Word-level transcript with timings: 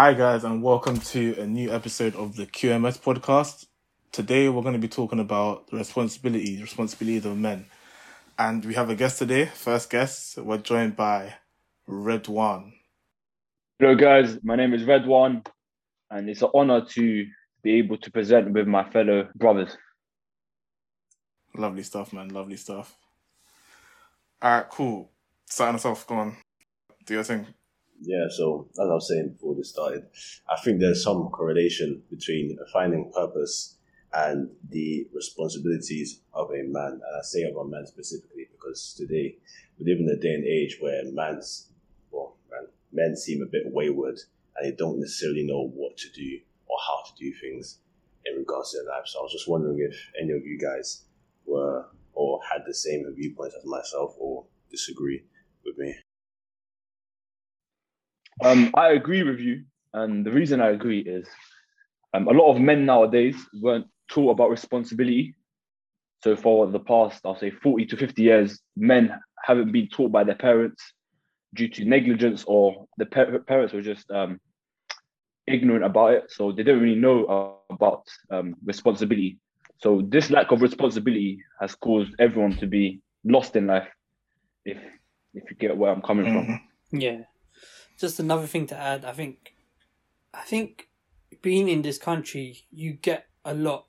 Hi, 0.00 0.14
guys, 0.14 0.44
and 0.44 0.62
welcome 0.62 1.00
to 1.00 1.34
a 1.40 1.44
new 1.44 1.74
episode 1.74 2.14
of 2.14 2.36
the 2.36 2.46
QMS 2.46 3.00
podcast. 3.00 3.66
Today, 4.12 4.48
we're 4.48 4.62
going 4.62 4.74
to 4.74 4.78
be 4.78 4.86
talking 4.86 5.18
about 5.18 5.66
the 5.66 5.76
responsibility, 5.76 6.62
responsibilities 6.62 7.26
of 7.26 7.36
men. 7.36 7.66
And 8.38 8.64
we 8.64 8.74
have 8.74 8.90
a 8.90 8.94
guest 8.94 9.18
today. 9.18 9.46
First 9.46 9.90
guest, 9.90 10.38
we're 10.38 10.58
joined 10.58 10.94
by 10.94 11.34
Redouane. 11.88 12.74
Hello, 13.80 13.96
guys. 13.96 14.38
My 14.44 14.54
name 14.54 14.72
is 14.72 14.84
Redouane, 14.84 15.44
and 16.12 16.30
it's 16.30 16.42
an 16.42 16.50
honor 16.54 16.84
to 16.90 17.26
be 17.64 17.78
able 17.78 17.98
to 17.98 18.10
present 18.12 18.52
with 18.52 18.68
my 18.68 18.88
fellow 18.90 19.26
brothers. 19.34 19.76
Lovely 21.56 21.82
stuff, 21.82 22.12
man. 22.12 22.28
Lovely 22.28 22.56
stuff. 22.56 22.96
All 24.40 24.58
right, 24.58 24.70
cool. 24.70 25.10
Starting 25.46 25.74
us 25.74 25.84
off, 25.84 26.06
go 26.06 26.14
on. 26.14 26.36
Do 27.04 27.14
your 27.14 27.24
thing. 27.24 27.48
Yeah, 28.00 28.26
so 28.30 28.68
as 28.74 28.88
I 28.88 28.94
was 28.94 29.08
saying 29.08 29.30
before 29.30 29.54
this 29.54 29.70
started, 29.70 30.04
I 30.48 30.60
think 30.60 30.78
there's 30.78 31.02
some 31.02 31.28
correlation 31.30 32.02
between 32.10 32.56
finding 32.72 33.10
purpose 33.12 33.76
and 34.12 34.50
the 34.70 35.06
responsibilities 35.12 36.20
of 36.32 36.50
a 36.50 36.62
man. 36.62 36.92
And 36.92 37.18
I 37.18 37.22
say 37.22 37.42
of 37.42 37.56
a 37.56 37.64
man 37.66 37.86
specifically 37.86 38.46
because 38.52 38.94
today 38.96 39.36
we 39.78 39.86
live 39.86 39.98
in 39.98 40.08
a 40.08 40.16
day 40.16 40.34
and 40.34 40.44
age 40.44 40.78
where 40.80 41.02
man's, 41.12 41.70
well, 42.10 42.36
man, 42.50 42.68
men 42.92 43.16
seem 43.16 43.42
a 43.42 43.46
bit 43.46 43.64
wayward 43.66 44.18
and 44.56 44.66
they 44.66 44.76
don't 44.76 45.00
necessarily 45.00 45.44
know 45.44 45.68
what 45.74 45.96
to 45.98 46.10
do 46.10 46.38
or 46.66 46.78
how 46.86 47.02
to 47.04 47.12
do 47.18 47.32
things 47.34 47.78
in 48.26 48.36
regards 48.36 48.70
to 48.72 48.78
their 48.78 48.94
life. 48.94 49.06
So 49.06 49.18
I 49.18 49.22
was 49.22 49.32
just 49.32 49.48
wondering 49.48 49.78
if 49.80 49.96
any 50.20 50.32
of 50.32 50.46
you 50.46 50.58
guys 50.58 51.04
were 51.46 51.86
or 52.14 52.40
had 52.50 52.62
the 52.66 52.74
same 52.74 53.12
viewpoints 53.14 53.56
as 53.56 53.64
myself 53.64 54.14
or 54.18 54.44
disagree 54.70 55.24
with 55.64 55.78
me. 55.78 55.94
Um, 58.44 58.70
I 58.74 58.90
agree 58.92 59.22
with 59.22 59.40
you, 59.40 59.64
and 59.94 60.24
the 60.24 60.30
reason 60.32 60.60
I 60.60 60.70
agree 60.70 61.00
is 61.00 61.26
um, 62.14 62.28
a 62.28 62.32
lot 62.32 62.50
of 62.52 62.60
men 62.60 62.84
nowadays 62.86 63.36
weren't 63.60 63.86
taught 64.10 64.30
about 64.30 64.50
responsibility. 64.50 65.34
So 66.22 66.36
for 66.36 66.66
the 66.66 66.80
past, 66.80 67.20
I'll 67.24 67.36
say, 67.36 67.50
forty 67.50 67.86
to 67.86 67.96
fifty 67.96 68.22
years, 68.22 68.60
men 68.76 69.12
haven't 69.44 69.72
been 69.72 69.88
taught 69.88 70.12
by 70.12 70.24
their 70.24 70.34
parents 70.36 70.92
due 71.54 71.68
to 71.68 71.84
negligence, 71.84 72.44
or 72.46 72.86
the 72.98 73.06
pa- 73.06 73.38
parents 73.46 73.72
were 73.74 73.82
just 73.82 74.10
um, 74.10 74.40
ignorant 75.46 75.84
about 75.84 76.12
it, 76.14 76.30
so 76.30 76.52
they 76.52 76.62
don't 76.62 76.80
really 76.80 76.98
know 77.00 77.24
uh, 77.26 77.44
about 77.44 77.76
um, 78.30 78.54
responsibility. 78.64 79.38
So 79.78 80.02
this 80.08 80.30
lack 80.30 80.50
of 80.52 80.62
responsibility 80.62 81.38
has 81.60 81.74
caused 81.74 82.12
everyone 82.18 82.56
to 82.56 82.66
be 82.66 83.00
lost 83.24 83.56
in 83.56 83.66
life. 83.66 83.88
If 84.64 84.78
if 85.34 85.50
you 85.50 85.56
get 85.56 85.76
where 85.76 85.92
I'm 85.92 86.02
coming 86.02 86.26
Mhm. 86.26 86.46
from. 86.46 86.52
Yeah. 86.92 87.24
Just 87.98 88.20
another 88.20 88.46
thing 88.46 88.66
to 88.68 88.76
add, 88.76 89.04
I 89.04 89.12
think 89.12 89.54
I 90.32 90.42
think 90.42 90.88
being 91.42 91.68
in 91.68 91.82
this 91.82 91.98
country 91.98 92.66
you 92.70 92.92
get 92.92 93.26
a 93.44 93.54
lot 93.54 93.86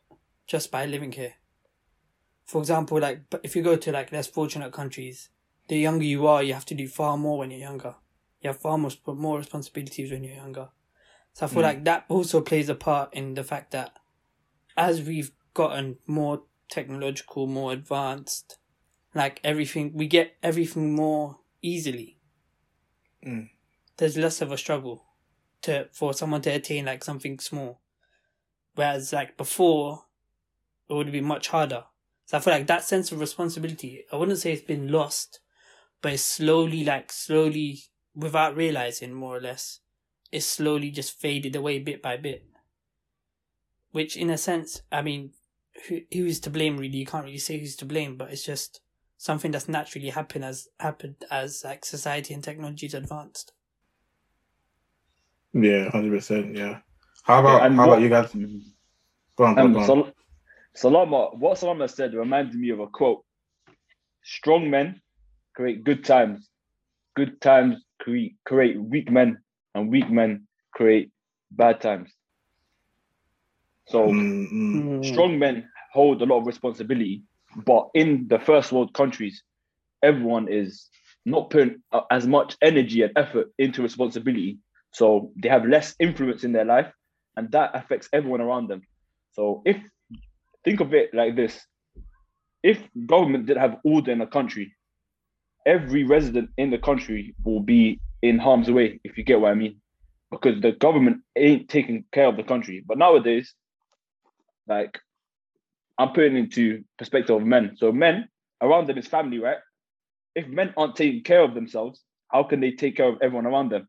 just 0.47 0.71
by 0.71 0.85
living 0.85 1.11
here. 1.11 1.35
For 2.45 2.59
example, 2.59 2.99
like 2.99 3.21
if 3.43 3.55
you 3.55 3.61
go 3.61 3.75
to 3.75 3.91
like 3.91 4.11
less 4.11 4.27
fortunate 4.27 4.71
countries, 4.73 5.29
the 5.67 5.77
younger 5.77 6.05
you 6.05 6.25
are, 6.27 6.41
you 6.41 6.53
have 6.53 6.65
to 6.65 6.75
do 6.75 6.87
far 6.87 7.17
more 7.17 7.37
when 7.37 7.51
you're 7.51 7.59
younger. 7.59 7.95
You 8.41 8.49
have 8.49 8.57
far 8.59 8.77
more 8.77 8.91
more 9.05 9.37
responsibilities 9.37 10.11
when 10.11 10.23
you're 10.23 10.35
younger. 10.35 10.69
So 11.33 11.45
I 11.45 11.49
feel 11.49 11.59
Mm. 11.59 11.63
like 11.63 11.83
that 11.85 12.05
also 12.09 12.41
plays 12.41 12.69
a 12.69 12.75
part 12.75 13.13
in 13.13 13.35
the 13.35 13.43
fact 13.43 13.71
that 13.71 13.99
as 14.75 15.01
we've 15.03 15.31
gotten 15.53 15.97
more 16.07 16.43
technological, 16.69 17.45
more 17.47 17.71
advanced, 17.73 18.57
like 19.13 19.39
everything 19.43 19.93
we 19.93 20.07
get 20.07 20.37
everything 20.41 20.95
more 20.95 21.39
easily 21.61 22.15
Mm. 23.25 23.49
There's 23.99 24.17
less 24.17 24.41
of 24.41 24.51
a 24.51 24.57
struggle 24.57 25.03
to 25.61 25.87
for 25.91 26.13
someone 26.13 26.41
to 26.41 26.49
attain 26.49 26.85
like 26.85 27.03
something 27.03 27.37
small. 27.37 27.81
Whereas 28.75 29.13
like 29.13 29.37
before, 29.37 30.05
it 30.89 30.93
would 30.93 31.11
be 31.11 31.21
much 31.21 31.49
harder. 31.49 31.83
So 32.25 32.37
I 32.37 32.39
feel 32.39 32.53
like 32.53 32.67
that 32.67 32.83
sense 32.83 33.11
of 33.11 33.19
responsibility, 33.19 34.05
I 34.11 34.15
wouldn't 34.15 34.37
say 34.37 34.53
it's 34.53 34.61
been 34.61 34.91
lost, 34.91 35.39
but 36.01 36.13
it's 36.13 36.23
slowly 36.23 36.83
like 36.83 37.11
slowly 37.11 37.83
without 38.15 38.55
realizing 38.55 39.13
more 39.13 39.37
or 39.37 39.41
less, 39.41 39.79
it's 40.31 40.45
slowly 40.45 40.91
just 40.91 41.19
faded 41.19 41.55
away 41.55 41.79
bit 41.79 42.01
by 42.01 42.17
bit. 42.17 42.45
Which 43.91 44.15
in 44.15 44.29
a 44.29 44.37
sense, 44.37 44.81
I 44.91 45.01
mean, 45.01 45.31
who 45.87 46.01
who 46.13 46.25
is 46.25 46.39
to 46.41 46.49
blame 46.49 46.77
really? 46.77 46.99
You 46.99 47.05
can't 47.05 47.25
really 47.25 47.37
say 47.37 47.59
who's 47.59 47.75
to 47.77 47.85
blame, 47.85 48.15
but 48.15 48.31
it's 48.31 48.45
just 48.45 48.79
something 49.17 49.51
that's 49.51 49.67
naturally 49.67 50.09
happened 50.09 50.45
as 50.45 50.69
happened 50.79 51.25
as 51.29 51.63
like 51.65 51.83
society 51.83 52.33
and 52.33 52.43
technology 52.43 52.85
has 52.85 52.93
advanced. 52.93 53.51
Yeah, 55.53 55.85
100%. 55.85 56.55
Yeah. 56.55 56.79
How 57.23 57.39
about, 57.41 57.61
Yeah, 57.61 57.75
how 57.75 57.87
what- 57.87 57.93
about 57.93 58.01
you 58.01 58.09
guys? 58.09 58.33
Go 58.33 59.45
on, 59.45 59.55
go 59.55 59.65
on. 59.65 59.67
Um, 59.67 59.73
Go 59.73 59.79
on. 59.79 59.85
Sal- 59.85 60.13
Salama, 60.75 61.29
what 61.33 61.57
Salama 61.57 61.87
said 61.87 62.13
reminded 62.13 62.55
me 62.55 62.69
of 62.69 62.79
a 62.79 62.87
quote: 62.87 63.23
"Strong 64.23 64.69
men 64.69 65.01
create 65.55 65.83
good 65.83 66.03
times, 66.03 66.49
good 67.15 67.41
times 67.41 67.83
create 67.99 68.35
create 68.45 68.79
weak 68.79 69.09
men, 69.11 69.39
and 69.75 69.89
weak 69.89 70.09
men 70.09 70.47
create 70.73 71.11
bad 71.51 71.81
times." 71.81 72.13
So 73.87 74.07
Mm, 74.07 74.51
mm. 74.51 75.05
strong 75.05 75.39
men 75.39 75.69
hold 75.93 76.21
a 76.21 76.25
lot 76.25 76.39
of 76.39 76.45
responsibility, 76.47 77.23
but 77.65 77.89
in 77.95 78.27
the 78.27 78.39
first 78.39 78.71
world 78.71 78.93
countries, 78.93 79.43
everyone 80.03 80.47
is 80.47 80.89
not 81.25 81.49
putting 81.49 81.81
as 82.11 82.27
much 82.27 82.55
energy 82.61 83.01
and 83.01 83.11
effort 83.17 83.51
into 83.57 83.81
responsibility, 83.81 84.59
so 84.91 85.31
they 85.35 85.49
have 85.49 85.65
less 85.65 85.95
influence 85.99 86.43
in 86.43 86.51
their 86.51 86.65
life, 86.65 86.91
and 87.35 87.51
that 87.51 87.71
affects 87.73 88.09
everyone 88.13 88.41
around 88.41 88.67
them. 88.67 88.81
So 89.33 89.61
if 89.65 89.77
think 90.63 90.79
of 90.79 90.93
it 90.93 91.13
like 91.13 91.35
this, 91.35 91.59
if 92.63 92.79
government 93.05 93.45
did 93.45 93.57
have 93.57 93.77
order 93.83 94.11
in 94.11 94.21
a 94.21 94.27
country, 94.27 94.75
every 95.65 96.03
resident 96.03 96.49
in 96.57 96.69
the 96.71 96.77
country 96.77 97.35
will 97.43 97.61
be 97.61 97.99
in 98.21 98.37
harm's 98.37 98.69
way, 98.69 98.99
if 99.03 99.17
you 99.17 99.23
get 99.23 99.39
what 99.39 99.51
I 99.51 99.55
mean, 99.55 99.79
because 100.31 100.61
the 100.61 100.73
government 100.73 101.21
ain't 101.35 101.69
taking 101.69 102.03
care 102.11 102.27
of 102.27 102.35
the 102.35 102.43
country. 102.43 102.83
But 102.85 102.97
nowadays, 102.97 103.53
like 104.67 104.99
I'm 105.97 106.13
putting 106.13 106.37
into 106.37 106.83
perspective 106.97 107.35
of 107.35 107.43
men. 107.43 107.75
So 107.77 107.91
men 107.91 108.27
around 108.61 108.87
them 108.87 108.97
is 108.97 109.07
family, 109.07 109.39
right? 109.39 109.57
If 110.35 110.47
men 110.47 110.73
aren't 110.77 110.95
taking 110.95 111.23
care 111.23 111.41
of 111.41 111.53
themselves, 111.53 112.01
how 112.29 112.43
can 112.43 112.59
they 112.59 112.71
take 112.71 112.95
care 112.97 113.07
of 113.07 113.17
everyone 113.21 113.47
around 113.47 113.69
them? 113.69 113.87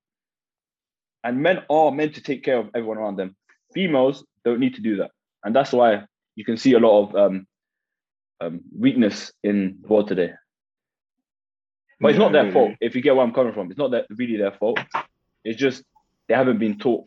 And 1.23 1.43
men 1.43 1.59
are 1.69 1.91
meant 1.91 2.15
to 2.15 2.23
take 2.23 2.45
care 2.45 2.59
of 2.59 2.71
everyone 2.75 2.99
around 2.99 3.17
them. 3.17 3.37
Females 3.75 4.25
don't 4.45 4.61
need 4.61 4.75
to 4.75 4.81
do 4.81 4.97
that, 4.97 5.11
and 5.45 5.55
that's 5.55 5.73
why 5.73 6.05
you 6.35 6.45
can 6.45 6.57
see 6.57 6.73
a 6.73 6.79
lot 6.79 7.03
of 7.03 7.17
um, 7.17 7.47
um, 8.41 8.61
weakness 8.77 9.33
in 9.43 9.79
the 9.83 9.89
world 9.89 10.09
today. 10.09 10.33
But 12.01 12.11
it's 12.13 12.19
not 12.19 12.33
their 12.33 12.51
fault. 12.51 12.73
If 12.81 12.95
you 12.95 13.03
get 13.03 13.15
where 13.15 13.25
I'm 13.25 13.35
coming 13.35 13.53
from, 13.53 13.71
it's 13.71 13.79
not 13.79 13.91
that 13.91 14.07
really 14.09 14.39
their 14.39 14.53
fault. 14.53 14.81
It's 15.45 15.61
just 15.61 15.83
they 16.29 16.35
haven't 16.35 16.59
been 16.59 16.79
taught. 16.79 17.07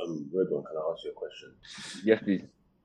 Um, 0.00 0.30
Redouane, 0.34 0.64
can 0.66 0.76
I 0.76 0.92
ask 0.92 1.04
you 1.04 1.10
a 1.10 1.14
question? 1.14 1.52
Yes, 2.04 2.22
please. 2.22 2.42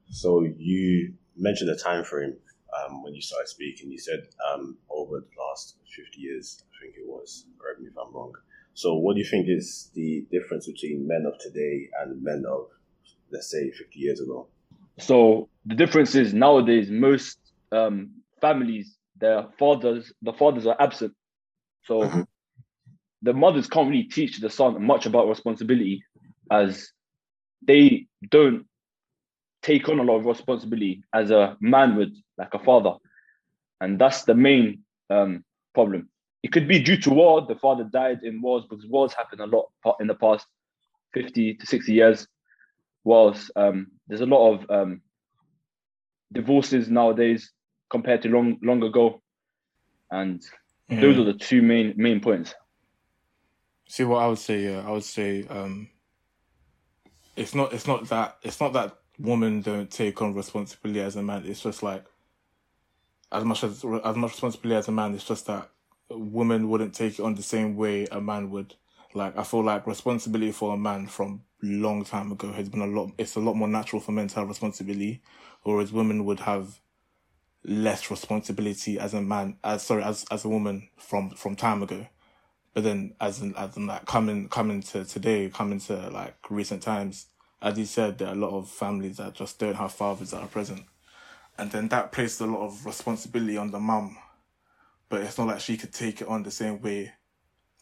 So 0.09 0.47
you 0.57 1.13
mentioned 1.35 1.69
a 1.69 1.75
time 1.75 2.03
frame 2.03 2.37
um, 2.83 3.03
when 3.03 3.13
you 3.13 3.21
started 3.21 3.47
speaking. 3.47 3.91
You 3.91 3.97
said 3.99 4.27
um, 4.51 4.77
over 4.89 5.19
the 5.19 5.41
last 5.49 5.77
50 5.95 6.19
years, 6.19 6.63
I 6.63 6.85
think 6.85 6.95
it 6.97 7.07
was. 7.07 7.45
Correct 7.59 7.79
me 7.81 7.87
if 7.87 7.97
I'm 7.97 8.13
wrong. 8.13 8.33
So 8.73 8.95
what 8.95 9.13
do 9.13 9.19
you 9.19 9.25
think 9.25 9.47
is 9.47 9.89
the 9.93 10.25
difference 10.31 10.67
between 10.67 11.07
men 11.07 11.25
of 11.25 11.39
today 11.39 11.89
and 12.01 12.21
men 12.21 12.43
of, 12.47 12.67
let's 13.31 13.49
say, 13.49 13.71
50 13.71 13.99
years 13.99 14.19
ago? 14.19 14.47
So 14.99 15.49
the 15.65 15.75
difference 15.75 16.15
is 16.15 16.33
nowadays 16.33 16.89
most 16.89 17.37
um, 17.71 18.11
families, 18.41 18.97
their 19.19 19.47
fathers, 19.57 20.11
the 20.21 20.33
fathers 20.33 20.65
are 20.67 20.75
absent. 20.79 21.13
So 21.83 22.01
Mhm. 22.01 22.27
the 23.21 23.33
mothers 23.33 23.67
can't 23.67 23.89
really 23.89 24.03
teach 24.03 24.39
the 24.39 24.49
son 24.49 24.83
much 24.85 25.05
about 25.05 25.27
responsibility, 25.29 26.03
as 26.51 26.91
they 27.61 28.07
don't 28.29 28.67
take 29.65 29.89
on 29.89 29.99
a 29.99 30.03
lot 30.03 30.17
of 30.17 30.25
responsibility 30.25 31.03
as 31.11 31.31
a 31.31 31.57
man 31.59 31.95
would, 31.95 32.15
like 32.37 32.53
a 32.53 32.59
father, 32.59 32.93
and 33.81 33.99
that's 33.99 34.23
the 34.23 34.35
main 34.35 34.83
um, 35.09 35.43
problem. 35.73 36.07
It 36.43 36.51
could 36.51 36.67
be 36.67 36.79
due 36.79 36.97
to 36.97 37.09
war. 37.09 37.41
The 37.41 37.55
father 37.55 37.85
died 37.85 38.19
in 38.21 38.41
wars 38.41 38.65
because 38.69 38.85
wars 38.85 39.13
happen 39.13 39.39
a 39.41 39.47
lot 39.47 39.65
in 39.99 40.07
the 40.07 40.13
past 40.13 40.45
fifty 41.13 41.55
to 41.55 41.65
sixty 41.65 41.93
years. 41.93 42.27
Whilst 43.03 43.51
um, 43.55 43.87
there's 44.07 44.21
a 44.21 44.25
lot 44.27 44.53
of 44.53 44.69
um, 44.69 45.01
divorces 46.31 46.87
nowadays 46.87 47.51
compared 47.89 48.21
to 48.21 48.29
long 48.29 48.59
long 48.61 48.83
ago, 48.83 49.21
and 50.11 50.43
those 50.89 51.17
are 51.17 51.23
the 51.23 51.33
two 51.33 51.61
main 51.63 51.93
main 51.97 52.19
points. 52.19 52.53
See 53.87 54.03
what 54.03 54.21
I 54.23 54.27
would 54.27 54.39
say. 54.39 54.63
Yeah, 54.63 54.83
I 54.87 54.91
would 54.91 55.03
say 55.03 55.45
um, 55.49 55.89
it's 57.35 57.55
not. 57.55 57.73
It's 57.73 57.87
not 57.87 58.07
that. 58.09 58.37
It's 58.43 58.59
not 58.59 58.73
that 58.73 58.97
women 59.19 59.61
don't 59.61 59.89
take 59.89 60.21
on 60.21 60.33
responsibility 60.33 61.01
as 61.01 61.15
a 61.15 61.23
man. 61.23 61.43
It's 61.45 61.61
just 61.61 61.83
like 61.83 62.05
as 63.31 63.43
much 63.43 63.63
as 63.63 63.83
as 64.03 64.15
much 64.15 64.31
responsibility 64.31 64.77
as 64.77 64.87
a 64.87 64.91
man. 64.91 65.13
It's 65.13 65.25
just 65.25 65.47
that 65.47 65.69
women 66.09 66.69
wouldn't 66.69 66.93
take 66.93 67.19
it 67.19 67.23
on 67.23 67.35
the 67.35 67.43
same 67.43 67.75
way 67.75 68.07
a 68.11 68.21
man 68.21 68.49
would. 68.51 68.75
Like 69.13 69.37
I 69.37 69.43
feel 69.43 69.63
like 69.63 69.87
responsibility 69.87 70.51
for 70.51 70.73
a 70.73 70.77
man 70.77 71.07
from 71.07 71.43
long 71.61 72.03
time 72.03 72.31
ago 72.31 72.51
has 72.51 72.69
been 72.69 72.81
a 72.81 72.87
lot. 72.87 73.11
It's 73.17 73.35
a 73.35 73.39
lot 73.39 73.55
more 73.55 73.67
natural 73.67 74.01
for 74.01 74.11
men 74.11 74.27
to 74.29 74.35
have 74.35 74.49
responsibility, 74.49 75.21
whereas 75.63 75.91
women 75.91 76.25
would 76.25 76.41
have 76.41 76.79
less 77.63 78.11
responsibility 78.11 78.99
as 78.99 79.13
a 79.13 79.21
man, 79.21 79.57
as 79.63 79.83
sorry, 79.83 80.03
as 80.03 80.25
as 80.31 80.45
a 80.45 80.49
woman 80.49 80.89
from 80.97 81.31
from 81.31 81.55
time 81.55 81.81
ago. 81.81 82.07
But 82.73 82.83
then, 82.83 83.15
as 83.21 83.41
in, 83.41 83.55
as 83.55 83.77
in 83.77 83.87
like 83.87 84.05
coming 84.05 84.49
coming 84.49 84.81
to 84.83 85.05
today, 85.05 85.49
coming 85.49 85.79
to 85.81 86.09
like 86.09 86.35
recent 86.49 86.83
times, 86.83 87.27
as 87.65 87.79
you 87.79 87.85
said, 87.85 88.19
there 88.19 88.27
are 88.27 88.35
a 88.35 88.37
lot 88.37 88.55
of 88.55 88.69
families 88.69 89.17
that 89.17 89.33
just 89.33 89.57
don't 89.57 89.75
have 89.75 89.91
fathers 89.91 90.29
that 90.29 90.41
are 90.41 90.47
present, 90.47 90.83
and 91.57 91.71
then 91.71 91.87
that 91.87 92.11
placed 92.11 92.39
a 92.39 92.45
lot 92.45 92.63
of 92.63 92.85
responsibility 92.85 93.57
on 93.57 93.71
the 93.71 93.79
mum. 93.79 94.15
But 95.09 95.21
it's 95.21 95.39
not 95.39 95.47
like 95.47 95.59
she 95.59 95.75
could 95.75 95.91
take 95.91 96.21
it 96.21 96.27
on 96.27 96.43
the 96.43 96.51
same 96.51 96.79
way 96.79 97.13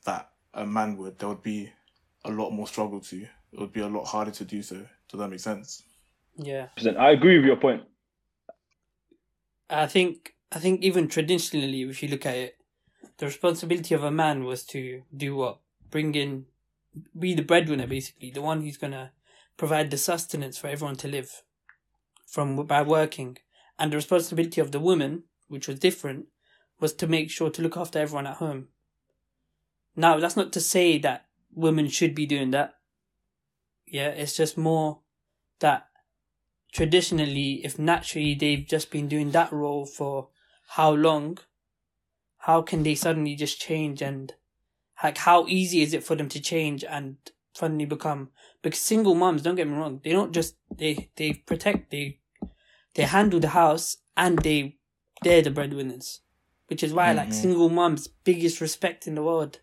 that 0.06 0.30
a 0.54 0.66
man 0.66 0.96
would. 0.98 1.20
There 1.20 1.28
would 1.28 1.44
be 1.44 1.70
a 2.24 2.32
lot 2.32 2.52
more 2.52 2.66
struggle 2.66 3.02
to. 3.02 3.24
It 3.24 3.60
would 3.60 3.74
be 3.74 3.82
a 3.82 3.88
lot 3.88 4.06
harder 4.06 4.32
to 4.32 4.46
do 4.46 4.62
so. 4.64 4.86
Does 5.10 5.20
that 5.20 5.28
make 5.28 5.42
sense? 5.42 5.84
Yeah. 6.38 6.68
I 6.98 7.12
agree 7.12 7.38
with 7.38 7.46
your 7.46 7.58
point. 7.58 7.84
I 9.70 9.88
think 9.88 10.34
I 10.54 10.60
think 10.60 10.82
even 10.82 11.10
traditionally, 11.10 11.82
if 11.82 12.02
you 12.02 12.08
look 12.08 12.26
at 12.26 12.36
it, 12.36 12.58
the 13.18 13.26
responsibility 13.26 13.94
of 13.96 14.04
a 14.04 14.12
man 14.12 14.46
was 14.46 14.64
to 14.68 15.04
do 15.16 15.36
what? 15.36 15.60
Bring 15.90 16.16
in, 16.16 16.46
be 17.20 17.34
the 17.34 17.42
breadwinner, 17.42 17.86
basically, 17.86 18.32
the 18.32 18.42
one 18.42 18.62
who's 18.62 18.78
gonna 18.78 19.12
provide 19.58 19.92
the 19.92 19.98
sustenance 19.98 20.58
for 20.58 20.68
everyone 20.68 20.96
to 20.98 21.08
live 21.08 21.44
from 22.26 22.66
by 22.66 22.82
working, 22.82 23.38
and 23.78 23.92
the 23.92 23.98
responsibility 23.98 24.60
of 24.60 24.72
the 24.72 24.80
woman, 24.80 25.24
which 25.48 25.68
was 25.68 25.80
different, 25.80 26.26
was 26.80 26.94
to 26.94 27.08
make 27.08 27.30
sure 27.30 27.50
to 27.50 27.62
look 27.62 27.78
after 27.78 28.00
everyone 28.00 28.28
at 28.28 28.38
home. 28.38 28.70
Now, 29.96 30.20
that's 30.20 30.36
not 30.36 30.52
to 30.54 30.60
say 30.60 30.98
that 31.00 31.28
women 31.54 31.88
should 31.88 32.16
be 32.16 32.26
doing 32.26 32.52
that. 32.52 32.74
Yeah, 33.86 34.08
it's 34.08 34.36
just 34.36 34.58
more 34.58 35.02
that 35.60 35.88
traditionally, 36.72 37.64
if 37.64 37.78
naturally 37.78 38.34
they've 38.34 38.66
just 38.66 38.90
been 38.90 39.08
doing 39.08 39.32
that 39.32 39.52
role 39.52 39.86
for 39.86 40.30
how 40.70 40.92
long, 40.92 41.38
how 42.40 42.64
can 42.64 42.82
they 42.82 42.96
suddenly 42.96 43.36
just 43.36 43.62
change 43.62 44.02
and 44.02 44.34
like 45.04 45.20
how 45.20 45.46
easy 45.48 45.82
is 45.82 45.94
it 45.94 46.04
for 46.04 46.16
them 46.16 46.30
to 46.30 46.42
change 46.42 46.84
and 46.84 47.18
suddenly 47.54 47.86
become 47.86 48.30
because 48.62 48.80
single 48.80 49.16
moms 49.16 49.42
don't 49.42 49.56
get 49.56 49.68
me 49.68 49.76
wrong 49.76 50.00
they 50.04 50.12
don't 50.12 50.34
just 50.34 50.56
they 50.76 51.10
they 51.16 51.34
protect 51.34 51.92
they 51.92 52.20
they 52.96 53.04
handle 53.04 53.40
the 53.40 53.50
house 53.50 53.98
and 54.18 54.40
they 54.40 54.78
they're 55.22 55.42
the 55.42 55.52
breadwinners 55.52 56.22
which 56.68 56.84
is 56.84 56.94
why 56.94 57.08
mm-hmm. 57.08 57.18
like 57.18 57.34
single 57.34 57.70
moms 57.70 58.08
biggest 58.08 58.60
respect 58.62 59.08
in 59.08 59.16
the 59.16 59.24
world 59.24 59.60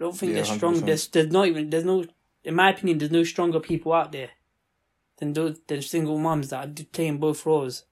I 0.00 0.04
don't 0.04 0.16
think 0.16 0.30
yeah, 0.30 0.42
they're 0.42 0.56
strong 0.56 0.76
100%. 0.76 0.86
there's 0.86 1.08
there's 1.08 1.32
not 1.32 1.46
even 1.46 1.70
there's 1.70 1.84
no 1.84 2.04
in 2.44 2.54
my 2.54 2.70
opinion 2.70 2.98
there's 2.98 3.10
no 3.10 3.24
stronger 3.24 3.60
people 3.60 3.92
out 3.92 4.12
there 4.12 4.30
than 5.18 5.34
those 5.34 5.60
than 5.66 5.82
single 5.82 6.18
moms 6.18 6.48
that 6.48 6.66
are 6.66 6.84
playing 6.92 7.18
both 7.18 7.44
roles 7.46 7.84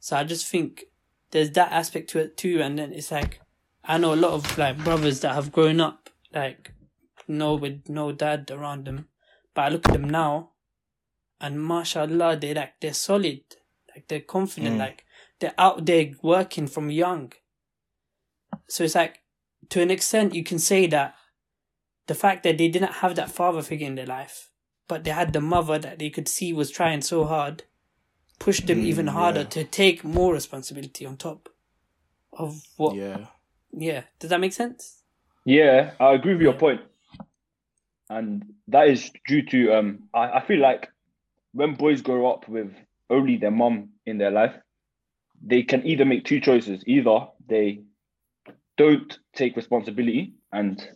so 0.00 0.16
I 0.16 0.24
just 0.24 0.46
think 0.46 0.84
there's 1.30 1.50
that 1.52 1.72
aspect 1.72 2.10
to 2.10 2.18
it 2.18 2.36
too. 2.36 2.60
And 2.62 2.78
then 2.78 2.92
it's 2.92 3.10
like, 3.10 3.40
I 3.84 3.98
know 3.98 4.14
a 4.14 4.16
lot 4.16 4.32
of 4.32 4.58
like 4.58 4.78
brothers 4.78 5.20
that 5.20 5.34
have 5.34 5.52
grown 5.52 5.80
up 5.80 6.10
like 6.34 6.72
no 7.28 7.54
with 7.54 7.88
no 7.88 8.12
dad 8.12 8.50
around 8.50 8.86
them, 8.86 9.08
but 9.54 9.62
I 9.62 9.68
look 9.68 9.86
at 9.86 9.92
them 9.92 10.08
now, 10.08 10.50
and 11.40 11.62
mashallah, 11.62 12.36
they 12.36 12.54
like 12.54 12.80
they're 12.80 12.94
solid, 12.94 13.40
like 13.94 14.08
they're 14.08 14.20
confident, 14.20 14.76
mm. 14.76 14.80
like 14.80 15.04
they're 15.40 15.54
out 15.58 15.86
there 15.86 16.12
working 16.22 16.66
from 16.66 16.90
young. 16.90 17.32
So 18.68 18.84
it's 18.84 18.94
like, 18.94 19.20
to 19.70 19.82
an 19.82 19.90
extent, 19.90 20.34
you 20.34 20.44
can 20.44 20.58
say 20.58 20.86
that 20.86 21.14
the 22.06 22.14
fact 22.14 22.42
that 22.44 22.58
they 22.58 22.68
didn't 22.68 22.94
have 22.94 23.16
that 23.16 23.30
father 23.30 23.62
figure 23.62 23.86
in 23.86 23.96
their 23.96 24.06
life, 24.06 24.50
but 24.88 25.04
they 25.04 25.10
had 25.10 25.32
the 25.32 25.40
mother 25.40 25.78
that 25.78 25.98
they 25.98 26.10
could 26.10 26.28
see 26.28 26.52
was 26.52 26.70
trying 26.70 27.02
so 27.02 27.24
hard 27.24 27.64
pushed 28.38 28.66
them 28.66 28.82
mm, 28.82 28.84
even 28.84 29.08
harder 29.08 29.40
yeah. 29.40 29.46
to 29.46 29.64
take 29.64 30.04
more 30.04 30.32
responsibility 30.32 31.06
on 31.06 31.16
top 31.16 31.48
of 32.32 32.62
what. 32.76 32.94
Yeah. 32.94 33.26
Yeah. 33.72 34.02
Does 34.18 34.30
that 34.30 34.40
make 34.40 34.52
sense? 34.52 35.02
Yeah, 35.44 35.92
I 36.00 36.12
agree 36.12 36.34
with 36.34 36.42
your 36.42 36.54
point. 36.54 36.80
And 38.08 38.44
that 38.68 38.88
is 38.88 39.10
due 39.26 39.42
to 39.46 39.74
um 39.74 40.08
I, 40.14 40.38
I 40.38 40.46
feel 40.46 40.60
like 40.60 40.88
when 41.52 41.74
boys 41.74 42.02
grow 42.02 42.30
up 42.30 42.48
with 42.48 42.72
only 43.10 43.36
their 43.36 43.50
mom 43.50 43.90
in 44.04 44.18
their 44.18 44.30
life, 44.30 44.54
they 45.42 45.62
can 45.62 45.86
either 45.86 46.04
make 46.04 46.24
two 46.24 46.40
choices. 46.40 46.82
Either 46.86 47.26
they 47.48 47.82
don't 48.76 49.18
take 49.34 49.56
responsibility 49.56 50.34
and 50.52 50.86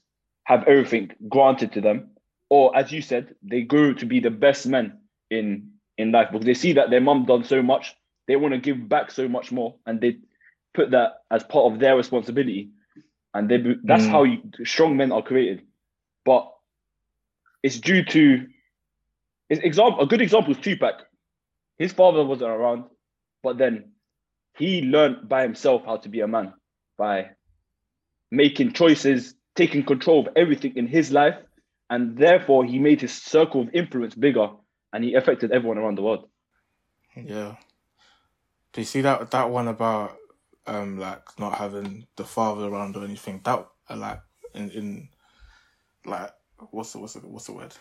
have 0.44 0.64
everything 0.68 1.10
granted 1.28 1.72
to 1.72 1.80
them, 1.80 2.10
or 2.48 2.76
as 2.76 2.92
you 2.92 3.00
said, 3.00 3.34
they 3.42 3.62
grow 3.62 3.94
to 3.94 4.06
be 4.06 4.20
the 4.20 4.30
best 4.30 4.66
men 4.66 4.98
in 5.30 5.70
in 5.96 6.12
life 6.12 6.28
because 6.32 6.46
they 6.46 6.54
see 6.54 6.72
that 6.74 6.90
their 6.90 7.00
mom 7.00 7.26
done 7.26 7.44
so 7.44 7.62
much, 7.62 7.94
they 8.26 8.36
want 8.36 8.54
to 8.54 8.60
give 8.60 8.88
back 8.88 9.10
so 9.10 9.28
much 9.28 9.52
more, 9.52 9.74
and 9.86 10.00
they 10.00 10.18
put 10.74 10.90
that 10.90 11.22
as 11.30 11.44
part 11.44 11.72
of 11.72 11.78
their 11.78 11.96
responsibility. 11.96 12.70
And 13.34 13.48
they 13.48 13.58
that's 13.84 14.04
mm. 14.04 14.10
how 14.10 14.24
you, 14.24 14.38
strong 14.64 14.96
men 14.96 15.12
are 15.12 15.22
created. 15.22 15.62
But 16.24 16.50
it's 17.62 17.78
due 17.78 18.04
to 18.04 18.46
example. 19.50 20.00
A 20.00 20.06
good 20.06 20.20
example 20.20 20.52
is 20.52 20.58
Tupac. 20.58 21.06
His 21.78 21.92
father 21.92 22.24
wasn't 22.24 22.50
around, 22.50 22.84
but 23.42 23.58
then 23.58 23.92
he 24.56 24.82
learned 24.82 25.28
by 25.28 25.42
himself 25.42 25.82
how 25.84 25.96
to 25.98 26.08
be 26.08 26.20
a 26.20 26.28
man 26.28 26.52
by 26.98 27.30
making 28.30 28.72
choices, 28.72 29.34
taking 29.56 29.82
control 29.82 30.20
of 30.20 30.28
everything 30.36 30.76
in 30.76 30.86
his 30.86 31.10
life, 31.10 31.36
and 31.88 32.16
therefore 32.16 32.64
he 32.64 32.78
made 32.78 33.00
his 33.00 33.12
circle 33.12 33.62
of 33.62 33.74
influence 33.74 34.14
bigger 34.14 34.48
and 34.92 35.02
he 35.04 35.14
affected 35.14 35.52
everyone 35.52 35.78
around 35.78 35.96
the 35.96 36.02
world. 36.02 36.28
Yeah. 37.16 37.56
Do 38.72 38.80
you 38.80 38.84
see 38.84 39.00
that 39.00 39.30
that 39.32 39.50
one 39.50 39.68
about 39.68 40.16
um 40.66 40.98
like 40.98 41.22
not 41.38 41.58
having 41.58 42.06
the 42.16 42.24
father 42.24 42.66
around 42.68 42.96
or 42.96 43.04
anything? 43.04 43.40
That 43.44 43.66
like 43.94 44.20
in 44.54 44.70
in 44.70 45.08
like 46.04 46.30
what's 46.70 46.92
the 46.92 46.98
what's 46.98 47.14
the 47.14 47.20
what's 47.20 47.46
the 47.46 47.52
word? 47.52 47.74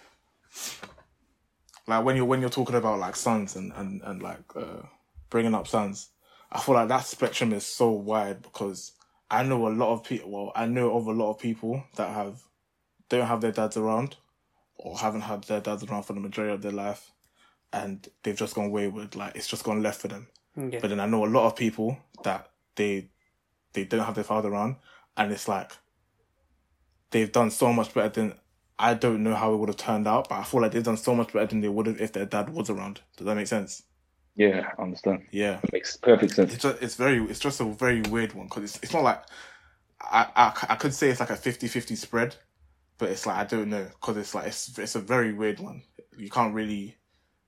Like 1.87 2.03
when 2.03 2.15
you're 2.15 2.25
when 2.25 2.41
you're 2.41 2.49
talking 2.49 2.75
about 2.75 2.99
like 2.99 3.15
sons 3.15 3.55
and 3.55 3.71
and 3.73 4.01
and 4.03 4.21
like 4.21 4.55
uh 4.55 4.83
bringing 5.29 5.55
up 5.55 5.67
sons, 5.67 6.09
I 6.51 6.59
feel 6.59 6.75
like 6.75 6.89
that 6.89 7.05
spectrum 7.05 7.53
is 7.53 7.65
so 7.65 7.91
wide 7.91 8.41
because 8.41 8.93
I 9.31 9.43
know 9.43 9.67
a 9.67 9.69
lot 9.69 9.93
of 9.93 10.03
people. 10.03 10.31
Well, 10.31 10.51
I 10.55 10.65
know 10.65 10.95
of 10.95 11.07
a 11.07 11.11
lot 11.11 11.31
of 11.31 11.39
people 11.39 11.83
that 11.95 12.09
have 12.09 12.41
don't 13.09 13.27
have 13.27 13.41
their 13.41 13.51
dads 13.51 13.77
around, 13.77 14.17
or 14.75 14.97
haven't 14.97 15.21
had 15.21 15.43
their 15.43 15.61
dads 15.61 15.83
around 15.83 16.03
for 16.03 16.13
the 16.13 16.19
majority 16.19 16.53
of 16.53 16.61
their 16.61 16.71
life 16.71 17.11
and 17.71 18.07
they've 18.23 18.37
just 18.37 18.55
gone 18.55 18.71
wayward, 18.71 19.15
like 19.15 19.35
it's 19.35 19.47
just 19.47 19.63
gone 19.63 19.81
left 19.81 20.01
for 20.01 20.07
them. 20.07 20.27
Yeah. 20.55 20.79
But 20.81 20.89
then 20.89 20.99
I 20.99 21.05
know 21.05 21.25
a 21.25 21.27
lot 21.27 21.45
of 21.45 21.55
people 21.55 21.97
that 22.23 22.49
they 22.75 23.09
they 23.73 23.85
don't 23.85 24.05
have 24.05 24.15
their 24.15 24.23
father 24.23 24.49
around 24.49 24.77
and 25.15 25.31
it's 25.31 25.47
like 25.47 25.71
they've 27.11 27.31
done 27.31 27.51
so 27.51 27.71
much 27.71 27.93
better 27.93 28.09
than 28.09 28.33
I 28.79 28.93
don't 28.93 29.23
know 29.23 29.35
how 29.35 29.53
it 29.53 29.57
would 29.57 29.67
have 29.67 29.77
turned 29.77 30.07
out, 30.07 30.29
but 30.29 30.35
I 30.35 30.43
feel 30.43 30.61
like 30.61 30.71
they've 30.71 30.81
done 30.81 30.97
so 30.97 31.13
much 31.13 31.33
better 31.33 31.47
than 31.47 31.59
they 31.59 31.67
would 31.67 31.85
have 31.85 31.99
if 31.99 32.13
their 32.13 32.25
dad 32.25 32.49
was 32.49 32.69
around. 32.69 33.01
Does 33.17 33.25
that 33.25 33.35
make 33.35 33.47
sense? 33.47 33.83
Yeah, 34.35 34.71
I 34.77 34.81
understand. 34.81 35.25
Yeah, 35.31 35.59
it 35.61 35.73
makes 35.73 35.97
perfect 35.97 36.33
sense. 36.33 36.53
It's 36.53 36.63
just, 36.63 36.81
it's 36.81 36.95
very 36.95 37.21
it's 37.25 37.39
just 37.39 37.59
a 37.59 37.65
very 37.65 38.01
weird 38.03 38.33
one 38.33 38.47
because 38.47 38.63
it's 38.63 38.79
it's 38.81 38.93
not 38.93 39.03
like 39.03 39.21
I, 40.01 40.27
I 40.33 40.67
I 40.69 40.75
could 40.75 40.93
say 40.93 41.09
it's 41.09 41.19
like 41.19 41.29
a 41.29 41.35
50-50 41.35 41.97
spread, 41.97 42.37
but 42.97 43.09
it's 43.09 43.25
like 43.25 43.35
I 43.35 43.43
don't 43.43 43.69
know 43.69 43.83
because 43.83 44.15
it's 44.15 44.33
like 44.33 44.47
it's 44.47 44.79
it's 44.79 44.95
a 44.95 45.01
very 45.01 45.33
weird 45.33 45.59
one. 45.59 45.83
You 46.17 46.29
can't 46.29 46.53
really 46.53 46.95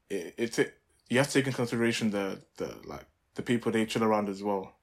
it, 0.10 0.34
it's 0.38 0.60
it, 0.60 0.74
you 1.10 1.18
have 1.20 1.28
to 1.28 1.34
take 1.34 1.48
in 1.48 1.54
consideration 1.54 2.12
the 2.12 2.42
the 2.58 2.76
like 2.86 3.06
the 3.36 3.42
people 3.42 3.72
they 3.72 3.86
chill 3.86 4.04
around 4.04 4.28
as 4.28 4.44
well 4.44 4.74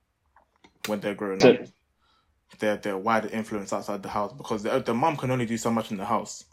when 0.86 1.00
they're 1.00 1.14
growing 1.14 1.40
so, 1.40 1.52
up. 1.52 1.60
Their 2.58 2.76
their 2.76 2.98
wider 2.98 3.28
influence 3.28 3.72
outside 3.72 4.02
the 4.02 4.08
house 4.08 4.32
because 4.32 4.62
the 4.62 4.80
the 4.80 4.94
mom 4.94 5.16
can 5.16 5.30
only 5.30 5.46
do 5.46 5.58
so 5.58 5.70
much 5.70 5.90
in 5.90 5.96
the 5.96 6.06
house. 6.06 6.44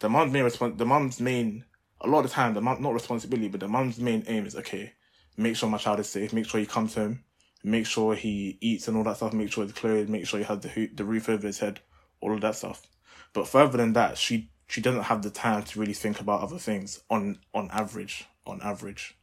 The 0.00 0.08
mom's 0.08 0.32
main 0.32 0.44
respons- 0.44 0.78
the 0.78 0.86
mom's 0.86 1.20
main 1.20 1.64
a 2.00 2.06
lot 2.06 2.24
of 2.24 2.30
the 2.30 2.34
time 2.34 2.54
the 2.54 2.60
mom 2.60 2.80
not 2.80 2.94
responsibility 2.94 3.48
but 3.48 3.60
the 3.60 3.68
mom's 3.68 3.98
main 3.98 4.22
aim 4.28 4.46
is 4.46 4.54
okay 4.54 4.92
make 5.36 5.56
sure 5.56 5.68
my 5.68 5.78
child 5.78 5.98
is 5.98 6.08
safe 6.08 6.32
make 6.32 6.46
sure 6.46 6.60
he 6.60 6.66
comes 6.66 6.94
home 6.94 7.24
make 7.64 7.86
sure 7.86 8.14
he 8.14 8.56
eats 8.60 8.86
and 8.86 8.96
all 8.96 9.02
that 9.02 9.16
stuff 9.16 9.32
make 9.32 9.50
sure 9.50 9.64
he's 9.64 9.72
clothed 9.72 10.08
make 10.08 10.24
sure 10.24 10.38
he 10.38 10.44
has 10.44 10.60
the 10.60 10.86
the 10.94 11.04
roof 11.04 11.28
over 11.28 11.44
his 11.44 11.58
head 11.58 11.80
all 12.20 12.32
of 12.32 12.40
that 12.40 12.54
stuff 12.54 12.86
but 13.32 13.48
further 13.48 13.76
than 13.76 13.92
that, 13.94 14.18
she 14.18 14.50
she 14.66 14.80
doesn't 14.80 15.04
have 15.04 15.22
the 15.22 15.30
time 15.30 15.62
to 15.64 15.80
really 15.80 15.94
think 15.94 16.20
about 16.20 16.40
other 16.40 16.58
things 16.58 17.00
on 17.10 17.38
on 17.54 17.70
average. 17.70 18.26
On 18.46 18.60
average. 18.62 19.16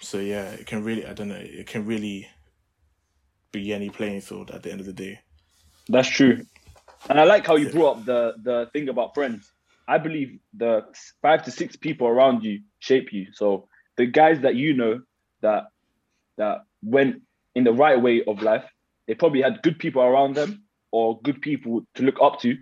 So 0.00 0.18
yeah, 0.18 0.50
it 0.50 0.66
can 0.66 0.84
really 0.84 1.06
I 1.06 1.12
don't 1.12 1.28
know, 1.28 1.34
it 1.40 1.66
can 1.66 1.86
really 1.86 2.28
be 3.52 3.72
any 3.72 3.90
playing 3.90 4.20
field 4.20 4.50
at 4.50 4.62
the 4.62 4.70
end 4.70 4.80
of 4.80 4.86
the 4.86 4.92
day. 4.92 5.20
That's 5.88 6.08
true. 6.08 6.46
And 7.08 7.18
I 7.18 7.24
like 7.24 7.46
how 7.46 7.56
you 7.56 7.66
yeah. 7.66 7.72
brought 7.72 7.98
up 7.98 8.04
the 8.04 8.34
the 8.42 8.70
thing 8.72 8.88
about 8.88 9.14
friends. 9.14 9.52
I 9.88 9.98
believe 9.98 10.38
the 10.54 10.84
five 11.22 11.44
to 11.44 11.50
six 11.50 11.76
people 11.76 12.06
around 12.06 12.44
you 12.44 12.60
shape 12.78 13.12
you. 13.12 13.26
So 13.32 13.68
the 13.96 14.06
guys 14.06 14.40
that 14.42 14.54
you 14.54 14.74
know 14.74 15.00
that 15.40 15.68
that 16.36 16.64
went 16.82 17.22
in 17.54 17.64
the 17.64 17.72
right 17.72 18.00
way 18.00 18.22
of 18.26 18.42
life, 18.42 18.64
they 19.06 19.14
probably 19.14 19.42
had 19.42 19.62
good 19.62 19.78
people 19.78 20.02
around 20.02 20.34
them 20.34 20.64
or 20.92 21.20
good 21.22 21.40
people 21.40 21.82
to 21.94 22.02
look 22.02 22.20
up 22.22 22.40
to, 22.40 22.56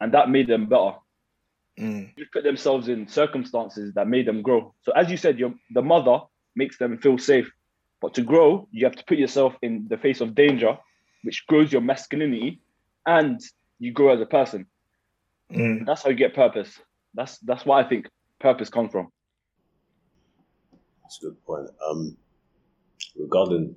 and 0.00 0.12
that 0.12 0.30
made 0.30 0.46
them 0.46 0.66
better. 0.66 0.92
Mm. 1.78 2.12
You 2.16 2.26
put 2.32 2.44
themselves 2.44 2.88
in 2.88 3.08
circumstances 3.08 3.94
that 3.94 4.06
made 4.06 4.26
them 4.26 4.42
grow. 4.42 4.74
So 4.82 4.92
as 4.92 5.10
you 5.10 5.16
said, 5.16 5.38
your 5.38 5.54
the 5.70 5.82
mother 5.82 6.20
makes 6.54 6.76
them 6.78 6.98
feel 6.98 7.18
safe, 7.18 7.50
but 8.02 8.14
to 8.14 8.22
grow, 8.22 8.68
you 8.72 8.84
have 8.84 8.96
to 8.96 9.04
put 9.04 9.16
yourself 9.16 9.54
in 9.62 9.86
the 9.88 9.96
face 9.96 10.20
of 10.20 10.34
danger, 10.34 10.76
which 11.22 11.46
grows 11.46 11.72
your 11.72 11.80
masculinity, 11.80 12.60
and 13.06 13.40
you 13.78 13.92
grow 13.92 14.12
as 14.12 14.20
a 14.20 14.26
person. 14.26 14.66
Mm. 15.52 15.86
That's 15.86 16.02
how 16.02 16.10
you 16.10 16.16
get 16.16 16.34
purpose. 16.34 16.80
That's 17.14 17.38
that's 17.38 17.64
why 17.64 17.80
I 17.80 17.88
think 17.88 18.08
purpose 18.40 18.68
comes 18.70 18.90
from. 18.90 19.08
That's 21.02 21.18
a 21.22 21.26
good 21.26 21.44
point. 21.44 21.68
Um, 21.88 22.16
regarding 23.16 23.76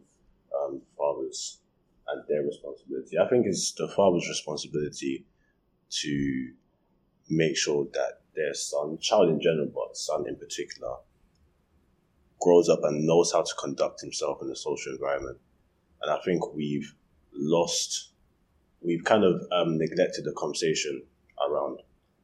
um, 0.60 0.82
fathers 0.98 1.60
and 2.08 2.24
their 2.28 2.42
responsibility, 2.42 3.20
I 3.20 3.28
think 3.30 3.46
it's 3.46 3.74
the 3.74 3.88
father's 3.90 4.28
responsibility 4.28 5.26
to 6.02 6.52
make 7.30 7.58
sure 7.58 7.86
that 7.94 8.22
their 8.36 8.54
son, 8.56 8.98
child 9.00 9.30
in 9.30 9.40
general, 9.40 9.68
but 9.68 9.96
son 9.96 10.26
in 10.28 10.36
particular, 10.36 10.96
grows 12.46 12.70
up 12.70 12.82
and 12.84 13.08
knows 13.08 13.34
how 13.34 13.42
to 13.42 13.54
conduct 13.60 14.02
himself 14.02 14.38
in 14.44 14.52
a 14.52 14.56
social 14.56 14.92
environment. 14.92 15.40
And 16.04 16.12
I 16.12 16.20
think 16.24 16.54
we've 16.54 16.94
lost, 17.34 18.12
we've 18.82 19.04
kind 19.04 19.24
of 19.24 19.42
um, 19.52 19.80
neglected 19.80 20.26
the 20.26 20.34
conversation 20.38 21.02
around 21.42 21.80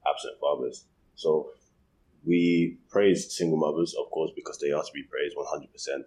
absent 0.07 0.35
fathers. 0.39 0.85
So 1.15 1.49
we 2.23 2.77
praise 2.87 3.35
single 3.35 3.57
mothers, 3.57 3.95
of 3.99 4.11
course, 4.11 4.29
because 4.35 4.59
they 4.59 4.71
are 4.71 4.83
to 4.83 4.91
be 4.93 5.01
praised 5.01 5.35
100%. 5.35 6.03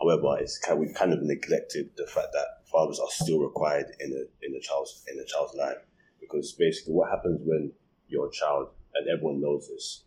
However, 0.00 0.38
it's 0.40 0.58
kind 0.58 0.80
we've 0.80 0.94
kind 0.94 1.12
of 1.12 1.22
neglected 1.22 1.90
the 1.96 2.06
fact 2.06 2.28
that 2.32 2.66
fathers 2.72 2.98
are 2.98 3.10
still 3.10 3.40
required 3.40 3.86
in 4.00 4.12
a 4.12 4.46
in 4.46 4.54
a 4.54 4.60
child's 4.60 5.02
in 5.12 5.18
a 5.18 5.24
child's 5.24 5.54
life 5.54 5.82
because 6.20 6.52
basically 6.52 6.94
what 6.94 7.10
happens 7.10 7.40
when 7.44 7.72
you're 8.06 8.28
a 8.28 8.32
child 8.32 8.68
and 8.94 9.08
everyone 9.08 9.40
knows 9.40 9.68
this. 9.68 10.04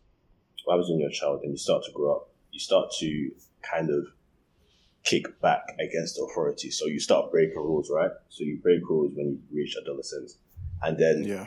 What 0.64 0.74
happens 0.74 0.90
when 0.90 1.00
you're 1.00 1.10
a 1.10 1.12
child 1.12 1.42
and 1.42 1.52
you 1.52 1.58
start 1.58 1.84
to 1.84 1.92
grow 1.92 2.16
up, 2.16 2.30
you 2.50 2.58
start 2.58 2.90
to 3.00 3.30
kind 3.62 3.90
of 3.90 4.06
kick 5.04 5.40
back 5.40 5.62
against 5.80 6.18
authority. 6.18 6.70
So 6.70 6.86
you 6.86 7.00
start 7.00 7.30
breaking 7.30 7.56
rules, 7.56 7.90
right? 7.90 8.10
So 8.28 8.44
you 8.44 8.58
break 8.62 8.88
rules 8.88 9.12
when 9.14 9.26
you 9.26 9.38
reach 9.52 9.76
adolescence, 9.80 10.36
and 10.82 10.96
then 10.98 11.24
Yeah. 11.24 11.46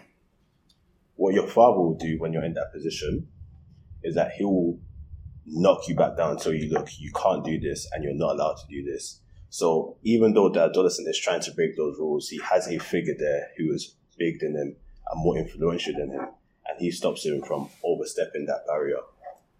what 1.15 1.33
your 1.33 1.47
father 1.47 1.79
will 1.79 1.95
do 1.95 2.17
when 2.19 2.33
you're 2.33 2.43
in 2.43 2.53
that 2.53 2.71
position 2.73 3.27
is 4.03 4.15
that 4.15 4.31
he 4.33 4.43
will 4.43 4.79
knock 5.45 5.87
you 5.87 5.95
back 5.95 6.17
down 6.17 6.31
and 6.31 6.39
tell 6.39 6.53
you, 6.53 6.69
look, 6.71 6.89
you 6.99 7.11
can't 7.13 7.43
do 7.45 7.59
this 7.59 7.87
and 7.93 8.03
you're 8.03 8.13
not 8.13 8.35
allowed 8.35 8.55
to 8.57 8.67
do 8.67 8.83
this. 8.83 9.21
So 9.49 9.97
even 10.03 10.33
though 10.33 10.49
the 10.49 10.61
adolescent 10.61 11.07
is 11.07 11.17
trying 11.19 11.41
to 11.41 11.51
break 11.53 11.77
those 11.77 11.97
rules, 11.97 12.27
he 12.29 12.39
has 12.39 12.67
a 12.67 12.77
figure 12.79 13.15
there 13.17 13.47
who 13.57 13.71
is 13.73 13.95
bigger 14.17 14.39
than 14.41 14.55
him 14.55 14.75
and 15.09 15.23
more 15.23 15.37
influential 15.37 15.93
than 15.93 16.09
him, 16.11 16.27
and 16.67 16.79
he 16.79 16.91
stops 16.91 17.25
him 17.25 17.41
from 17.43 17.69
overstepping 17.83 18.45
that 18.47 18.65
barrier. 18.67 18.99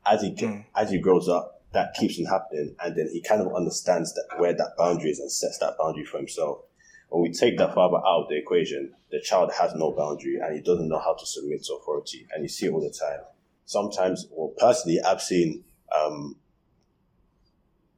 As 0.05 0.21
he 0.21 0.31
Mm. 0.31 0.65
as 0.75 0.91
he 0.91 1.00
grows 1.00 1.29
up, 1.29 1.54
that 1.75 1.94
keeps 1.94 2.17
on 2.20 2.25
happening, 2.25 2.75
and 2.84 2.96
then 2.96 3.10
he 3.12 3.22
kind 3.22 3.41
of 3.41 3.53
understands 3.53 4.13
that 4.13 4.39
where 4.39 4.53
that 4.53 4.75
boundary 4.77 5.12
is 5.12 5.20
and 5.20 5.32
sets 5.32 5.60
that 5.60 5.77
boundary 5.77 6.05
for 6.05 6.17
himself. 6.17 6.60
When 7.10 7.22
we 7.22 7.32
take 7.32 7.58
that 7.58 7.75
father 7.75 7.98
out 7.98 8.24
of 8.24 8.29
the 8.29 8.38
equation, 8.38 8.94
the 9.12 9.22
child 9.22 9.51
has 9.60 9.75
no 9.75 9.91
boundary 9.91 10.39
and 10.41 10.55
he 10.55 10.62
doesn't 10.62 10.88
know 10.88 11.00
how 11.00 11.13
to 11.13 11.25
submit 11.25 11.63
to 11.65 11.75
authority, 11.75 12.25
and 12.34 12.44
you 12.44 12.50
see 12.50 12.65
it 12.65 12.72
all 12.72 12.82
the 12.82 12.89
time. 12.89 13.20
Sometimes, 13.65 14.27
well, 14.32 14.53
personally, 14.58 15.00
I've 15.01 15.22
seen 15.22 15.63
um, 15.96 16.38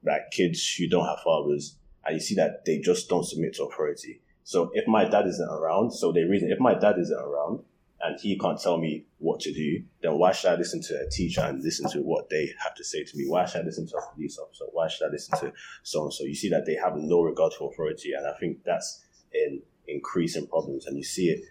like 0.03 0.31
kids 0.31 0.75
who 0.75 0.89
don't 0.89 1.05
have 1.05 1.19
fathers, 1.23 1.77
and 2.05 2.15
you 2.15 2.19
see 2.19 2.35
that 2.35 2.65
they 2.65 2.79
just 2.79 3.07
don't 3.07 3.25
submit 3.25 3.53
to 3.55 3.65
authority. 3.65 4.21
So 4.43 4.71
if 4.73 4.87
my 4.87 5.05
dad 5.05 5.27
isn't 5.27 5.49
around, 5.49 5.91
so 5.91 6.11
they 6.11 6.23
reason 6.23 6.51
if 6.51 6.59
my 6.59 6.73
dad 6.73 6.95
isn't 6.97 7.19
around 7.19 7.59
and 8.01 8.19
he 8.19 8.37
can't 8.37 8.59
tell 8.59 8.77
me 8.77 9.05
what 9.17 9.39
to 9.41 9.53
do, 9.53 9.83
then 10.01 10.17
why 10.17 10.31
should 10.31 10.51
I 10.51 10.55
listen 10.55 10.81
to 10.83 11.01
a 11.01 11.09
teacher 11.09 11.41
and 11.41 11.63
listen 11.63 11.89
to 11.91 11.99
what 11.99 12.29
they 12.29 12.51
have 12.63 12.75
to 12.75 12.83
say 12.83 13.03
to 13.03 13.17
me? 13.17 13.25
Why 13.27 13.45
should 13.45 13.61
I 13.61 13.65
listen 13.65 13.87
to 13.87 13.97
a 13.97 14.13
police 14.13 14.37
officer? 14.37 14.65
Why 14.71 14.87
should 14.87 15.07
I 15.07 15.11
listen 15.11 15.39
to 15.39 15.53
so 15.83 16.03
and 16.03 16.13
so? 16.13 16.23
You 16.23 16.35
see 16.35 16.49
that 16.49 16.65
they 16.65 16.75
have 16.75 16.95
no 16.95 17.21
regard 17.21 17.53
for 17.53 17.71
authority, 17.71 18.13
and 18.13 18.27
I 18.27 18.33
think 18.39 18.63
that's 18.63 19.03
an 19.33 19.61
increasing 19.87 20.47
problems, 20.47 20.85
and 20.85 20.95
you 20.97 21.03
see 21.03 21.29
it 21.29 21.41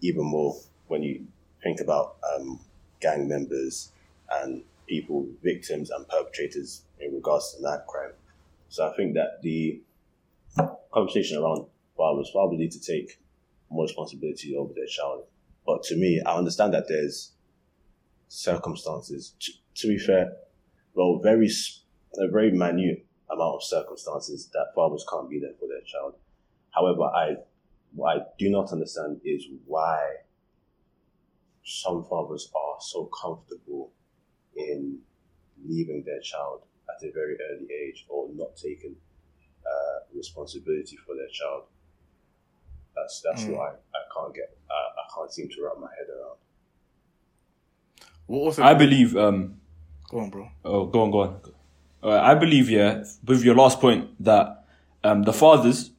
even 0.00 0.24
more 0.24 0.56
when 0.88 1.02
you 1.02 1.26
think 1.62 1.80
about 1.80 2.16
um, 2.34 2.58
gang 3.00 3.28
members 3.28 3.92
and 4.30 4.64
people, 4.88 5.28
victims 5.42 5.90
and 5.90 6.06
perpetrators 6.08 6.82
in 7.00 7.14
regards 7.14 7.54
to 7.54 7.62
that 7.62 7.86
crime. 7.86 8.12
So 8.68 8.88
I 8.88 8.96
think 8.96 9.14
that 9.14 9.42
the 9.42 9.80
conversation 10.92 11.38
around 11.38 11.66
fathers, 11.96 12.30
probably 12.32 12.58
need 12.58 12.72
to 12.72 12.80
take 12.80 13.18
more 13.70 13.84
responsibility 13.84 14.56
over 14.56 14.72
their 14.74 14.86
child. 14.86 15.24
But 15.66 15.82
to 15.84 15.96
me, 15.96 16.20
I 16.24 16.36
understand 16.36 16.74
that 16.74 16.88
there's 16.88 17.32
circumstances. 18.28 19.34
To, 19.40 19.52
to 19.76 19.88
be 19.88 19.98
fair, 19.98 20.32
well, 20.94 21.20
very 21.22 21.48
a 22.18 22.28
very 22.28 22.50
minute 22.50 23.06
amount 23.30 23.54
of 23.56 23.62
circumstances 23.62 24.50
that 24.52 24.66
fathers 24.74 25.04
can't 25.10 25.30
be 25.30 25.40
there 25.40 25.54
for 25.58 25.66
their 25.68 25.80
child. 25.86 26.14
However, 26.70 27.02
I 27.04 27.36
what 27.94 28.16
I 28.16 28.20
do 28.38 28.50
not 28.50 28.72
understand 28.72 29.20
is 29.24 29.44
why 29.66 29.98
some 31.64 32.04
fathers 32.04 32.50
are 32.54 32.76
so 32.80 33.08
comfortable 33.22 33.92
in 34.56 34.98
leaving 35.64 36.02
their 36.04 36.20
child 36.20 36.62
at 36.88 37.06
a 37.06 37.12
very 37.12 37.36
early 37.50 37.68
age 37.72 38.04
or 38.08 38.28
not 38.34 38.56
taking 38.56 38.96
uh, 39.64 39.98
responsibility 40.14 40.96
for 41.06 41.14
their 41.14 41.28
child. 41.32 41.64
That's 42.96 43.22
that's 43.24 43.44
Mm. 43.44 43.52
what 43.56 43.60
I, 43.60 43.72
I 43.98 44.02
can't 44.14 44.34
get. 44.34 44.56
I 44.70 44.91
can't 45.14 45.32
seem 45.32 45.48
to 45.48 45.62
wrap 45.62 45.78
my 45.80 45.88
head 45.98 46.08
around. 46.08 46.36
What 48.26 48.38
also 48.38 48.62
I 48.62 48.74
believe. 48.74 49.16
Um, 49.16 49.58
Go 50.08 50.18
on, 50.20 50.30
bro. 50.30 50.48
oh, 50.64 50.86
go 50.86 51.02
on, 51.02 51.10
go 51.10 51.20
on. 51.20 51.40
Uh, 52.02 52.20
I 52.20 52.34
believe, 52.34 52.68
yeah, 52.68 53.04
with 53.24 53.42
your 53.44 53.54
last 53.54 53.80
point, 53.80 54.10
that 54.22 54.64
um, 55.04 55.22
the 55.22 55.32
fathers, 55.32 55.90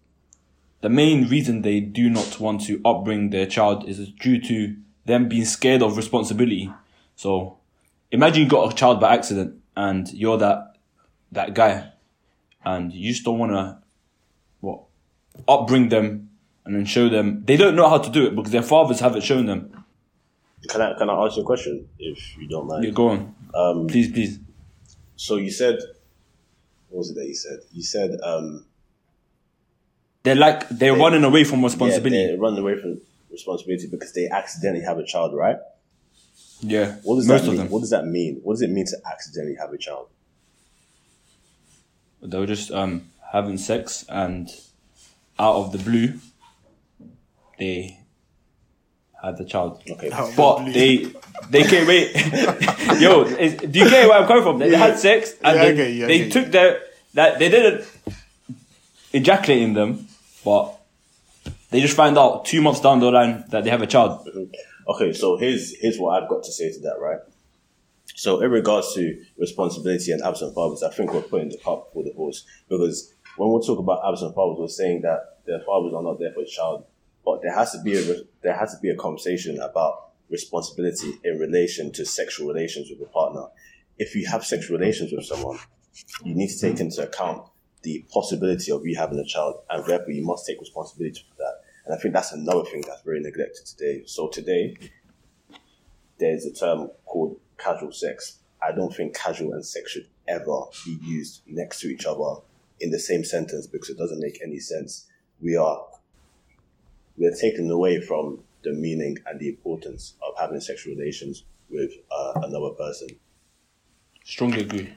the 0.82 0.90
main 0.90 1.28
reason 1.30 1.62
they 1.64 1.80
do 1.80 2.10
not 2.10 2.40
want 2.40 2.62
to 2.66 2.78
upbring 2.80 3.32
their 3.32 3.46
child 3.48 3.88
is 3.90 4.10
due 4.20 4.40
to 4.42 4.76
them 5.06 5.28
being 5.30 5.46
scared 5.46 5.82
of 5.82 5.98
responsibility. 5.98 6.72
So, 7.16 7.58
imagine 8.12 8.44
you 8.44 8.50
got 8.50 8.72
a 8.72 8.76
child 8.76 9.00
by 9.00 9.14
accident 9.16 9.60
and 9.76 10.12
you're 10.14 10.38
that 10.38 10.76
that 11.32 11.56
guy, 11.56 11.92
and 12.64 12.94
you 12.94 13.12
just 13.12 13.24
don't 13.26 13.40
want 13.40 13.54
to 13.54 13.80
what 14.60 14.82
upbring 15.48 15.90
them 15.90 16.30
and 16.66 16.76
then 16.76 16.86
show 16.86 17.10
them 17.10 17.44
they 17.46 17.58
don't 17.58 17.76
know 17.76 17.90
how 17.90 17.98
to 17.98 18.10
do 18.10 18.26
it 18.26 18.36
because 18.36 18.52
their 18.52 18.62
fathers 18.64 19.00
haven't 19.00 19.22
shown 19.24 19.46
them. 19.46 19.84
Can 20.70 20.82
I 20.82 20.98
can 20.98 21.10
I 21.10 21.26
ask 21.26 21.36
you 21.38 21.44
a 21.44 21.46
question 21.46 21.88
if 22.00 22.38
you 22.38 22.48
don't 22.48 22.68
mind? 22.68 22.84
Yeah, 22.86 22.92
go 22.92 23.10
on, 23.10 23.36
Um, 23.54 23.88
please, 23.88 24.12
please. 24.12 24.40
so 25.18 25.36
you 25.36 25.52
said, 25.52 25.76
what 26.90 27.00
was 27.00 27.10
it 27.12 27.16
that 27.16 27.28
you 27.28 27.36
said? 27.36 27.60
You 27.74 27.84
said 27.84 28.20
um, 28.24 28.66
They're 30.24 30.36
like 30.36 30.70
they're 30.70 30.94
They- 30.96 31.00
running 31.02 31.24
away 31.26 31.44
from 31.44 31.60
yeah, 31.60 31.66
responsibility. 31.66 32.28
they 32.28 32.38
run 32.38 32.58
away 32.58 32.80
from 32.80 33.02
responsibility 33.30 33.88
because 33.88 34.14
they 34.14 34.30
accidentally 34.30 34.86
have 34.86 34.98
a 35.00 35.04
child, 35.06 35.34
right? 35.34 35.58
Yeah, 36.62 36.96
What 37.04 37.16
does 37.18 37.28
most 37.28 37.42
that 37.42 37.48
of 37.48 37.54
mean? 37.56 37.58
them. 37.58 37.70
What 37.70 37.80
does 37.82 37.90
that 37.90 38.06
mean? 38.08 38.40
What 38.44 38.54
does 38.54 38.62
it 38.62 38.70
mean 38.70 38.86
to 38.86 38.98
accidentally 39.06 39.56
have 39.56 39.74
a 39.74 39.78
child? 39.78 40.08
They 42.22 42.40
were 42.40 42.46
just 42.48 42.72
um 42.72 43.10
having 43.34 43.58
sex 43.58 44.06
and 44.08 44.50
out 45.38 45.56
of 45.56 45.72
the 45.74 45.78
blue, 45.80 46.14
they 47.60 48.00
had 49.22 49.38
the 49.38 49.46
child. 49.46 49.82
Okay, 49.90 50.12
Out 50.12 50.34
But 50.36 50.58
the 50.58 50.64
blue. 50.64 50.74
they 50.74 51.14
they 51.50 51.64
came 51.70 51.88
wait, 51.88 52.14
yo, 53.00 53.24
is, 53.24 53.56
do 53.56 53.80
you 53.80 53.90
get 53.90 54.08
where 54.10 54.20
I'm 54.20 54.28
coming 54.28 54.44
from? 54.44 54.60
They 54.60 54.72
Yeah. 54.72 54.78
had 54.78 55.00
sex 55.00 55.34
and 55.44 55.56
Yeah, 55.56 55.62
I 55.62 55.66
then 55.66 55.76
get 55.76 56.08
they 56.08 56.18
get 56.20 56.26
you. 56.28 56.32
took 56.32 56.52
their 56.52 56.82
that 57.14 57.40
they 57.40 57.50
didn't 57.50 57.86
ejaculate 59.14 59.62
in 59.62 59.74
them, 59.74 60.08
but 60.44 60.78
they 61.72 61.80
just 61.82 61.96
found 61.96 62.18
out 62.18 62.46
two 62.46 62.62
months 62.62 62.80
down 62.82 63.00
the 63.00 63.12
line 63.12 63.46
that 63.50 63.64
they 63.64 63.70
have 63.70 63.82
a 63.82 63.88
child. 63.88 64.26
Mm-hmm. 64.28 64.44
Okay, 64.90 65.14
so 65.14 65.38
here's 65.38 65.76
here's 65.80 65.98
what 65.98 66.22
I've 66.22 66.30
got 66.30 66.44
to 66.44 66.52
say 66.52 66.72
to 66.72 66.80
that, 66.82 66.98
right? 67.00 67.20
So 68.16 68.42
in 68.42 68.52
regards 68.52 68.94
to 68.96 69.24
responsibility 69.38 70.12
and 70.12 70.22
absent 70.22 70.54
fathers, 70.54 70.84
I 70.84 70.90
think 70.92 71.14
we're 71.14 71.22
putting 71.22 71.50
the 71.50 71.58
cart 71.58 71.86
before 71.90 72.04
the 72.04 72.14
horse 72.16 72.46
because 72.70 73.14
when 73.38 73.52
we 73.52 73.66
talk 73.66 73.80
about 73.80 74.02
absent 74.08 74.36
fathers, 74.36 74.58
we're 74.60 74.68
saying 74.68 75.02
that 75.02 75.40
their 75.46 75.60
fathers 75.62 75.94
are 75.96 76.04
not 76.04 76.20
there 76.20 76.32
for 76.34 76.42
the 76.44 76.50
child, 76.50 76.86
but 77.26 77.42
there 77.42 77.54
has 77.54 77.72
to 77.72 77.82
be 77.82 77.96
a 77.96 78.02
re- 78.02 78.28
there 78.42 78.56
has 78.56 78.74
to 78.74 78.80
be 78.82 78.90
a 78.90 78.96
conversation 78.96 79.60
about 79.60 80.10
responsibility 80.30 81.14
in 81.24 81.38
relation 81.40 81.92
to 81.94 82.06
sexual 82.06 82.48
relations 82.48 82.90
with 82.90 83.02
a 83.08 83.12
partner. 83.12 83.46
If 83.98 84.16
you 84.16 84.28
have 84.28 84.46
sexual 84.46 84.78
relations 84.78 85.12
with 85.12 85.26
someone, 85.26 85.60
you 86.24 86.36
need 86.36 86.50
to 86.50 86.60
take 86.60 86.80
into 86.80 87.04
account 87.04 87.48
the 87.84 88.04
possibility 88.12 88.72
of 88.72 88.86
you 88.86 88.96
having 88.96 89.20
a 89.20 89.26
child, 89.26 89.62
and 89.70 89.86
therefore 89.86 90.12
you 90.12 90.26
must 90.26 90.46
take 90.46 90.60
responsibility 90.60 91.24
for 91.30 91.36
that. 91.38 91.62
And 91.86 91.94
I 91.94 91.98
think 91.98 92.14
that's 92.14 92.32
another 92.32 92.64
thing 92.64 92.84
that's 92.88 93.02
very 93.02 93.20
neglected 93.20 93.66
today. 93.66 94.04
So 94.06 94.30
today, 94.30 94.76
there's 96.18 96.46
a 96.46 96.54
term 96.54 96.90
called 97.06 97.40
casual 97.58 97.92
sex. 97.92 98.40
I 98.62 98.72
don't 98.72 98.96
think 98.96 99.16
casual 99.16 99.54
and 99.54 99.66
sex 99.66 99.92
should 99.92 100.08
ever 100.28 100.62
be 100.86 100.98
used 101.04 101.42
next 101.46 101.82
to 101.82 101.88
each 101.88 102.06
other 102.06 102.42
in 102.80 102.92
the 102.92 103.00
same 103.00 103.24
sentence 103.24 103.68
because 103.68 103.90
it 103.90 103.98
doesn't 103.98 104.22
make 104.22 104.40
any 104.42 104.60
sense. 104.60 105.08
We 105.42 105.58
are 105.58 105.84
we're 107.18 107.36
taken 107.36 107.70
away 107.70 108.02
from 108.02 108.40
the 108.64 108.74
meaning 108.74 109.18
and 109.26 109.40
the 109.40 109.50
importance 109.50 110.16
of 110.26 110.34
having 110.40 110.60
sexual 110.60 110.96
relations 110.96 111.44
with 111.70 111.92
uh, 112.12 112.34
another 112.44 112.70
person. 112.70 113.10
Strongly 114.24 114.62
agree. 114.62 114.94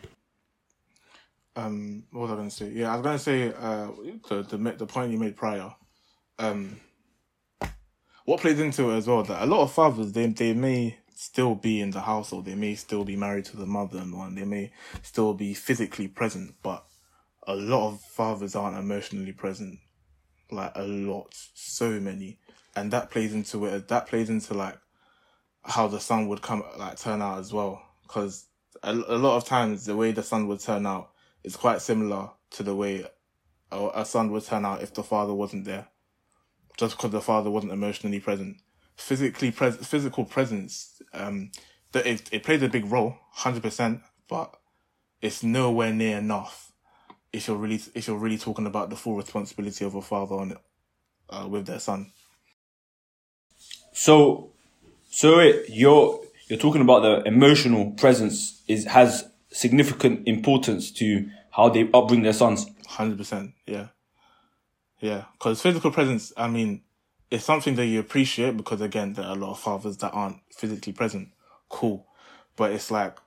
Um, 1.56 2.04
what 2.10 2.22
was 2.22 2.30
I 2.30 2.34
going 2.34 2.48
to 2.48 2.54
say? 2.54 2.70
Yeah, 2.70 2.92
I 2.92 2.96
was 2.96 3.02
going 3.02 3.18
to 3.18 3.22
say 3.22 3.48
uh, 3.48 3.88
the, 4.28 4.56
the 4.56 4.72
the 4.78 4.86
point 4.86 5.10
you 5.10 5.18
made 5.18 5.36
prior. 5.36 5.74
Um, 6.38 6.78
what 8.26 8.40
plays 8.40 8.60
into 8.60 8.90
it 8.90 8.98
as 8.98 9.06
well 9.06 9.22
that 9.22 9.42
a 9.42 9.46
lot 9.46 9.62
of 9.62 9.72
fathers 9.72 10.12
they 10.12 10.26
they 10.26 10.52
may 10.52 10.98
still 11.16 11.54
be 11.54 11.80
in 11.80 11.90
the 11.90 12.00
household, 12.00 12.44
they 12.44 12.54
may 12.54 12.74
still 12.74 13.04
be 13.04 13.16
married 13.16 13.46
to 13.46 13.56
the 13.56 13.66
mother 13.66 13.98
and 13.98 14.16
one, 14.16 14.34
they 14.34 14.44
may 14.44 14.70
still 15.02 15.32
be 15.32 15.54
physically 15.54 16.06
present, 16.06 16.54
but 16.62 16.84
a 17.46 17.54
lot 17.54 17.88
of 17.88 18.00
fathers 18.02 18.54
aren't 18.54 18.76
emotionally 18.76 19.32
present, 19.32 19.78
like 20.50 20.72
a 20.74 20.82
lot, 20.82 21.28
so 21.54 22.00
many, 22.00 22.38
and 22.74 22.92
that 22.92 23.10
plays 23.10 23.34
into 23.34 23.66
it. 23.66 23.88
That 23.88 24.06
plays 24.06 24.30
into 24.30 24.54
like 24.54 24.78
how 25.64 25.88
the 25.88 26.00
son 26.00 26.28
would 26.28 26.42
come 26.42 26.62
like 26.78 26.98
turn 26.98 27.22
out 27.22 27.38
as 27.38 27.52
well, 27.52 27.82
because 28.02 28.46
a, 28.82 28.92
a 28.92 29.18
lot 29.18 29.36
of 29.36 29.44
times 29.44 29.84
the 29.86 29.96
way 29.96 30.12
the 30.12 30.22
son 30.22 30.46
would 30.48 30.60
turn 30.60 30.86
out 30.86 31.10
is 31.44 31.56
quite 31.56 31.80
similar 31.80 32.30
to 32.50 32.62
the 32.62 32.74
way 32.74 33.04
a, 33.70 33.90
a 33.94 34.04
son 34.04 34.30
would 34.32 34.44
turn 34.44 34.64
out 34.64 34.82
if 34.82 34.94
the 34.94 35.02
father 35.02 35.34
wasn't 35.34 35.64
there 35.64 35.88
just 36.76 36.96
because 36.96 37.10
the 37.10 37.20
father 37.20 37.50
wasn't 37.50 37.72
emotionally 37.72 38.20
present. 38.20 38.58
Physically 38.96 39.50
pres- 39.50 39.76
physical 39.76 40.24
presence, 40.24 41.00
um, 41.12 41.50
that 41.92 42.06
it, 42.06 42.28
it 42.32 42.42
plays 42.42 42.62
a 42.62 42.68
big 42.68 42.90
role, 42.90 43.16
hundred 43.30 43.62
percent, 43.62 44.00
but 44.28 44.54
it's 45.20 45.42
nowhere 45.42 45.92
near 45.92 46.18
enough 46.18 46.65
if 47.36 47.48
you're 47.48 47.56
really 47.56 47.80
if 47.94 48.08
you're 48.08 48.16
really 48.16 48.38
talking 48.38 48.66
about 48.66 48.88
the 48.88 48.96
full 48.96 49.14
responsibility 49.14 49.84
of 49.84 49.94
a 49.94 50.00
father 50.00 50.36
on 50.36 50.56
uh, 51.28 51.46
with 51.48 51.66
their 51.66 51.78
son. 51.78 52.10
So, 53.92 54.50
so 55.10 55.38
it, 55.40 55.66
you're 55.68 56.22
you're 56.48 56.58
talking 56.58 56.80
about 56.80 57.02
the 57.02 57.22
emotional 57.28 57.90
presence 57.92 58.62
is 58.66 58.86
has 58.86 59.28
significant 59.50 60.26
importance 60.26 60.90
to 60.92 61.28
how 61.50 61.68
they 61.68 61.84
upbring 61.84 62.22
their 62.22 62.32
sons. 62.32 62.66
Hundred 62.86 63.18
percent, 63.18 63.52
yeah, 63.66 63.88
yeah. 65.00 65.24
Because 65.32 65.60
physical 65.60 65.90
presence, 65.90 66.32
I 66.38 66.48
mean, 66.48 66.82
it's 67.30 67.44
something 67.44 67.74
that 67.74 67.86
you 67.86 68.00
appreciate 68.00 68.56
because 68.56 68.80
again, 68.80 69.12
there 69.12 69.26
are 69.26 69.36
a 69.36 69.38
lot 69.38 69.50
of 69.50 69.58
fathers 69.58 69.98
that 69.98 70.12
aren't 70.12 70.40
physically 70.50 70.94
present. 70.94 71.28
Cool, 71.68 72.06
but 72.56 72.72
it's 72.72 72.90
like 72.90 73.18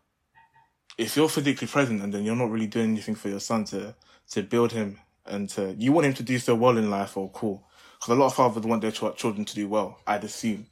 if 1.00 1.16
you're 1.16 1.30
physically 1.30 1.66
present 1.66 2.02
and 2.02 2.14
then 2.14 2.26
you're 2.26 2.36
not 2.36 2.52
really 2.52 2.68
doing 2.68 2.92
anything 2.92 3.16
for 3.16 3.30
your 3.30 3.40
son 3.40 3.64
to 3.64 3.96
to 4.32 4.44
build 4.44 4.74
him 4.74 5.00
and 5.26 5.48
to 5.50 5.74
you 5.78 5.94
want 5.94 6.06
him 6.06 6.14
to 6.14 6.24
do 6.24 6.38
so 6.38 6.54
well 6.54 6.78
in 6.78 6.90
life, 6.90 7.16
or 7.16 7.30
cool. 7.32 7.64
Because 7.98 8.16
a 8.16 8.20
lot 8.20 8.28
of 8.28 8.36
fathers 8.36 8.64
want 8.64 8.82
their 8.82 8.92
ch- 8.92 9.16
children 9.16 9.46
to 9.46 9.56
do 9.56 9.68
well, 9.70 10.00
I'd 10.06 10.24
assume. 10.26 10.68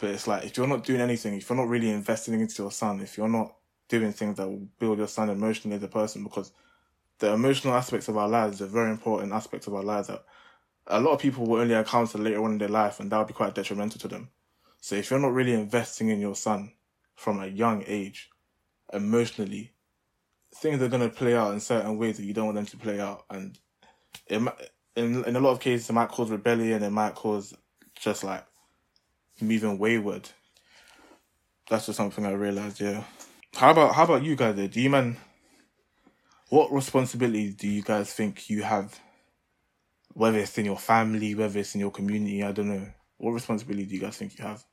But 0.00 0.10
it's 0.10 0.26
like 0.26 0.44
if 0.44 0.56
you're 0.56 0.66
not 0.66 0.84
doing 0.84 1.02
anything, 1.02 1.34
if 1.34 1.48
you're 1.48 1.58
not 1.58 1.68
really 1.68 1.90
investing 1.90 2.40
into 2.40 2.62
your 2.62 2.72
son, 2.72 3.00
if 3.00 3.18
you're 3.18 3.28
not 3.28 3.54
doing 3.88 4.12
things 4.12 4.36
that 4.38 4.48
will 4.48 4.66
build 4.78 4.98
your 4.98 5.08
son 5.08 5.28
emotionally 5.28 5.76
as 5.76 5.82
a 5.82 5.88
person, 5.88 6.24
because 6.24 6.52
the 7.18 7.32
emotional 7.32 7.74
aspects 7.74 8.08
of 8.08 8.16
our 8.16 8.28
lives 8.28 8.62
are 8.62 8.66
very 8.66 8.90
important 8.90 9.32
aspects 9.32 9.66
of 9.66 9.74
our 9.74 9.84
lives 9.84 10.08
that 10.08 10.24
a 10.86 11.00
lot 11.00 11.12
of 11.12 11.20
people 11.20 11.46
will 11.46 11.60
only 11.60 11.74
encounter 11.74 12.16
later 12.16 12.42
on 12.42 12.52
in 12.52 12.58
their 12.58 12.68
life, 12.68 12.98
and 12.98 13.12
that 13.12 13.18
would 13.18 13.26
be 13.26 13.34
quite 13.34 13.54
detrimental 13.54 14.00
to 14.00 14.08
them. 14.08 14.30
So 14.80 14.96
if 14.96 15.10
you're 15.10 15.20
not 15.20 15.34
really 15.34 15.52
investing 15.52 16.08
in 16.08 16.20
your 16.20 16.34
son 16.34 16.72
from 17.14 17.42
a 17.42 17.46
young 17.46 17.84
age, 17.86 18.30
emotionally, 18.92 19.72
things 20.54 20.80
are 20.80 20.88
to 20.88 21.08
play 21.08 21.36
out 21.36 21.52
in 21.52 21.60
certain 21.60 21.98
ways 21.98 22.16
that 22.16 22.24
you 22.24 22.32
don't 22.32 22.46
want 22.46 22.56
them 22.56 22.66
to 22.66 22.76
play 22.76 23.00
out, 23.00 23.24
and 23.30 23.58
it 24.26 24.42
in 24.96 25.24
in 25.24 25.36
a 25.36 25.40
lot 25.40 25.50
of 25.50 25.60
cases 25.60 25.90
it 25.90 25.92
might 25.92 26.08
cause 26.08 26.30
rebellion, 26.30 26.82
it 26.82 26.90
might 26.90 27.14
cause 27.14 27.54
just 27.94 28.24
like 28.24 28.44
moving 29.40 29.78
wayward. 29.78 30.28
That's 31.68 31.86
just 31.86 31.96
something 31.96 32.24
I 32.24 32.32
realized. 32.32 32.80
Yeah. 32.80 33.04
How 33.54 33.70
about 33.70 33.94
how 33.94 34.04
about 34.04 34.22
you 34.22 34.36
guys? 34.36 34.56
Do 34.56 34.80
you 34.80 34.90
man? 34.90 35.16
What 36.48 36.72
responsibilities 36.72 37.56
do 37.56 37.68
you 37.68 37.82
guys 37.82 38.12
think 38.12 38.48
you 38.48 38.62
have? 38.62 38.98
Whether 40.14 40.38
it's 40.38 40.56
in 40.56 40.64
your 40.64 40.78
family, 40.78 41.34
whether 41.34 41.58
it's 41.58 41.74
in 41.74 41.80
your 41.80 41.90
community, 41.90 42.42
I 42.42 42.52
don't 42.52 42.68
know. 42.68 42.86
What 43.18 43.32
responsibility 43.32 43.86
do 43.86 43.94
you 43.94 44.00
guys 44.00 44.16
think 44.16 44.38
you 44.38 44.44
have? 44.44 44.64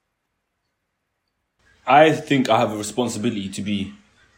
I 1.85 2.11
think 2.11 2.47
I 2.47 2.59
have 2.59 2.71
a 2.71 2.77
responsibility 2.77 3.49
to 3.49 3.61
be 3.61 3.93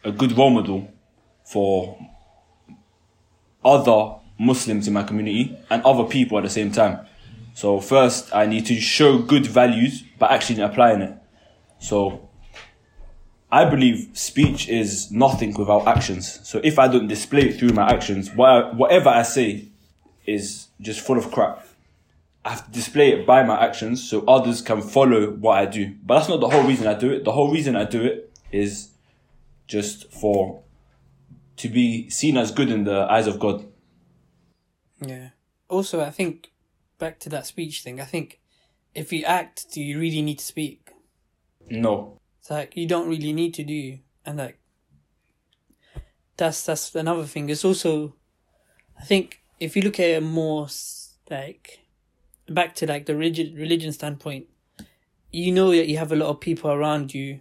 a 0.05 0.11
good 0.11 0.37
role 0.37 0.51
model 0.51 0.87
for 1.43 1.97
other 3.63 4.15
Muslims 4.39 4.87
in 4.87 4.93
my 4.93 5.03
community 5.03 5.57
and 5.69 5.83
other 5.83 6.03
people 6.03 6.37
at 6.37 6.43
the 6.43 6.49
same 6.49 6.71
time. 6.71 7.05
So 7.55 7.79
first, 7.79 8.33
I 8.33 8.45
need 8.45 8.65
to 8.67 8.79
show 8.79 9.17
good 9.17 9.47
values 9.47 10.03
by 10.19 10.27
actually 10.27 10.61
applying 10.61 11.01
it. 11.01 11.17
So 11.79 12.29
I 13.51 13.65
believe 13.65 14.09
speech 14.13 14.69
is 14.69 15.11
nothing 15.11 15.53
without 15.53 15.87
actions. 15.87 16.39
So 16.47 16.59
if 16.63 16.77
I 16.77 16.87
don't 16.87 17.07
display 17.07 17.49
it 17.49 17.59
through 17.59 17.69
my 17.69 17.89
actions, 17.89 18.29
whatever 18.35 19.09
I 19.09 19.23
say 19.23 19.69
is 20.25 20.67
just 20.81 21.01
full 21.01 21.17
of 21.17 21.31
crap. 21.31 21.65
I 22.43 22.49
have 22.49 22.65
to 22.65 22.71
display 22.71 23.11
it 23.11 23.25
by 23.25 23.41
my 23.41 23.63
actions 23.63 24.07
so 24.07 24.23
others 24.27 24.61
can 24.61 24.81
follow 24.81 25.31
what 25.31 25.57
I 25.57 25.65
do. 25.65 25.95
But 26.03 26.19
that's 26.19 26.29
not 26.29 26.41
the 26.41 26.49
whole 26.49 26.63
reason 26.63 26.85
I 26.85 26.93
do 26.93 27.11
it. 27.11 27.23
The 27.23 27.31
whole 27.31 27.51
reason 27.51 27.75
I 27.75 27.85
do 27.85 28.03
it 28.03 28.31
is 28.51 28.89
just 29.67 30.11
for 30.11 30.63
to 31.57 31.69
be 31.69 32.09
seen 32.09 32.37
as 32.37 32.51
good 32.51 32.69
in 32.69 32.83
the 32.83 33.01
eyes 33.09 33.27
of 33.27 33.39
God. 33.39 33.65
Yeah. 34.99 35.29
Also, 35.69 36.01
I 36.01 36.09
think 36.09 36.51
back 36.99 37.19
to 37.19 37.29
that 37.29 37.45
speech 37.45 37.81
thing. 37.81 37.99
I 37.99 38.05
think 38.05 38.39
if 38.93 39.11
you 39.11 39.23
act, 39.23 39.71
do 39.71 39.81
you 39.81 39.99
really 39.99 40.21
need 40.21 40.39
to 40.39 40.45
speak? 40.45 40.91
No. 41.69 42.19
It's 42.39 42.49
like 42.49 42.75
you 42.77 42.87
don't 42.87 43.09
really 43.09 43.33
need 43.33 43.53
to 43.55 43.63
do, 43.63 43.73
you? 43.73 43.99
and 44.25 44.37
like 44.37 44.59
that's 46.37 46.65
that's 46.65 46.93
another 46.95 47.25
thing. 47.25 47.49
It's 47.49 47.65
also, 47.65 48.15
I 48.99 49.03
think, 49.03 49.41
if 49.59 49.75
you 49.75 49.81
look 49.81 49.99
at 49.99 50.09
it 50.09 50.23
more 50.23 50.67
like 51.29 51.79
back 52.47 52.75
to 52.75 52.87
like 52.87 53.05
the 53.05 53.15
rigid 53.15 53.57
religion 53.57 53.91
standpoint, 53.91 54.47
you 55.31 55.51
know 55.51 55.71
that 55.71 55.87
you 55.87 55.97
have 55.97 56.11
a 56.11 56.15
lot 56.15 56.29
of 56.29 56.39
people 56.39 56.71
around 56.71 57.13
you 57.13 57.39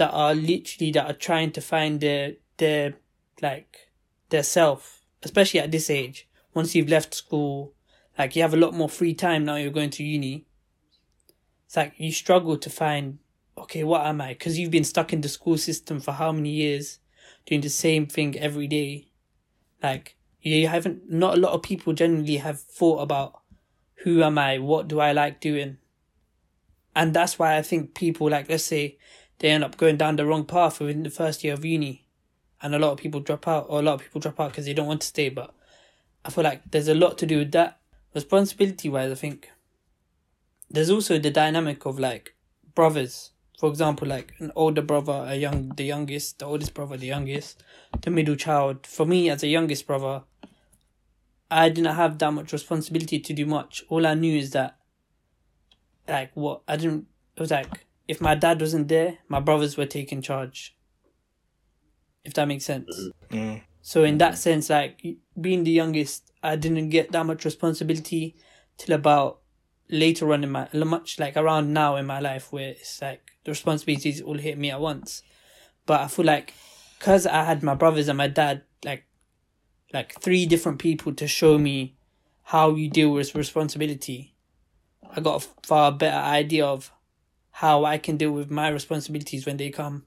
that 0.00 0.12
are 0.12 0.34
literally 0.34 0.90
that 0.92 1.04
are 1.04 1.12
trying 1.12 1.52
to 1.52 1.60
find 1.60 2.00
their 2.00 2.32
their 2.56 2.94
like 3.42 3.90
their 4.30 4.42
self, 4.42 5.04
especially 5.22 5.60
at 5.60 5.70
this 5.70 5.90
age. 5.90 6.26
Once 6.54 6.74
you've 6.74 6.88
left 6.88 7.12
school, 7.12 7.74
like 8.18 8.34
you 8.34 8.40
have 8.40 8.54
a 8.54 8.56
lot 8.56 8.72
more 8.72 8.88
free 8.88 9.12
time 9.12 9.44
now. 9.44 9.56
You're 9.56 9.70
going 9.70 9.90
to 9.90 10.02
uni. 10.02 10.46
It's 11.66 11.76
like 11.76 11.92
you 11.98 12.12
struggle 12.12 12.56
to 12.56 12.70
find 12.70 13.18
okay, 13.58 13.84
what 13.84 14.06
am 14.06 14.22
I? 14.22 14.28
Because 14.28 14.58
you've 14.58 14.70
been 14.70 14.84
stuck 14.84 15.12
in 15.12 15.20
the 15.20 15.28
school 15.28 15.58
system 15.58 16.00
for 16.00 16.12
how 16.12 16.32
many 16.32 16.48
years, 16.48 16.98
doing 17.44 17.60
the 17.60 17.68
same 17.68 18.06
thing 18.06 18.38
every 18.38 18.68
day. 18.68 19.08
Like 19.82 20.16
you 20.40 20.66
haven't. 20.66 21.10
Not 21.10 21.36
a 21.36 21.40
lot 21.40 21.52
of 21.52 21.60
people 21.60 21.92
generally 21.92 22.38
have 22.38 22.58
thought 22.58 23.02
about 23.02 23.42
who 23.96 24.22
am 24.22 24.38
I? 24.38 24.60
What 24.60 24.88
do 24.88 24.98
I 24.98 25.12
like 25.12 25.42
doing? 25.42 25.76
And 26.96 27.12
that's 27.12 27.38
why 27.38 27.58
I 27.58 27.60
think 27.60 27.94
people 27.94 28.30
like 28.30 28.48
let's 28.48 28.64
say 28.64 28.96
they 29.40 29.48
end 29.48 29.64
up 29.64 29.76
going 29.76 29.96
down 29.96 30.16
the 30.16 30.24
wrong 30.24 30.44
path 30.44 30.80
within 30.80 31.02
the 31.02 31.10
first 31.10 31.42
year 31.42 31.54
of 31.54 31.64
uni, 31.64 32.06
and 32.62 32.74
a 32.74 32.78
lot 32.78 32.92
of 32.92 32.98
people 32.98 33.20
drop 33.20 33.48
out, 33.48 33.66
or 33.68 33.80
a 33.80 33.82
lot 33.82 33.94
of 33.94 34.02
people 34.02 34.20
drop 34.20 34.38
out 34.38 34.52
because 34.52 34.66
they 34.66 34.74
don't 34.74 34.86
want 34.86 35.00
to 35.00 35.06
stay. 35.06 35.28
But 35.28 35.52
I 36.24 36.30
feel 36.30 36.44
like 36.44 36.70
there's 36.70 36.88
a 36.88 36.94
lot 36.94 37.18
to 37.18 37.26
do 37.26 37.38
with 37.38 37.52
that. 37.52 37.80
Responsibility 38.14 38.88
wise, 38.88 39.10
I 39.10 39.14
think 39.14 39.50
there's 40.70 40.90
also 40.90 41.18
the 41.18 41.30
dynamic 41.30 41.84
of 41.86 41.98
like 41.98 42.34
brothers. 42.74 43.30
For 43.58 43.68
example, 43.68 44.08
like 44.08 44.32
an 44.38 44.52
older 44.56 44.80
brother, 44.80 45.26
a 45.28 45.36
young, 45.36 45.74
the 45.76 45.84
youngest, 45.84 46.38
the 46.38 46.46
oldest 46.46 46.72
brother, 46.72 46.96
the 46.96 47.06
youngest, 47.06 47.62
the 48.00 48.10
middle 48.10 48.36
child. 48.36 48.86
For 48.86 49.04
me, 49.04 49.28
as 49.28 49.42
a 49.42 49.48
youngest 49.48 49.86
brother, 49.86 50.22
I 51.50 51.68
didn't 51.68 51.94
have 51.94 52.18
that 52.18 52.32
much 52.32 52.52
responsibility 52.52 53.20
to 53.20 53.32
do 53.34 53.44
much. 53.44 53.84
All 53.88 54.06
I 54.06 54.14
knew 54.14 54.38
is 54.38 54.52
that, 54.52 54.78
like, 56.08 56.30
what 56.34 56.62
I 56.66 56.76
didn't. 56.76 57.06
It 57.36 57.40
was 57.40 57.50
like 57.50 57.86
if 58.10 58.20
my 58.20 58.34
dad 58.34 58.60
wasn't 58.60 58.88
there, 58.88 59.18
my 59.28 59.38
brothers 59.38 59.76
were 59.76 59.86
taking 59.86 60.20
charge. 60.20 60.76
If 62.24 62.34
that 62.34 62.48
makes 62.48 62.64
sense. 62.64 62.90
Mm. 63.30 63.62
So 63.82 64.02
in 64.02 64.18
that 64.18 64.36
sense, 64.36 64.68
like 64.68 65.00
being 65.40 65.62
the 65.62 65.70
youngest, 65.70 66.32
I 66.42 66.56
didn't 66.56 66.88
get 66.88 67.12
that 67.12 67.24
much 67.24 67.44
responsibility 67.44 68.34
till 68.78 68.96
about 68.96 69.38
later 69.88 70.32
on 70.32 70.42
in 70.42 70.50
my 70.50 70.68
much 70.72 71.20
like 71.20 71.36
around 71.36 71.72
now 71.72 71.94
in 71.96 72.06
my 72.06 72.18
life 72.18 72.52
where 72.52 72.70
it's 72.70 73.00
like 73.00 73.22
the 73.44 73.52
responsibilities 73.52 74.20
all 74.20 74.38
hit 74.38 74.58
me 74.58 74.72
at 74.72 74.80
once. 74.80 75.22
But 75.86 76.00
I 76.00 76.08
feel 76.08 76.24
like 76.24 76.52
because 76.98 77.28
I 77.28 77.44
had 77.44 77.62
my 77.62 77.76
brothers 77.76 78.08
and 78.08 78.18
my 78.18 78.28
dad 78.28 78.62
like 78.84 79.04
like 79.92 80.20
three 80.20 80.46
different 80.46 80.80
people 80.80 81.14
to 81.14 81.28
show 81.28 81.58
me 81.58 81.94
how 82.42 82.74
you 82.74 82.90
deal 82.90 83.12
with 83.12 83.36
responsibility, 83.36 84.34
I 85.14 85.20
got 85.20 85.44
a 85.44 85.48
far 85.64 85.92
better 85.92 86.18
idea 86.18 86.66
of 86.66 86.90
how 87.60 87.84
I 87.84 87.98
can 87.98 88.16
deal 88.16 88.32
with 88.32 88.50
my 88.50 88.68
responsibilities 88.68 89.44
when 89.44 89.58
they 89.58 89.68
come. 89.68 90.06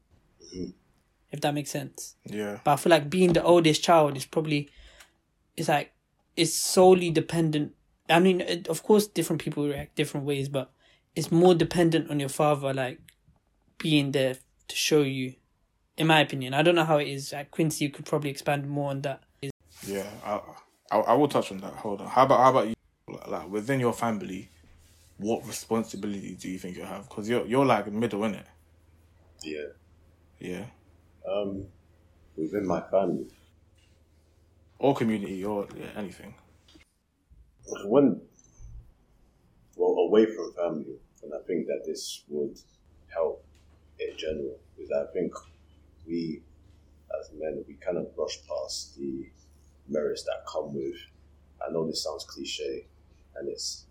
If 1.32 1.42
that 1.42 1.54
makes 1.54 1.70
sense. 1.70 2.16
Yeah. 2.26 2.58
But 2.64 2.72
I 2.72 2.76
feel 2.78 2.90
like 2.90 3.12
being 3.12 3.34
the 3.34 3.44
oldest 3.44 3.84
child 3.84 4.18
is 4.18 4.26
probably, 4.26 4.72
it's 5.56 5.70
like, 5.70 5.94
it's 6.36 6.52
solely 6.52 7.12
dependent. 7.12 7.74
I 8.10 8.18
mean, 8.20 8.42
it, 8.42 8.68
of 8.70 8.82
course, 8.82 9.06
different 9.06 9.40
people 9.40 9.68
react 9.68 9.96
different 9.96 10.26
ways, 10.26 10.50
but 10.50 10.72
it's 11.16 11.32
more 11.32 11.54
dependent 11.54 12.10
on 12.10 12.20
your 12.20 12.28
father, 12.28 12.74
like 12.74 13.00
being 13.78 14.14
there 14.14 14.38
to 14.68 14.76
show 14.76 15.04
you. 15.04 15.36
In 15.96 16.08
my 16.08 16.22
opinion, 16.22 16.56
I 16.56 16.64
don't 16.64 16.74
know 16.74 16.86
how 16.86 16.98
it 16.98 17.08
is 17.08 17.34
at 17.34 17.52
Quincy. 17.52 17.86
You 17.86 17.92
could 17.92 18.08
probably 18.08 18.32
expand 18.32 18.68
more 18.68 18.90
on 18.90 19.02
that. 19.02 19.22
Yeah, 19.86 20.10
I, 20.26 20.40
I, 20.90 20.98
I 21.02 21.14
will 21.14 21.28
touch 21.28 21.52
on 21.52 21.60
that. 21.60 21.74
Hold 21.74 22.02
on. 22.02 22.08
How 22.08 22.24
about 22.24 22.40
how 22.40 22.50
about 22.50 22.68
you? 22.68 22.74
Like 23.28 23.48
within 23.48 23.80
your 23.80 23.94
family, 23.94 24.50
what 25.18 25.46
responsibility 25.48 26.36
do 26.36 26.50
you 26.50 26.60
think 26.60 26.78
you 26.78 26.84
have? 26.84 27.10
Because 27.10 27.30
you're 27.30 27.46
you're 27.48 27.66
like 27.66 27.88
middle, 27.92 28.24
in 28.26 28.36
it. 28.36 28.48
Yeah. 29.44 29.74
Yeah. 30.40 30.66
Um, 31.28 31.68
within 32.38 32.66
my 32.68 32.82
family, 32.90 33.30
Or 34.78 34.94
community, 34.94 35.44
or 35.44 35.68
yeah, 35.76 35.90
anything. 35.96 36.36
when 37.86 38.22
well 39.76 39.96
away 40.08 40.26
from 40.26 40.54
family, 40.54 41.00
and 41.24 41.34
I 41.34 41.40
think 41.48 41.68
that 41.68 41.84
this 41.86 42.24
would 42.28 42.58
help 43.14 43.46
in 44.00 44.18
general 44.18 44.60
because 44.76 44.92
I 44.92 45.12
think 45.14 45.34
we 46.08 46.44
as 47.20 47.32
men 47.34 47.64
we 47.68 47.76
kind 47.76 47.98
of 47.98 48.16
brush 48.16 48.40
past 48.48 48.98
the 48.98 49.32
merits 49.88 50.24
that 50.24 50.46
come 50.52 50.74
with. 50.76 50.98
I 51.66 51.72
know 51.72 51.88
this 51.88 52.04
sounds 52.04 52.26
cliche, 52.26 52.88
and 53.36 53.50
it's 53.50 53.88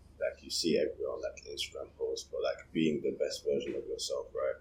see 0.53 0.79
everyone 0.79 1.21
like 1.23 1.45
Instagram 1.45 1.89
posts, 1.99 2.29
but 2.31 2.43
like 2.43 2.73
being 2.73 3.01
the 3.03 3.17
best 3.19 3.45
version 3.45 3.75
of 3.75 3.87
yourself, 3.87 4.27
right? 4.35 4.61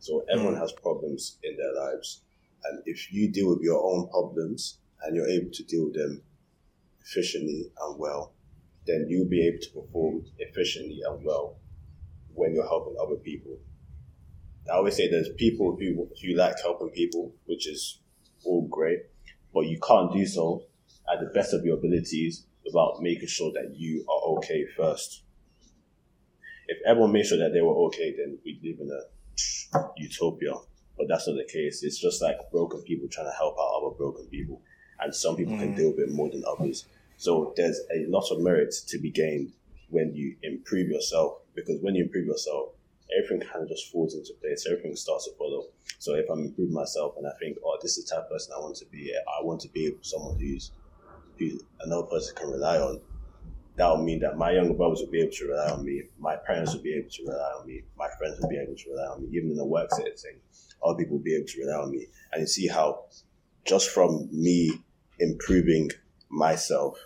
So 0.00 0.24
everyone 0.32 0.54
mm. 0.54 0.60
has 0.60 0.72
problems 0.72 1.38
in 1.42 1.56
their 1.56 1.74
lives, 1.74 2.22
and 2.64 2.82
if 2.86 3.12
you 3.12 3.28
deal 3.28 3.50
with 3.50 3.60
your 3.60 3.82
own 3.84 4.08
problems 4.08 4.78
and 5.02 5.14
you're 5.14 5.28
able 5.28 5.50
to 5.52 5.62
deal 5.64 5.86
with 5.86 5.94
them 5.94 6.22
efficiently 7.02 7.70
and 7.80 7.98
well, 7.98 8.34
then 8.86 9.06
you'll 9.08 9.28
be 9.28 9.46
able 9.46 9.58
to 9.60 9.70
perform 9.70 10.24
efficiently 10.38 11.00
and 11.06 11.24
well 11.24 11.56
when 12.34 12.54
you're 12.54 12.68
helping 12.68 12.96
other 13.00 13.16
people. 13.16 13.58
I 14.70 14.76
always 14.76 14.96
say 14.96 15.10
there's 15.10 15.30
people 15.30 15.76
who 15.78 16.08
who 16.20 16.34
like 16.34 16.60
helping 16.60 16.90
people, 16.90 17.32
which 17.46 17.66
is 17.68 18.00
all 18.44 18.66
great, 18.68 19.00
but 19.54 19.66
you 19.66 19.78
can't 19.80 20.12
do 20.12 20.26
so 20.26 20.62
at 21.12 21.20
the 21.20 21.26
best 21.26 21.54
of 21.54 21.64
your 21.64 21.78
abilities 21.78 22.44
without 22.68 23.00
making 23.00 23.28
sure 23.28 23.52
that 23.52 23.74
you 23.76 24.04
are 24.08 24.36
okay 24.36 24.64
first. 24.76 25.22
If 26.66 26.78
everyone 26.86 27.12
made 27.12 27.26
sure 27.26 27.38
that 27.38 27.52
they 27.52 27.62
were 27.62 27.86
okay, 27.86 28.14
then 28.16 28.38
we'd 28.44 28.62
live 28.62 28.80
in 28.80 28.90
a 28.90 29.80
utopia. 29.96 30.54
But 30.96 31.06
that's 31.08 31.26
not 31.28 31.36
the 31.36 31.50
case. 31.50 31.82
It's 31.82 31.98
just 31.98 32.20
like 32.20 32.36
broken 32.50 32.82
people 32.82 33.08
trying 33.08 33.26
to 33.26 33.36
help 33.36 33.56
out 33.58 33.80
other 33.80 33.96
broken 33.96 34.26
people. 34.26 34.60
And 35.00 35.14
some 35.14 35.36
people 35.36 35.56
can 35.56 35.72
mm. 35.72 35.76
deal 35.76 35.90
with 35.90 36.00
it 36.00 36.12
more 36.12 36.28
than 36.28 36.42
others. 36.46 36.86
So 37.16 37.54
there's 37.56 37.80
a 37.94 38.06
lot 38.08 38.30
of 38.30 38.40
merit 38.40 38.74
to 38.88 38.98
be 38.98 39.10
gained 39.10 39.52
when 39.90 40.14
you 40.14 40.36
improve 40.42 40.88
yourself. 40.88 41.38
Because 41.54 41.80
when 41.80 41.94
you 41.94 42.04
improve 42.04 42.26
yourself, 42.26 42.70
everything 43.16 43.48
kind 43.48 43.62
of 43.62 43.68
just 43.68 43.90
falls 43.90 44.14
into 44.14 44.32
place. 44.40 44.66
Everything 44.66 44.96
starts 44.96 45.26
to 45.26 45.32
follow. 45.38 45.66
So 46.00 46.14
if 46.14 46.28
I'm 46.30 46.40
improving 46.40 46.74
myself 46.74 47.14
and 47.16 47.26
I 47.26 47.32
think, 47.40 47.58
oh, 47.64 47.78
this 47.80 47.96
is 47.96 48.04
the 48.04 48.16
type 48.16 48.24
of 48.24 48.30
person 48.30 48.52
I 48.56 48.60
want 48.60 48.76
to 48.76 48.86
be, 48.86 49.12
I 49.16 49.44
want 49.44 49.60
to 49.62 49.68
be 49.68 49.96
someone 50.02 50.38
who's 50.38 50.72
who 51.38 51.60
another 51.80 52.06
person 52.06 52.36
can 52.36 52.50
rely 52.50 52.78
on. 52.78 53.00
That 53.76 53.90
would 53.90 54.04
mean 54.04 54.20
that 54.20 54.36
my 54.36 54.52
younger 54.52 54.74
brothers 54.74 55.00
will 55.00 55.10
be 55.10 55.20
able 55.20 55.32
to 55.32 55.46
rely 55.46 55.70
on 55.70 55.84
me, 55.84 56.02
my 56.18 56.36
parents 56.36 56.74
will 56.74 56.82
be 56.82 56.94
able 56.94 57.10
to 57.10 57.22
rely 57.24 57.52
on 57.60 57.66
me, 57.66 57.82
my 57.96 58.08
friends 58.18 58.40
will 58.40 58.48
be 58.48 58.58
able 58.58 58.74
to 58.74 58.90
rely 58.90 59.06
on 59.06 59.22
me, 59.22 59.28
even 59.36 59.50
in 59.50 59.56
the 59.56 59.64
work 59.64 59.88
setting, 59.92 60.40
other 60.84 60.98
people 60.98 61.16
will 61.16 61.24
be 61.24 61.36
able 61.36 61.46
to 61.46 61.60
rely 61.60 61.82
on 61.82 61.92
me. 61.92 62.06
And 62.32 62.40
you 62.40 62.46
see 62.46 62.66
how 62.66 63.04
just 63.64 63.90
from 63.90 64.28
me 64.32 64.72
improving 65.20 65.90
myself 66.28 66.98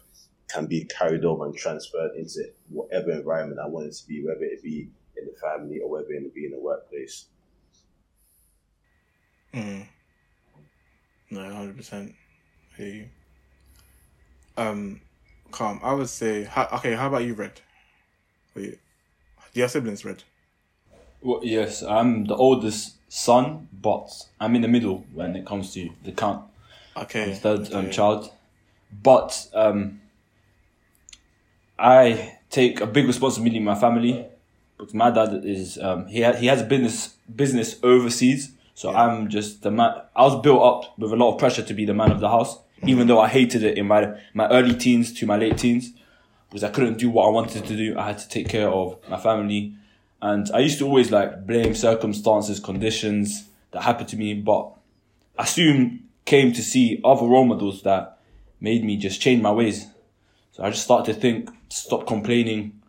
can 0.48 0.66
be 0.66 0.84
carried 0.84 1.24
over 1.24 1.46
and 1.46 1.54
transferred 1.54 2.12
into 2.16 2.44
whatever 2.68 3.10
environment 3.10 3.60
I 3.62 3.68
want 3.68 3.86
it 3.86 3.94
to 3.94 4.06
be, 4.06 4.24
whether 4.24 4.42
it 4.42 4.62
be 4.62 4.90
in 5.16 5.26
the 5.26 5.34
family 5.40 5.80
or 5.80 5.90
whether 5.90 6.10
it 6.10 6.34
be 6.34 6.46
in 6.46 6.52
the 6.52 6.60
workplace. 6.60 7.26
Mm. 9.54 9.86
No, 11.30 11.54
hundred 11.54 11.76
percent. 11.76 12.14
You. 12.78 13.08
Um, 14.68 15.00
calm. 15.50 15.80
I 15.82 15.92
would 15.92 16.08
say. 16.08 16.44
How, 16.44 16.68
okay, 16.74 16.94
how 16.94 17.08
about 17.08 17.24
you, 17.24 17.34
Red? 17.34 17.60
Wait, 18.54 18.70
do 18.70 18.78
you 19.54 19.62
have 19.62 19.70
siblings, 19.70 20.04
Red? 20.04 20.22
Well, 21.22 21.40
yes, 21.42 21.82
I'm 21.82 22.24
the 22.24 22.34
oldest 22.34 22.96
son, 23.08 23.68
but 23.72 24.10
I'm 24.40 24.54
in 24.56 24.62
the 24.62 24.68
middle 24.68 25.04
when 25.12 25.36
it 25.36 25.46
comes 25.46 25.72
to 25.74 25.90
the 26.04 26.12
count. 26.12 26.44
Okay. 26.96 27.22
I'm 27.22 27.28
the 27.30 27.36
third 27.36 27.72
um, 27.72 27.90
child. 27.90 28.30
But 29.02 29.48
um, 29.54 30.00
I 31.78 32.38
take 32.50 32.80
a 32.80 32.86
big 32.86 33.06
responsibility 33.06 33.56
in 33.56 33.64
my 33.64 33.74
family 33.74 34.26
because 34.76 34.94
my 34.94 35.10
dad 35.10 35.44
is 35.44 35.78
um, 35.78 36.06
he 36.06 36.22
ha- 36.22 36.34
he 36.34 36.46
has 36.46 36.60
a 36.60 36.64
business 36.64 37.14
business 37.34 37.76
overseas. 37.82 38.52
So 38.74 38.90
Yeah. 38.90 39.04
I'm 39.04 39.28
just 39.28 39.62
the 39.62 39.70
man. 39.70 39.94
I 40.14 40.22
was 40.22 40.40
built 40.42 40.62
up 40.62 40.98
with 40.98 41.12
a 41.12 41.16
lot 41.16 41.32
of 41.32 41.38
pressure 41.38 41.62
to 41.62 41.74
be 41.74 41.84
the 41.84 41.94
man 41.94 42.10
of 42.10 42.20
the 42.20 42.28
house, 42.28 42.58
even 42.86 43.06
though 43.06 43.20
I 43.20 43.28
hated 43.28 43.62
it 43.62 43.78
in 43.78 43.86
my 43.86 44.14
my 44.34 44.48
early 44.48 44.74
teens 44.74 45.12
to 45.14 45.26
my 45.26 45.36
late 45.36 45.58
teens, 45.58 45.92
because 46.48 46.64
I 46.64 46.70
couldn't 46.70 46.98
do 46.98 47.10
what 47.10 47.26
I 47.26 47.30
wanted 47.30 47.64
to 47.64 47.76
do. 47.76 47.98
I 47.98 48.08
had 48.08 48.18
to 48.18 48.28
take 48.28 48.48
care 48.48 48.68
of 48.68 48.98
my 49.08 49.18
family, 49.18 49.74
and 50.20 50.50
I 50.52 50.58
used 50.58 50.78
to 50.78 50.86
always 50.86 51.10
like 51.10 51.46
blame 51.46 51.74
circumstances, 51.74 52.60
conditions 52.60 53.48
that 53.70 53.82
happened 53.82 54.08
to 54.10 54.16
me, 54.16 54.34
but 54.34 54.72
I 55.38 55.46
soon 55.46 56.08
came 56.24 56.52
to 56.52 56.62
see 56.62 57.00
other 57.04 57.26
role 57.26 57.44
models 57.44 57.82
that 57.82 58.18
made 58.60 58.84
me 58.84 58.96
just 58.96 59.20
change 59.20 59.42
my 59.42 59.50
ways. 59.50 59.86
So 60.52 60.62
I 60.62 60.70
just 60.70 60.84
started 60.84 61.14
to 61.14 61.18
think, 61.18 61.50
stop 61.68 62.06
complaining. 62.06 62.80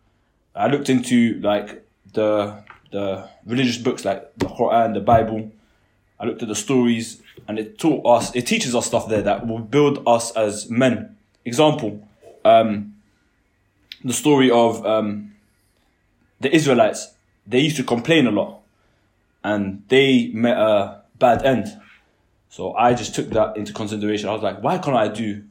I 0.53 0.67
looked 0.67 0.89
into 0.89 1.39
like 1.39 1.87
the 2.13 2.63
the 2.91 3.27
religious 3.45 3.77
books 3.77 4.05
like 4.05 4.31
the 4.37 4.45
Quran, 4.45 4.93
the 4.93 4.99
Bible. 4.99 5.51
I 6.19 6.25
looked 6.25 6.43
at 6.43 6.47
the 6.47 6.55
stories 6.55 7.22
and 7.47 7.59
it 7.59 7.77
taught 7.77 8.05
us, 8.05 8.35
it 8.35 8.47
teaches 8.47 8.75
us 8.75 8.87
stuff 8.87 9.07
there 9.07 9.21
that 9.21 9.47
will 9.47 9.59
build 9.59 10.03
us 10.07 10.31
as 10.35 10.69
men. 10.69 11.15
Example, 11.45 12.07
um, 12.45 12.95
the 14.03 14.13
story 14.13 14.49
of 14.51 14.85
um, 14.85 15.33
the 16.39 16.53
Israelites. 16.53 17.13
They 17.47 17.59
used 17.59 17.77
to 17.77 17.83
complain 17.83 18.27
a 18.27 18.31
lot 18.31 18.61
and 19.43 19.83
they 19.89 20.27
met 20.33 20.57
a 20.57 21.01
bad 21.19 21.43
end. 21.43 21.67
So 22.49 22.73
I 22.75 22.93
just 22.93 23.15
took 23.15 23.29
that 23.29 23.57
into 23.57 23.73
consideration. 23.73 24.29
I 24.29 24.33
was 24.33 24.43
like, 24.43 24.61
why 24.61 24.77
can't 24.77 24.95
I 24.95 25.07
do 25.07 25.43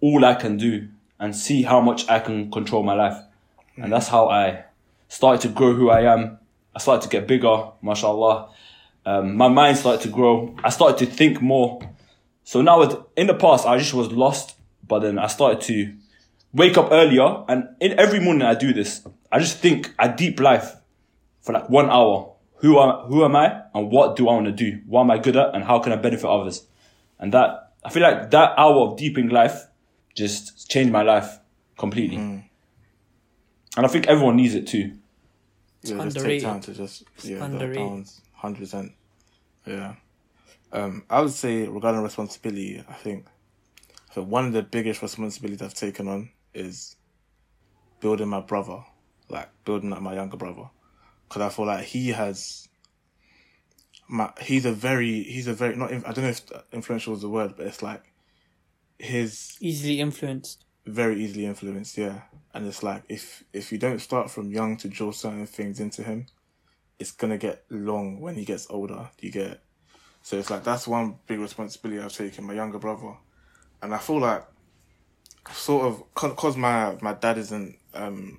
all 0.00 0.24
I 0.24 0.34
can 0.34 0.56
do 0.56 0.88
and 1.18 1.34
see 1.34 1.62
how 1.62 1.80
much 1.80 2.08
I 2.08 2.18
can 2.18 2.50
control 2.50 2.82
my 2.82 2.94
life? 2.94 3.16
And 3.76 3.92
that's 3.92 4.08
how 4.08 4.28
I 4.28 4.64
started 5.08 5.40
to 5.42 5.48
grow 5.48 5.72
who 5.74 5.90
I 5.90 6.12
am. 6.12 6.38
I 6.76 6.78
started 6.80 7.02
to 7.02 7.08
get 7.08 7.26
bigger, 7.26 7.70
mashallah. 7.82 8.50
Um, 9.06 9.36
my 9.36 9.48
mind 9.48 9.76
started 9.78 10.02
to 10.02 10.08
grow. 10.08 10.56
I 10.64 10.70
started 10.70 11.06
to 11.06 11.12
think 11.12 11.42
more. 11.42 11.80
So 12.44 12.62
now, 12.62 12.80
with, 12.80 12.96
in 13.16 13.26
the 13.26 13.34
past, 13.34 13.66
I 13.66 13.78
just 13.78 13.94
was 13.94 14.10
lost, 14.12 14.56
but 14.86 15.00
then 15.00 15.18
I 15.18 15.26
started 15.26 15.60
to 15.62 15.94
wake 16.52 16.76
up 16.76 16.88
earlier. 16.90 17.44
And 17.48 17.68
in 17.80 17.98
every 17.98 18.20
morning, 18.20 18.42
I 18.42 18.54
do 18.54 18.72
this. 18.72 19.06
I 19.30 19.38
just 19.38 19.58
think 19.58 19.92
a 19.98 20.08
deep 20.14 20.40
life 20.40 20.76
for 21.40 21.52
like 21.52 21.68
one 21.68 21.90
hour. 21.90 22.32
Who 22.56 22.80
am, 22.80 23.06
who 23.08 23.24
am 23.24 23.36
I 23.36 23.62
and 23.74 23.90
what 23.90 24.16
do 24.16 24.28
I 24.28 24.34
want 24.34 24.46
to 24.46 24.52
do? 24.52 24.80
What 24.86 25.02
am 25.02 25.10
I 25.10 25.18
good 25.18 25.36
at 25.36 25.54
and 25.54 25.64
how 25.64 25.80
can 25.80 25.92
I 25.92 25.96
benefit 25.96 26.24
others? 26.24 26.66
And 27.18 27.32
that, 27.34 27.72
I 27.84 27.90
feel 27.90 28.02
like 28.02 28.30
that 28.30 28.54
hour 28.58 28.88
of 28.88 28.96
deeping 28.96 29.28
life 29.28 29.66
just 30.14 30.70
changed 30.70 30.92
my 30.92 31.02
life 31.02 31.38
completely. 31.76 32.16
And 33.76 33.84
I 33.84 33.88
think 33.88 34.06
everyone 34.06 34.36
needs 34.36 34.54
it 34.54 34.66
too. 34.66 34.92
Yeah, 35.82 36.02
just 36.04 36.24
take 36.24 36.42
time 36.42 36.60
to 36.62 36.72
just 36.72 37.04
yeah, 37.22 37.44
underrated. 37.44 38.08
Hundred 38.44 38.60
percent. 38.60 38.92
Yeah. 39.66 39.94
Um, 40.72 41.04
I 41.08 41.20
would 41.20 41.30
say 41.32 41.66
regarding 41.68 42.02
responsibility, 42.02 42.82
I 42.88 42.94
think, 42.94 43.26
I 44.10 44.14
think 44.14 44.28
one 44.28 44.46
of 44.46 44.52
the 44.52 44.62
biggest 44.62 45.02
responsibilities 45.02 45.62
I've 45.62 45.74
taken 45.74 46.08
on 46.08 46.30
is 46.52 46.96
building 48.00 48.28
my 48.28 48.40
brother, 48.40 48.78
like 49.28 49.48
building 49.64 49.92
up 49.92 50.02
my 50.02 50.14
younger 50.14 50.36
brother, 50.36 50.68
because 51.28 51.42
I 51.42 51.48
feel 51.48 51.66
like 51.66 51.84
he 51.84 52.08
has. 52.10 52.68
My, 54.06 54.30
he's 54.40 54.66
a 54.66 54.72
very 54.72 55.22
he's 55.22 55.46
a 55.48 55.54
very 55.54 55.76
not 55.76 55.90
I 55.90 56.12
don't 56.12 56.24
know 56.24 56.28
if 56.28 56.42
influential 56.72 57.14
is 57.14 57.22
the 57.22 57.28
word 57.28 57.54
but 57.56 57.66
it's 57.66 57.82
like 57.82 58.02
his 58.98 59.56
Easily 59.60 59.98
influenced. 59.98 60.66
very 60.84 61.24
easily 61.24 61.46
influenced, 61.46 61.96
yeah. 61.96 62.20
And 62.52 62.66
it's 62.66 62.82
like 62.82 63.04
if 63.08 63.44
if 63.54 63.72
you 63.72 63.78
don't 63.78 64.00
start 64.00 64.30
from 64.30 64.50
young 64.50 64.76
to 64.78 64.88
draw 64.88 65.10
certain 65.10 65.46
things 65.46 65.80
into 65.80 66.02
him, 66.02 66.26
it's 66.98 67.12
gonna 67.12 67.38
get 67.38 67.64
long 67.70 68.20
when 68.20 68.34
he 68.34 68.44
gets 68.44 68.66
older. 68.70 69.10
You 69.20 69.30
get 69.30 69.60
so 70.22 70.38
it's 70.38 70.50
like 70.50 70.64
that's 70.64 70.88
one 70.88 71.16
big 71.26 71.38
responsibility 71.38 72.00
I've 72.00 72.12
taken, 72.12 72.46
my 72.46 72.54
younger 72.54 72.78
brother, 72.78 73.14
and 73.82 73.94
I 73.94 73.98
feel 73.98 74.20
like 74.20 74.44
sort 75.52 75.86
of 75.86 76.14
cause 76.14 76.56
my 76.56 76.96
my 77.00 77.12
dad 77.12 77.36
isn't 77.38 77.76
um 77.92 78.38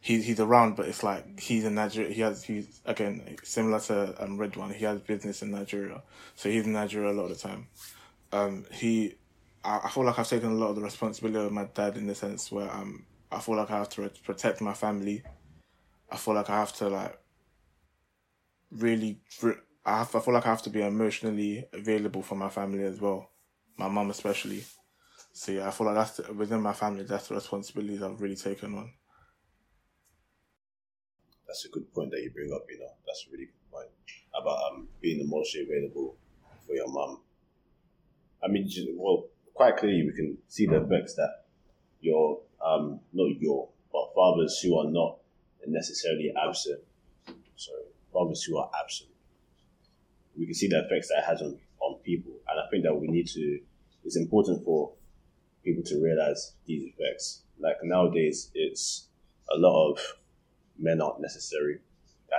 he 0.00 0.22
he's 0.22 0.40
around, 0.40 0.76
but 0.76 0.88
it's 0.88 1.02
like 1.02 1.38
he's 1.38 1.64
in 1.64 1.74
Nigeria. 1.74 2.10
He 2.10 2.20
has 2.22 2.42
he's 2.42 2.80
again 2.86 3.36
similar 3.42 3.80
to 3.80 4.22
um 4.22 4.38
Redouane. 4.38 4.74
He 4.74 4.84
has 4.86 5.00
business 5.00 5.42
in 5.42 5.50
Nigeria, 5.50 6.02
so 6.36 6.48
he's 6.48 6.64
in 6.64 6.72
Nigeria 6.72 7.12
a 7.12 7.12
lot 7.12 7.24
of 7.24 7.30
the 7.30 7.48
time. 7.48 7.66
Um, 8.32 8.64
he 8.72 9.16
I, 9.62 9.90
feel 9.90 10.04
like 10.04 10.18
I've 10.18 10.28
taken 10.28 10.52
a 10.52 10.54
lot 10.54 10.68
of 10.68 10.76
the 10.76 10.82
responsibility 10.82 11.44
of 11.44 11.52
my 11.52 11.64
dad 11.64 11.96
in 11.96 12.06
the 12.06 12.14
sense 12.14 12.50
where 12.50 12.70
um 12.70 13.04
I 13.30 13.40
feel 13.40 13.56
like 13.56 13.70
I 13.70 13.78
have 13.78 13.90
to 13.90 14.10
protect 14.24 14.60
my 14.60 14.72
family, 14.72 15.22
I 16.10 16.16
feel 16.16 16.34
like 16.34 16.48
I 16.48 16.58
have 16.58 16.72
to 16.76 16.88
like 16.88 17.18
really. 18.70 19.20
I 19.84 19.98
have. 19.98 20.14
I 20.14 20.20
feel 20.20 20.34
like 20.34 20.46
I 20.46 20.50
have 20.50 20.62
to 20.62 20.70
be 20.70 20.82
emotionally 20.82 21.66
available 21.72 22.22
for 22.22 22.34
my 22.34 22.48
family 22.50 22.84
as 22.84 23.00
well, 23.00 23.30
my 23.76 23.88
mum 23.88 24.10
especially. 24.10 24.64
So 25.32 25.52
yeah, 25.52 25.68
I 25.68 25.70
feel 25.70 25.86
like 25.86 25.96
that's 25.96 26.16
the, 26.18 26.32
within 26.32 26.62
my 26.62 26.72
family. 26.74 27.04
That's 27.04 27.28
the 27.28 27.34
responsibilities 27.36 28.02
I've 28.02 28.20
really 28.20 28.36
taken 28.36 28.74
on. 28.76 28.92
That's 31.46 31.64
a 31.64 31.68
good 31.68 31.92
point 31.92 32.10
that 32.12 32.22
you 32.22 32.30
bring 32.30 32.52
up. 32.52 32.64
You 32.70 32.78
know, 32.78 32.92
that's 33.06 33.26
a 33.28 33.32
really 33.32 33.46
good 33.46 33.70
point 33.70 33.88
about 34.34 34.72
um 34.72 34.88
being 35.00 35.20
emotionally 35.20 35.66
available 35.68 36.16
for 36.66 36.74
your 36.74 36.88
mum. 36.88 37.20
I 38.42 38.48
mean, 38.48 38.68
well, 38.96 39.26
quite 39.54 39.76
clearly 39.76 40.04
we 40.06 40.12
can 40.12 40.38
see 40.48 40.66
the 40.66 40.82
effects 40.82 41.14
that 41.14 41.44
your 42.00 42.40
um 42.64 43.00
not 43.12 43.40
your 43.40 43.68
but 43.92 44.14
fathers 44.14 44.60
who 44.60 44.78
are 44.78 44.90
not 44.90 45.18
necessarily 45.66 46.32
absent. 46.36 46.82
Sorry, 47.56 47.84
fathers 48.12 48.42
who 48.42 48.58
are 48.58 48.70
absent. 48.82 49.10
We 50.36 50.46
can 50.46 50.54
see 50.54 50.68
the 50.68 50.84
effects 50.84 51.08
that 51.08 51.18
it 51.18 51.24
has 51.24 51.42
on 51.42 51.58
on 51.80 51.96
people, 52.04 52.32
and 52.48 52.60
I 52.60 52.68
think 52.70 52.84
that 52.84 52.94
we 52.94 53.08
need 53.08 53.26
to. 53.28 53.60
It's 54.04 54.16
important 54.16 54.64
for 54.64 54.92
people 55.64 55.82
to 55.84 56.02
realize 56.02 56.54
these 56.66 56.84
effects. 56.84 57.42
Like 57.58 57.76
nowadays, 57.82 58.50
it's 58.54 59.08
a 59.50 59.58
lot 59.58 59.90
of 59.90 59.98
men 60.78 61.00
aren't 61.00 61.20
necessary. 61.20 61.80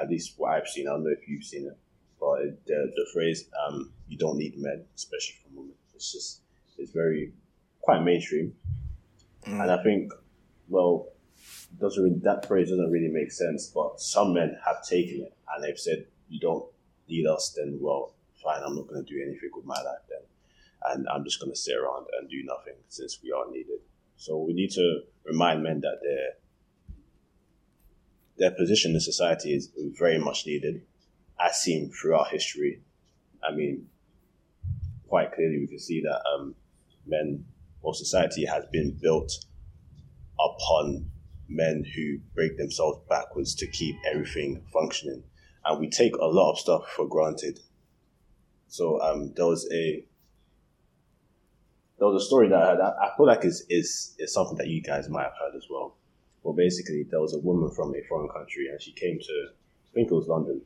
At 0.02 0.10
least 0.10 0.34
what 0.38 0.54
I've 0.54 0.68
seen. 0.68 0.88
I 0.88 0.92
don't 0.92 1.04
know 1.04 1.12
if 1.12 1.28
you've 1.28 1.44
seen 1.44 1.68
it, 1.68 1.78
but 2.20 2.40
the 2.66 2.92
the 2.96 3.08
phrase 3.14 3.46
um, 3.68 3.92
"you 4.08 4.18
don't 4.18 4.38
need 4.38 4.58
men," 4.58 4.86
especially 4.96 5.36
from 5.44 5.56
women, 5.58 5.76
it's 5.94 6.12
just 6.12 6.42
it's 6.78 6.92
very 6.92 7.34
quite 7.82 8.02
mainstream, 8.02 8.54
mm. 9.46 9.62
and 9.62 9.72
I 9.72 9.84
think 9.84 10.14
well, 10.72 11.11
doesn't 11.80 12.04
really, 12.04 12.20
that 12.24 12.48
phrase 12.48 12.70
doesn't 12.70 12.92
really 12.92 13.10
make 13.10 13.32
sense. 13.32 13.68
But 13.68 14.00
some 14.00 14.34
men 14.34 14.58
have 14.66 14.86
taken 14.86 15.22
it 15.22 15.34
and 15.54 15.64
they've 15.64 15.80
said, 15.80 16.06
"You 16.30 16.40
don't 16.40 16.66
need 17.08 17.28
us, 17.28 17.54
then 17.56 17.80
well, 17.82 18.14
fine. 18.44 18.62
I'm 18.64 18.76
not 18.76 18.88
going 18.88 19.04
to 19.04 19.14
do 19.14 19.22
anything 19.22 19.50
with 19.54 19.66
my 19.66 19.82
life 19.82 20.04
then." 20.10 20.22
and 20.86 21.08
I'm 21.10 21.24
just 21.24 21.40
going 21.40 21.52
to 21.52 21.58
sit 21.58 21.76
around 21.78 22.08
and 22.18 22.30
do 22.30 22.44
nothing 22.44 22.74
since 22.90 23.20
we 23.24 23.32
are 23.32 23.50
needed. 23.52 23.80
So 24.18 24.38
we 24.40 24.54
need 24.54 24.72
to 24.72 25.02
remind 25.26 25.64
men 25.64 25.82
that 25.82 26.00
their 26.04 26.30
their 28.38 28.52
position 28.52 28.94
in 28.94 29.00
society 29.00 29.54
is 29.54 29.70
very 29.78 30.18
much 30.18 30.48
needed, 30.48 30.82
as 31.40 31.62
seen 31.62 31.92
throughout 31.92 32.30
history. 32.30 32.82
I 33.44 33.54
mean, 33.54 33.88
quite 35.08 35.34
clearly 35.34 35.60
we 35.60 35.68
can 35.68 35.80
see 35.80 36.02
that 36.02 36.22
um, 36.34 36.56
men 37.06 37.46
or 37.82 37.94
society 37.94 38.46
has 38.46 38.66
been 38.72 38.98
built 39.00 39.32
upon 40.40 41.12
men 41.52 41.84
who 41.96 42.20
break 42.34 42.58
themselves 42.58 43.00
backwards 43.10 43.56
to 43.56 43.68
keep 43.68 43.96
everything 44.12 44.64
functioning, 44.74 45.24
and 45.66 45.80
we 45.80 45.90
take 45.90 46.16
a 46.16 46.26
lot 46.26 46.54
of 46.54 46.60
stuff 46.60 46.88
for 46.96 47.08
granted. 47.08 47.60
So 48.68 49.02
um, 49.02 49.34
there 49.36 49.48
was 49.48 49.68
a 49.72 50.06
there 52.00 52.08
was 52.08 52.24
a 52.24 52.26
story 52.26 52.50
that 52.50 52.58
I, 52.58 52.70
had, 52.72 52.80
I 52.80 53.12
feel 53.16 53.28
like 53.28 53.46
is, 53.46 53.66
is 53.70 54.16
is 54.18 54.34
something 54.34 54.58
that 54.58 54.68
you 54.68 54.82
guys 54.82 55.10
might 55.10 55.24
have 55.24 55.38
heard 55.40 55.56
as 55.56 55.68
well. 55.70 55.98
Well, 56.44 56.56
basically, 56.56 57.06
there 57.10 57.22
was 57.22 57.36
a 57.36 57.40
woman 57.40 57.70
from 57.70 57.94
a 57.94 58.02
foreign 58.10 58.30
country, 58.30 58.68
and 58.72 58.82
she 58.82 58.92
came 58.94 59.20
to, 59.20 59.48
I 59.52 59.94
think 59.94 60.10
it 60.10 60.16
was 60.16 60.28
London, 60.28 60.62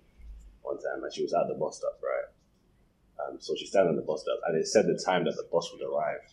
one 0.62 0.78
time, 0.78 1.04
and 1.04 1.14
she 1.14 1.24
was 1.24 1.34
at 1.34 1.50
the 1.50 1.56
bus 1.56 1.78
stop, 1.78 2.00
right? 2.02 3.28
Um, 3.28 3.38
so 3.42 3.54
she 3.58 3.66
standing 3.66 3.90
on 3.90 3.96
the 3.98 4.02
bus 4.02 4.22
stop, 4.22 4.40
and 4.48 4.58
it 4.58 4.68
said 4.68 4.86
the 4.86 4.98
time 5.04 5.26
that 5.26 5.36
the 5.36 5.48
bus 5.52 5.70
would 5.74 5.86
arrive, 5.86 6.24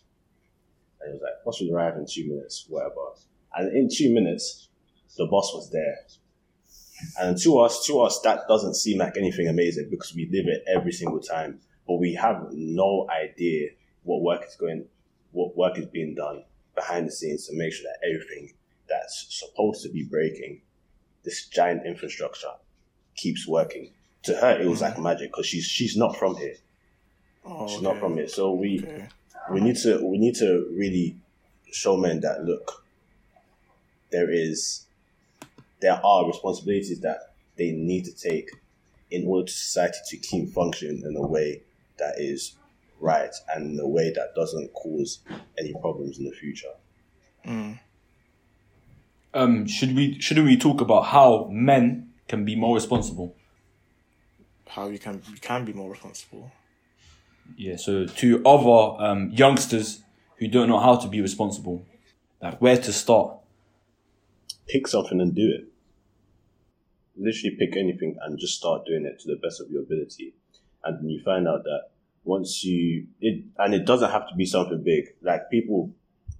and 1.01 1.09
it 1.09 1.13
was 1.13 1.21
like 1.21 1.43
bus 1.43 1.59
would 1.59 1.73
arrive 1.73 1.97
in 1.97 2.05
two 2.09 2.29
minutes, 2.29 2.65
whatever. 2.69 3.19
And 3.55 3.75
in 3.75 3.89
two 3.89 4.13
minutes, 4.13 4.67
the 5.17 5.25
bus 5.25 5.51
was 5.53 5.71
there. 5.71 5.97
And 7.19 7.37
to 7.39 7.59
us, 7.59 7.85
to 7.87 8.01
us, 8.01 8.21
that 8.21 8.47
doesn't 8.47 8.75
seem 8.75 8.99
like 8.99 9.17
anything 9.17 9.47
amazing 9.47 9.89
because 9.89 10.15
we 10.15 10.29
live 10.31 10.47
it 10.47 10.63
every 10.73 10.91
single 10.91 11.19
time, 11.19 11.59
but 11.87 11.95
we 11.95 12.13
have 12.13 12.47
no 12.51 13.07
idea 13.09 13.69
what 14.03 14.21
work 14.21 14.43
is 14.47 14.55
going 14.55 14.85
what 15.33 15.57
work 15.57 15.77
is 15.77 15.87
being 15.87 16.15
done 16.15 16.43
behind 16.75 17.07
the 17.07 17.11
scenes 17.11 17.47
to 17.47 17.57
make 17.57 17.73
sure 17.73 17.85
that 17.85 18.07
everything 18.07 18.53
that's 18.87 19.25
supposed 19.29 19.81
to 19.83 19.89
be 19.89 20.03
breaking, 20.03 20.61
this 21.23 21.47
giant 21.47 21.85
infrastructure, 21.85 22.51
keeps 23.15 23.47
working. 23.47 23.91
To 24.23 24.35
her, 24.35 24.61
it 24.61 24.67
was 24.67 24.81
like 24.81 24.97
magic 24.99 25.31
because 25.31 25.45
she's 25.45 25.65
she's 25.65 25.97
not 25.97 26.15
from 26.15 26.37
here. 26.37 26.55
Oh, 27.45 27.67
she's 27.67 27.77
okay. 27.77 27.85
not 27.85 27.99
from 27.99 28.15
here, 28.15 28.27
so 28.27 28.53
we 28.53 28.79
okay. 28.79 29.07
we 29.51 29.59
need 29.59 29.75
to 29.77 30.05
we 30.05 30.17
need 30.17 30.35
to 30.35 30.69
really 30.71 31.17
show 31.71 31.97
men 31.97 32.21
that 32.21 32.43
look, 32.43 32.82
there 34.13 34.31
is 34.31 34.85
there 35.81 35.99
are 36.05 36.25
responsibilities 36.25 37.01
that 37.01 37.33
they 37.57 37.71
need 37.71 38.05
to 38.05 38.13
take 38.13 38.49
in 39.11 39.27
order 39.27 39.45
to 39.45 39.51
society 39.51 39.97
to 40.07 40.17
keep 40.17 40.53
functioning 40.53 41.03
in 41.03 41.17
a 41.17 41.27
way 41.27 41.61
that 41.97 42.13
is 42.17 42.53
right 43.01 43.35
and 43.53 43.73
in 43.73 43.79
a 43.79 43.87
way 43.87 44.13
that 44.13 44.33
doesn't 44.33 44.71
cause 44.73 45.19
any 45.59 45.73
problems 45.73 46.17
in 46.17 46.23
the 46.23 46.31
future. 46.31 46.73
Mm. 47.45 47.79
Um, 49.33 49.67
should 49.67 49.95
we 49.95 50.19
shouldn't 50.19 50.47
we 50.47 50.57
talk 50.57 50.79
about 50.79 51.07
how 51.07 51.49
men 51.51 52.13
can 52.27 52.45
be 52.45 52.55
more 52.55 52.75
responsible? 52.75 53.35
How 54.69 54.87
you 54.87 54.99
can 54.99 55.21
you 55.29 55.39
can 55.41 55.65
be 55.65 55.73
more 55.73 55.91
responsible. 55.91 56.51
Yeah, 57.57 57.75
so 57.75 58.05
to 58.05 58.41
other 58.45 59.03
um, 59.03 59.31
youngsters 59.31 60.01
who 60.37 60.47
don't 60.47 60.69
know 60.69 60.79
how 60.79 60.95
to 60.95 61.07
be 61.09 61.19
responsible, 61.19 61.85
like 62.41 62.61
where 62.61 62.77
to 62.77 62.93
start. 62.93 63.37
Pick 64.67 64.87
something 64.87 65.19
and 65.19 65.35
do 65.35 65.49
it. 65.49 65.67
Literally 67.15 67.55
pick 67.57 67.77
anything 67.77 68.17
and 68.21 68.39
just 68.39 68.57
start 68.57 68.85
doing 68.85 69.05
it 69.05 69.19
to 69.21 69.27
the 69.27 69.39
best 69.41 69.61
of 69.61 69.69
your 69.69 69.83
ability. 69.83 70.33
And 70.83 70.99
then 70.99 71.09
you 71.09 71.21
find 71.23 71.47
out 71.47 71.63
that 71.63 71.89
once 72.23 72.63
you 72.63 73.07
it 73.19 73.43
and 73.57 73.73
it 73.73 73.85
doesn't 73.85 74.11
have 74.11 74.27
to 74.29 74.35
be 74.35 74.45
something 74.45 74.81
big. 74.83 75.05
Like 75.21 75.49
people 75.51 75.91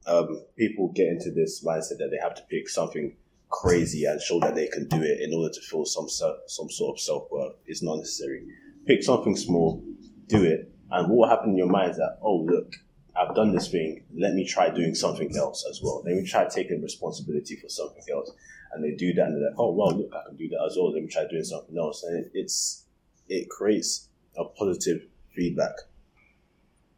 um 0.08 0.42
people 0.58 0.92
get 0.94 1.08
into 1.08 1.32
this 1.32 1.64
mindset 1.64 1.98
that 2.00 2.10
they 2.12 2.18
have 2.22 2.36
to 2.36 2.44
pick 2.50 2.70
something 2.70 3.16
crazy 3.50 4.06
and 4.06 4.20
show 4.20 4.40
that 4.40 4.56
they 4.56 4.68
can 4.68 4.88
do 4.88 5.02
it 5.02 5.22
in 5.22 5.34
order 5.34 5.54
to 5.54 5.62
feel 5.62 5.86
some 5.86 6.08
some 6.10 6.70
sort 6.70 6.96
of 6.96 7.00
self 7.00 7.30
worth. 7.32 7.54
It's 7.66 7.84
not 7.84 7.98
necessary. 7.98 8.48
Pick 8.86 9.04
something 9.04 9.36
small, 9.36 9.84
do 10.28 10.44
it, 10.44 10.74
and 10.92 11.08
what 11.08 11.18
will 11.18 11.30
happen 11.30 11.52
in 11.52 11.58
your 11.58 11.70
mind 11.70 11.92
is 11.92 11.98
that 11.98 12.18
oh 12.22 12.38
look, 12.38 12.74
I've 13.16 13.36
done 13.36 13.54
this 13.54 13.70
thing. 13.70 14.04
Let 14.16 14.34
me 14.34 14.46
try 14.46 14.70
doing 14.70 14.96
something 14.96 15.36
else 15.38 15.66
as 15.70 15.82
well. 15.84 16.02
Let 16.06 16.16
me 16.16 16.26
try 16.26 16.46
taking 16.46 16.82
responsibility 16.82 17.56
for 17.56 17.70
something 17.70 18.04
else. 18.12 18.32
And 18.74 18.84
they 18.84 18.92
do 18.96 19.14
that, 19.14 19.28
and 19.28 19.36
they're 19.36 19.50
like, 19.50 19.60
oh 19.60 19.72
well, 19.72 19.96
look, 19.96 20.12
I 20.14 20.28
can 20.28 20.36
do 20.36 20.50
that 20.50 20.64
as 20.66 20.76
well. 20.76 20.92
Let 20.92 21.04
me 21.04 21.08
try 21.08 21.28
doing 21.30 21.44
something 21.44 21.78
else, 21.78 22.04
and 22.04 22.26
it, 22.26 22.32
it's 22.34 22.86
it 23.30 23.50
creates 23.50 24.08
a 24.36 24.46
positive 24.46 25.06
feedback. 25.36 25.74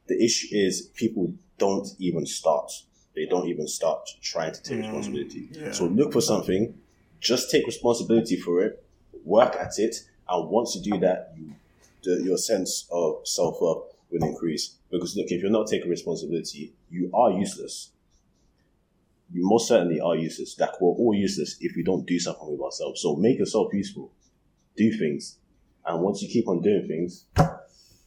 The 0.08 0.24
issue 0.24 0.48
is 0.52 0.84
people 0.96 1.34
don't 1.58 1.88
even 2.00 2.26
start. 2.26 2.72
They 3.14 3.26
don't 3.26 3.48
even 3.48 3.68
start 3.68 4.08
trying 4.22 4.54
to 4.54 4.64
take 4.64 4.78
mm, 4.78 4.84
responsibility. 4.84 5.50
Yeah. 5.52 5.72
So 5.72 5.86
look 5.86 6.14
for 6.14 6.22
something, 6.22 6.78
just 7.20 7.52
take 7.52 7.66
responsibility 7.66 8.38
for 8.38 8.62
it, 8.62 8.86
work 9.26 9.56
at 9.56 9.78
it, 9.78 9.98
and 10.30 10.50
once 10.50 10.76
you 10.76 10.94
do 10.94 11.00
that, 11.00 11.34
you, 11.38 11.56
the, 12.04 12.24
your 12.24 12.38
sense 12.38 12.88
of 12.92 13.28
self 13.28 13.62
worth 13.62 13.95
will 14.20 14.28
increase. 14.28 14.76
Because 14.92 15.16
look, 15.16 15.28
if 15.30 15.42
you're 15.42 15.52
not 15.52 15.68
taking 15.68 15.90
responsibility, 15.90 16.74
you 16.90 17.10
are 17.14 17.32
useless. 17.32 17.92
You 19.32 19.48
most 19.48 19.68
certainly 19.68 20.00
are 20.00 20.16
useless. 20.16 20.58
Like 20.60 20.80
we're 20.80 20.90
all 20.90 21.16
useless 21.16 21.58
if 21.60 21.76
we 21.76 21.84
don't 21.84 22.06
do 22.06 22.20
something 22.20 22.50
with 22.50 22.62
ourselves. 22.62 23.02
So 23.02 23.16
make 23.16 23.40
yourself 23.40 23.74
useful. 23.74 24.12
Do 24.78 24.92
things. 24.98 25.38
And 25.86 26.02
once 26.02 26.22
you 26.22 26.28
keep 26.28 26.48
on 26.48 26.62
doing 26.62 26.88
things, 26.88 27.26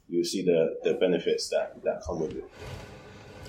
you'll 0.09 0.25
see 0.25 0.45
the, 0.45 0.79
the 0.85 0.95
benefits 0.95 1.49
that, 1.51 1.83
that 1.85 2.03
come 2.07 2.21
with 2.21 2.37
it. 2.37 2.45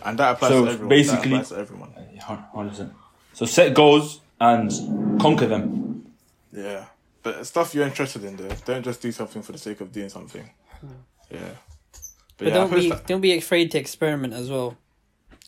And 0.04 0.18
that 0.20 0.36
applies 0.36 0.52
so 0.52 0.66
to 0.66 0.72
everyone. 0.72 0.90
Basically, 0.90 1.32
that 1.32 1.36
applies 1.36 1.50
to 1.50 1.58
everyone. 1.58 1.94
100%. 2.20 2.92
So 3.34 3.46
set 3.46 3.74
goals 3.74 4.22
and 4.40 4.72
conquer 5.20 5.48
them. 5.48 6.12
Yeah. 6.52 6.86
But 7.22 7.46
stuff 7.46 7.76
you're 7.76 7.86
interested 7.86 8.24
in 8.24 8.36
though. 8.38 8.50
Don't 8.66 8.84
just 8.84 9.02
do 9.02 9.12
something 9.12 9.42
for 9.42 9.52
the 9.52 9.58
sake 9.58 9.82
of 9.82 9.92
doing 9.92 10.10
something. 10.10 10.50
Hmm. 10.80 10.88
Yeah. 11.30 11.52
But, 12.40 12.46
but 12.46 12.48
yeah, 12.48 12.54
don't 12.54 12.74
be 12.74 12.90
that... 12.90 13.08
don't 13.08 13.22
be 13.22 13.38
afraid 13.38 13.72
to 13.72 13.78
experiment 13.78 14.34
as 14.34 14.50
well. 14.50 14.78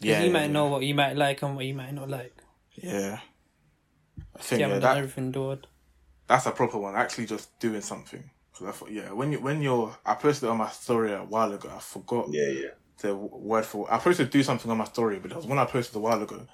Yeah. 0.02 0.20
You 0.20 0.28
yeah, 0.28 0.34
might 0.34 0.42
yeah. 0.42 0.52
know 0.52 0.66
what 0.68 0.84
you 0.84 0.94
might 0.94 1.16
like 1.16 1.42
and 1.42 1.56
what 1.56 1.66
you 1.66 1.74
might 1.74 1.94
not 1.94 2.10
like. 2.10 2.36
Yeah. 2.76 3.20
I 4.36 4.40
think 4.40 4.60
yeah, 4.60 4.80
that, 4.80 4.98
everything 4.98 5.32
done. 5.32 5.66
That's 6.28 6.46
a 6.46 6.52
proper 6.52 6.78
one. 6.78 6.96
Actually 6.96 7.28
just 7.28 7.58
doing 7.60 7.82
something. 7.82 8.30
Cause 8.54 8.68
I 8.68 8.72
thought, 8.72 8.92
yeah, 8.92 9.12
when 9.14 9.32
you 9.32 9.40
when 9.40 9.62
you're, 9.62 9.96
I 10.06 10.16
posted 10.16 10.50
on 10.50 10.58
my 10.58 10.70
story 10.70 11.14
a 11.14 11.20
while 11.20 11.54
ago. 11.54 11.72
I 11.74 11.80
forgot. 11.80 12.28
Yeah, 12.30 12.50
yeah. 12.50 12.68
The 12.98 13.16
word 13.16 13.66
for 13.66 13.92
I 13.92 13.98
posted 13.98 14.30
do 14.30 14.44
something 14.44 14.70
on 14.70 14.78
my 14.78 14.86
story, 14.86 15.20
but 15.20 15.32
it 15.32 15.38
was 15.38 15.48
when 15.48 15.60
I 15.60 15.66
posted 15.66 15.96
a 15.96 16.00
while 16.00 16.22
ago. 16.22 16.46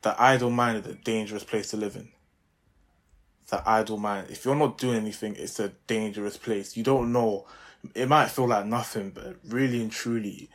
The 0.00 0.20
idle 0.20 0.50
mind 0.50 0.84
is 0.84 0.90
a 0.90 0.94
dangerous 0.94 1.44
place 1.44 1.70
to 1.70 1.76
live 1.76 1.96
in. 1.96 2.08
The 3.48 3.62
idle 3.68 3.98
mind. 3.98 4.28
If 4.30 4.44
you're 4.44 4.56
not 4.56 4.78
doing 4.78 4.96
anything, 4.96 5.36
it's 5.36 5.60
a 5.60 5.68
dangerous 5.86 6.36
place. 6.36 6.76
You 6.76 6.82
don't 6.82 7.12
know. 7.12 7.46
It 7.94 8.08
might 8.08 8.28
feel 8.28 8.46
like 8.48 8.66
nothing, 8.66 9.10
but 9.10 9.36
really 9.48 9.80
and 9.82 9.90
truly, 9.90 10.48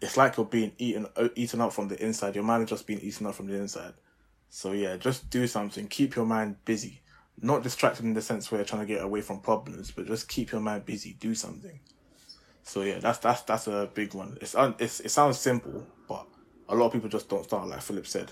it's 0.00 0.16
like 0.16 0.36
you're 0.36 0.46
being 0.46 0.72
eaten 0.78 1.06
eaten 1.36 1.60
up 1.60 1.72
from 1.72 1.88
the 1.88 2.02
inside. 2.04 2.34
Your 2.34 2.44
mind 2.44 2.64
is 2.64 2.70
just 2.70 2.86
being 2.86 3.00
eaten 3.00 3.26
up 3.26 3.34
from 3.34 3.46
the 3.48 3.54
inside. 3.56 3.94
So 4.50 4.72
yeah, 4.72 4.96
just 4.96 5.30
do 5.30 5.46
something. 5.46 5.86
Keep 5.88 6.16
your 6.16 6.26
mind 6.26 6.56
busy. 6.64 7.00
not 7.40 7.62
distracted 7.62 8.04
in 8.04 8.14
the 8.14 8.22
sense 8.22 8.50
where 8.50 8.60
you're 8.60 8.66
trying 8.66 8.82
to 8.82 8.86
get 8.86 9.02
away 9.02 9.20
from 9.20 9.40
problems, 9.40 9.90
but 9.90 10.06
just 10.06 10.28
keep 10.28 10.52
your 10.52 10.60
mind 10.60 10.84
busy, 10.86 11.16
do 11.18 11.34
something. 11.34 11.80
So 12.62 12.82
yeah, 12.82 12.98
that's 12.98 13.18
that's 13.18 13.42
that's 13.42 13.66
a 13.66 13.90
big 13.92 14.14
one. 14.14 14.38
It's 14.40 14.54
un, 14.54 14.74
it's 14.78 15.00
it 15.00 15.10
sounds 15.10 15.38
simple, 15.38 15.86
but 16.08 16.26
a 16.68 16.74
lot 16.74 16.86
of 16.86 16.92
people 16.92 17.08
just 17.08 17.28
don't 17.28 17.44
start, 17.44 17.68
like 17.68 17.82
Philip 17.82 18.06
said. 18.06 18.30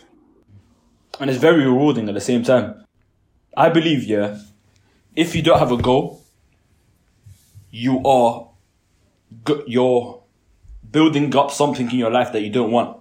and 1.19 1.29
it's 1.31 1.39
very 1.41 1.65
rewarding 1.65 2.09
at 2.09 2.15
the 2.15 2.21
same 2.21 2.43
time. 2.43 2.85
I 3.57 3.69
believe, 3.69 4.05
yeah, 4.05 4.39
if 5.17 5.35
you 5.35 5.43
don't 5.43 5.59
have 5.59 5.73
a 5.73 5.77
goal, 5.77 6.20
you 7.71 8.03
are 8.05 8.49
you're 9.67 10.23
building 10.91 11.35
up 11.37 11.51
something 11.51 11.91
in 11.91 11.99
your 11.99 12.11
life 12.11 12.33
that 12.33 12.43
you 12.43 12.51
don't 12.51 12.71
want, 12.71 12.99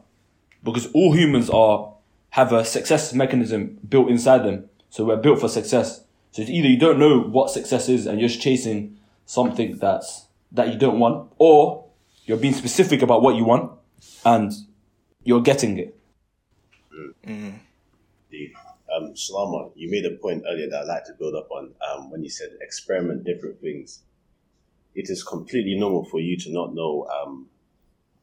because 0.63 0.87
all 0.93 1.13
humans 1.13 1.49
are 1.49 1.93
have 2.31 2.53
a 2.53 2.63
success 2.63 3.13
mechanism 3.13 3.79
built 3.87 4.09
inside 4.09 4.43
them. 4.43 4.69
So 4.89 5.05
we're 5.05 5.17
built 5.17 5.39
for 5.39 5.49
success. 5.49 6.03
So 6.31 6.43
it's 6.43 6.51
either 6.51 6.67
you 6.67 6.77
don't 6.77 6.99
know 6.99 7.19
what 7.19 7.49
success 7.49 7.89
is 7.89 8.05
and 8.05 8.19
you're 8.19 8.29
just 8.29 8.41
chasing 8.41 8.97
something 9.25 9.77
that's 9.77 10.27
that 10.51 10.71
you 10.71 10.77
don't 10.77 10.99
want, 10.99 11.31
or 11.37 11.85
you're 12.25 12.37
being 12.37 12.53
specific 12.53 13.01
about 13.01 13.21
what 13.21 13.35
you 13.35 13.43
want 13.43 13.71
and 14.25 14.51
you're 15.23 15.41
getting 15.41 15.77
it. 15.79 15.95
Indeed. 17.23 18.53
Um, 18.95 19.15
Salama, 19.15 19.69
you 19.75 19.89
made 19.89 20.05
a 20.05 20.15
point 20.17 20.43
earlier 20.47 20.69
that 20.69 20.81
I'd 20.81 20.87
like 20.87 21.05
to 21.05 21.13
build 21.13 21.35
up 21.35 21.49
on 21.51 21.73
um, 21.87 22.09
when 22.11 22.23
you 22.23 22.29
said 22.29 22.49
experiment 22.61 23.23
different 23.23 23.61
things. 23.61 24.01
It 24.95 25.09
is 25.09 25.23
completely 25.23 25.75
normal 25.75 26.05
for 26.05 26.19
you 26.19 26.37
to 26.37 26.51
not 26.51 26.73
know 26.73 27.07
um, 27.07 27.47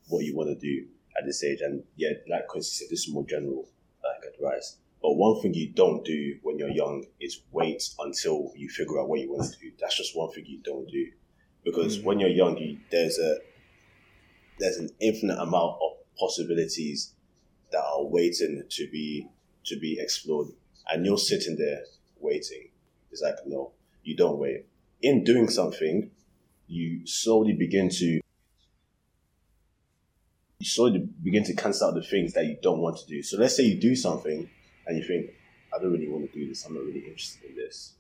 what 0.09 0.25
you 0.25 0.37
want 0.37 0.49
to 0.49 0.55
do 0.57 0.87
at 1.17 1.25
this 1.25 1.43
age. 1.45 1.61
And 1.61 1.85
yeah, 1.97 2.11
like 2.29 2.49
Quincy 2.49 2.71
said, 2.71 2.91
this 2.91 3.07
is 3.07 3.13
more 3.13 3.25
general 3.25 3.69
like 4.05 4.33
advice. 4.35 4.77
But 5.03 5.15
one 5.15 5.41
thing 5.41 5.55
you 5.55 5.69
don't 5.69 6.05
do 6.05 6.39
when 6.43 6.59
you're 6.59 6.71
young 6.71 7.05
is 7.21 7.43
wait 7.53 7.83
until 7.99 8.53
you 8.57 8.69
figure 8.69 9.01
out 9.01 9.09
what 9.09 9.21
you 9.21 9.31
want 9.31 9.53
to 9.53 9.59
do. 9.59 9.71
That's 9.81 9.97
just 9.97 10.17
one 10.17 10.33
thing 10.33 10.45
you 10.47 10.59
don't 10.65 10.89
do. 10.91 11.11
Because 11.65 12.01
when 12.01 12.19
you're 12.19 12.29
young, 12.29 12.57
you, 12.57 12.79
there's 12.91 13.19
a 13.19 13.39
there's 14.59 14.77
an 14.77 14.91
infinite 15.01 15.39
amount 15.39 15.77
of 15.83 15.93
possibilities 16.19 17.13
that 17.73 17.83
are 17.83 18.05
waiting 18.05 18.63
to 18.71 18.89
be 18.91 19.29
to 19.65 19.79
be 19.79 19.99
explored 20.01 20.49
and 20.89 21.05
you're 21.05 21.19
sitting 21.19 21.57
there 21.57 21.83
waiting 22.21 22.69
it's 23.11 23.21
like 23.21 23.35
no 23.47 23.73
you 24.03 24.17
don't 24.17 24.39
wait 24.39 24.65
in 25.03 25.25
doing 25.25 25.49
something 25.49 26.11
you 26.69 27.07
slowly 27.07 27.53
begin 27.53 27.89
to 27.89 28.21
you 30.59 30.67
slowly 30.67 31.07
begin 31.23 31.45
to 31.45 31.55
cancel 31.55 31.89
out 31.89 31.95
the 31.95 32.03
things 32.03 32.33
that 32.33 32.47
you 32.47 32.57
don't 32.63 32.79
want 32.79 32.97
to 32.97 33.07
do. 33.07 33.23
So 33.23 33.39
let's 33.39 33.57
say 33.57 33.65
you 33.65 33.79
do 33.79 33.95
something 33.95 34.49
and 34.87 34.97
you 34.97 35.05
think 35.05 35.31
i 35.75 35.79
don't 35.79 35.93
really 35.93 36.09
want 36.09 36.31
to 36.31 36.39
do 36.39 36.49
this. 36.49 36.65
I'm 36.65 36.75
not 36.75 36.85
really 36.85 37.01
interested 37.01 37.51
in 37.51 37.57
this. 37.57 37.93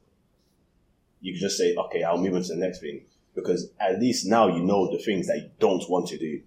You 1.21 1.33
can 1.33 1.41
just 1.41 1.59
say 1.59 1.75
okay 1.75 2.03
i'll 2.03 2.19
move 2.19 2.35
on 2.35 2.43
to 2.43 2.49
the 2.49 2.57
next 2.57 2.81
thing. 2.81 3.03
Because 3.35 3.71
at 3.79 4.01
least 4.01 4.27
now 4.27 4.49
you 4.49 4.63
know 4.63 4.91
the 4.91 5.03
things 5.03 5.27
that 5.27 5.37
you 5.39 5.51
don't 5.59 5.89
want 5.91 6.09
to 6.09 6.19
do. 6.19 6.41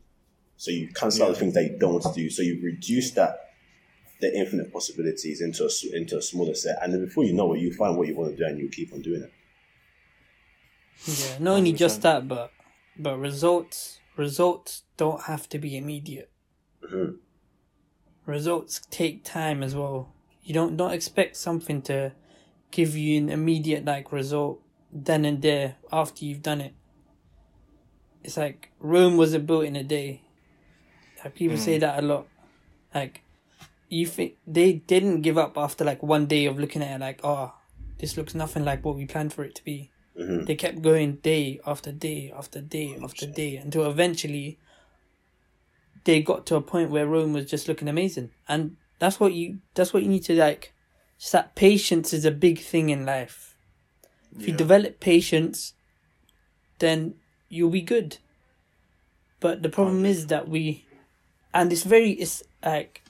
So 0.58 0.72
you 0.72 0.90
cancel 0.90 1.24
out 1.26 1.30
the 1.30 1.40
things 1.40 1.54
that 1.54 1.64
you 1.64 1.78
don't 1.78 1.94
want 1.94 2.04
to 2.04 2.14
do. 2.14 2.30
So 2.30 2.42
you 2.42 2.60
reduce 2.64 3.12
that 3.12 3.50
the 4.20 4.36
infinite 4.38 4.74
possibilities 4.74 5.42
into 5.42 5.64
a, 5.64 5.96
into 5.96 6.18
a 6.18 6.22
smaller 6.22 6.54
set, 6.54 6.78
and 6.82 6.94
then 6.94 7.06
before 7.06 7.24
you 7.24 7.34
know 7.34 7.54
it, 7.54 7.62
you 7.62 7.74
find 7.74 7.96
what 7.98 8.08
you 8.08 8.16
want 8.16 8.32
to 8.32 8.38
do, 8.38 8.46
and 8.46 8.60
you 8.60 8.68
keep 8.68 8.92
on 8.92 9.02
doing 9.02 9.22
it. 9.22 9.32
Yeah, 11.06 11.38
not 11.40 11.58
only 11.58 11.74
just 11.74 12.02
that, 12.02 12.28
but 12.28 12.52
but 12.98 13.18
results 13.18 14.00
results 14.18 14.84
don't 14.98 15.24
have 15.24 15.48
to 15.50 15.58
be 15.58 15.78
immediate. 15.78 16.30
Mhm. 16.84 17.18
Results 18.26 18.82
take 18.90 19.24
time 19.24 19.64
as 19.64 19.76
well. 19.76 20.14
You 20.44 20.54
don't 20.54 20.78
don't 20.78 20.92
expect 20.94 21.38
something 21.38 21.82
to 21.84 22.14
give 22.72 22.96
you 22.96 23.18
an 23.18 23.30
immediate 23.30 23.86
like 23.86 24.12
result 24.12 24.62
then 24.92 25.26
and 25.26 25.42
there 25.42 25.76
after 25.92 26.26
you've 26.26 26.42
done 26.42 26.62
it. 26.62 26.74
It's 28.24 28.38
like 28.38 28.72
Rome 28.80 29.18
wasn't 29.18 29.48
built 29.48 29.66
in 29.66 29.76
a 29.76 29.84
day. 29.84 30.22
Like 31.24 31.36
people 31.36 31.58
say 31.58 31.78
that 31.80 32.04
a 32.04 32.06
lot. 32.06 32.28
Like 32.94 33.24
you 33.88 34.06
think 34.06 34.36
they 34.46 34.74
didn't 34.74 35.22
give 35.22 35.38
up 35.38 35.58
after 35.58 35.84
like 35.84 36.04
one 36.04 36.28
day 36.28 36.46
of 36.46 36.60
looking 36.60 36.82
at 36.84 36.96
it 36.96 37.00
like, 37.00 37.22
oh, 37.24 37.54
this 37.98 38.18
looks 38.18 38.36
nothing 38.36 38.64
like 38.66 38.84
what 38.86 38.96
we 38.96 39.06
planned 39.06 39.34
for 39.34 39.44
it 39.44 39.56
to 39.56 39.64
be. 39.64 39.92
Mhm. 40.20 40.46
They 40.46 40.56
kept 40.56 40.82
going 40.82 41.16
day 41.16 41.62
after 41.66 41.92
day 41.92 42.32
after 42.36 42.60
day 42.60 42.98
after 43.02 43.26
day 43.26 43.56
until 43.56 43.90
eventually 43.90 44.58
they 46.04 46.22
got 46.22 46.46
to 46.48 46.56
a 46.56 46.62
point 46.62 46.90
where 46.90 47.08
Rome 47.08 47.34
was 47.34 47.46
just 47.46 47.68
looking 47.68 47.88
amazing. 47.88 48.32
And 48.48 48.76
that's 49.00 49.20
what 49.20 49.34
you 49.34 49.60
that's 49.76 49.94
what 49.94 50.04
you 50.04 50.10
need 50.10 50.26
to 50.26 50.34
like 50.36 50.74
just 51.18 51.32
that 51.32 51.56
patience 51.56 52.14
is 52.14 52.26
a 52.26 52.32
big 52.32 52.60
thing 52.60 52.90
in 52.90 53.06
life. 53.06 53.56
If 54.38 54.48
you 54.48 54.54
develop 54.54 55.00
patience, 55.00 55.74
then 56.80 57.16
you'll 57.50 57.70
be 57.72 57.82
good. 57.82 58.18
But 59.40 59.64
the 59.64 59.70
problem 59.70 60.06
is 60.06 60.28
that 60.28 60.48
we 60.50 60.86
and 61.54 61.72
it's 61.72 61.84
very 61.84 62.12
it's 62.12 62.44
like 62.64 63.04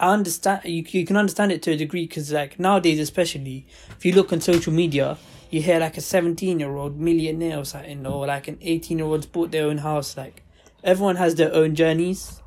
I 0.00 0.12
understand 0.12 0.64
you 0.64 0.84
you 0.88 1.04
can 1.04 1.16
understand 1.16 1.52
it 1.52 1.62
to 1.62 1.72
a 1.72 1.76
degree 1.76 2.06
because 2.06 2.32
like 2.32 2.58
nowadays 2.58 3.00
especially 3.00 3.66
if 3.96 4.04
you 4.06 4.12
look 4.12 4.32
on 4.32 4.40
social 4.40 4.72
media 4.72 5.18
you 5.50 5.62
hear 5.62 5.80
like 5.80 5.96
a 5.96 6.00
17 6.00 6.60
year 6.60 6.76
old 6.76 6.98
millionaire 6.98 7.58
or 7.58 7.64
something 7.64 8.06
or 8.06 8.26
like 8.26 8.48
an 8.48 8.58
18 8.60 8.98
year 8.98 9.06
old's 9.06 9.26
bought 9.26 9.50
their 9.50 9.66
own 9.66 9.78
house 9.78 10.16
like 10.16 10.42
everyone 10.84 11.16
has 11.16 11.34
their 11.36 11.52
own 11.54 11.74
journeys. 11.74 12.42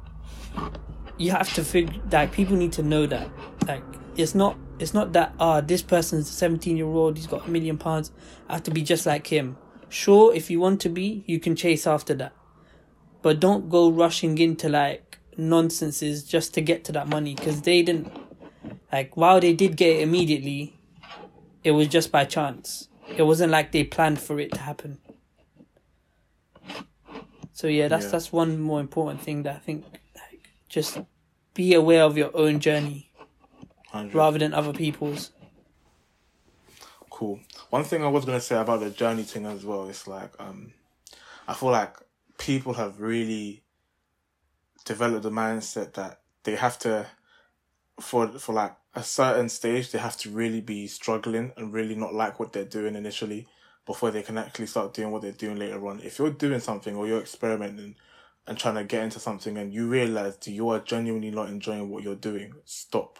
You 1.17 1.31
have 1.31 1.53
to 1.53 1.63
figure 1.63 2.01
like 2.11 2.31
people 2.31 2.55
need 2.55 2.73
to 2.73 2.83
know 2.83 3.05
that 3.07 3.29
like 3.67 3.83
it's 4.17 4.35
not 4.35 4.57
it's 4.79 4.93
not 4.93 5.13
that 5.13 5.33
ah 5.39 5.61
this 5.61 5.81
person's 5.81 6.29
a 6.29 6.33
17 6.33 6.77
year 6.77 6.85
old 6.85 7.17
he's 7.17 7.27
got 7.27 7.47
a 7.47 7.49
million 7.49 7.77
pounds 7.77 8.11
I 8.49 8.53
have 8.53 8.63
to 8.63 8.71
be 8.71 8.81
just 8.81 9.05
like 9.05 9.27
him. 9.27 9.57
Sure 9.89 10.33
if 10.33 10.49
you 10.49 10.59
want 10.59 10.79
to 10.81 10.89
be 10.89 11.23
you 11.27 11.39
can 11.39 11.55
chase 11.55 11.85
after 11.87 12.13
that. 12.15 12.33
But 13.21 13.39
don't 13.39 13.69
go 13.69 13.91
rushing 13.91 14.37
into 14.37 14.67
like 14.67 15.19
nonsenses 15.37 16.23
just 16.23 16.53
to 16.55 16.61
get 16.61 16.83
to 16.85 16.91
that 16.91 17.07
money 17.07 17.35
because 17.35 17.61
they 17.61 17.81
didn't 17.81 18.11
like 18.91 19.15
while 19.15 19.39
they 19.39 19.53
did 19.53 19.75
get 19.75 19.97
it 19.97 20.01
immediately 20.01 20.77
it 21.63 21.71
was 21.71 21.87
just 21.87 22.11
by 22.11 22.25
chance 22.25 22.89
it 23.17 23.23
wasn't 23.23 23.51
like 23.51 23.71
they 23.71 23.83
planned 23.83 24.19
for 24.19 24.39
it 24.39 24.51
to 24.53 24.59
happen 24.59 24.97
so 27.53 27.67
yeah 27.67 27.87
that's 27.87 28.05
Yeah. 28.05 28.11
that's 28.11 28.31
one 28.31 28.59
more 28.59 28.79
important 28.79 29.21
thing 29.21 29.43
that 29.43 29.55
i 29.55 29.59
think 29.59 29.85
like 30.15 30.49
just 30.69 30.99
be 31.53 31.73
aware 31.73 32.03
of 32.03 32.17
your 32.17 32.35
own 32.35 32.59
journey 32.59 33.11
100. 33.91 34.15
rather 34.15 34.39
than 34.39 34.53
other 34.53 34.73
people's 34.73 35.31
Cool. 37.09 37.39
One 37.69 37.83
thing 37.83 38.03
I 38.03 38.07
was 38.07 38.25
gonna 38.25 38.39
say 38.41 38.59
about 38.59 38.79
the 38.79 38.89
journey 38.89 39.21
thing 39.23 39.45
as 39.45 39.63
well 39.63 39.87
is 39.89 40.07
like 40.07 40.31
um, 40.39 40.73
I 41.47 41.53
feel 41.53 41.69
like 41.69 41.95
people 42.39 42.73
have 42.73 42.99
really 42.99 43.61
developed 44.85 45.21
the 45.23 45.29
mindset 45.29 45.93
that 45.93 46.21
they 46.43 46.55
have 46.55 46.79
to 46.79 47.05
for 47.99 48.27
for 48.39 48.53
like 48.53 48.73
a 48.93 49.03
certain 49.03 49.47
stage 49.49 49.91
they 49.91 49.99
have 49.99 50.17
to 50.17 50.29
really 50.29 50.61
be 50.61 50.87
struggling 50.87 51.51
and 51.55 51.73
really 51.73 51.95
not 51.95 52.13
like 52.13 52.39
what 52.39 52.51
they're 52.51 52.65
doing 52.65 52.95
initially 52.95 53.47
before 53.85 54.11
they 54.11 54.21
can 54.21 54.37
actually 54.37 54.67
start 54.67 54.93
doing 54.93 55.11
what 55.11 55.21
they're 55.21 55.31
doing 55.31 55.57
later 55.57 55.87
on. 55.87 56.01
If 56.01 56.19
you're 56.19 56.31
doing 56.31 56.59
something 56.59 56.95
or 56.95 57.07
you're 57.07 57.21
experimenting 57.21 57.95
and 58.47 58.57
trying 58.57 58.75
to 58.75 58.83
get 58.83 59.03
into 59.03 59.19
something 59.19 59.57
and 59.57 59.73
you 59.73 59.87
realize 59.87 60.37
that 60.37 60.51
you 60.51 60.69
are 60.69 60.79
genuinely 60.79 61.31
not 61.31 61.49
enjoying 61.49 61.89
what 61.89 62.03
you're 62.03 62.15
doing, 62.15 62.53
stop. 62.65 63.17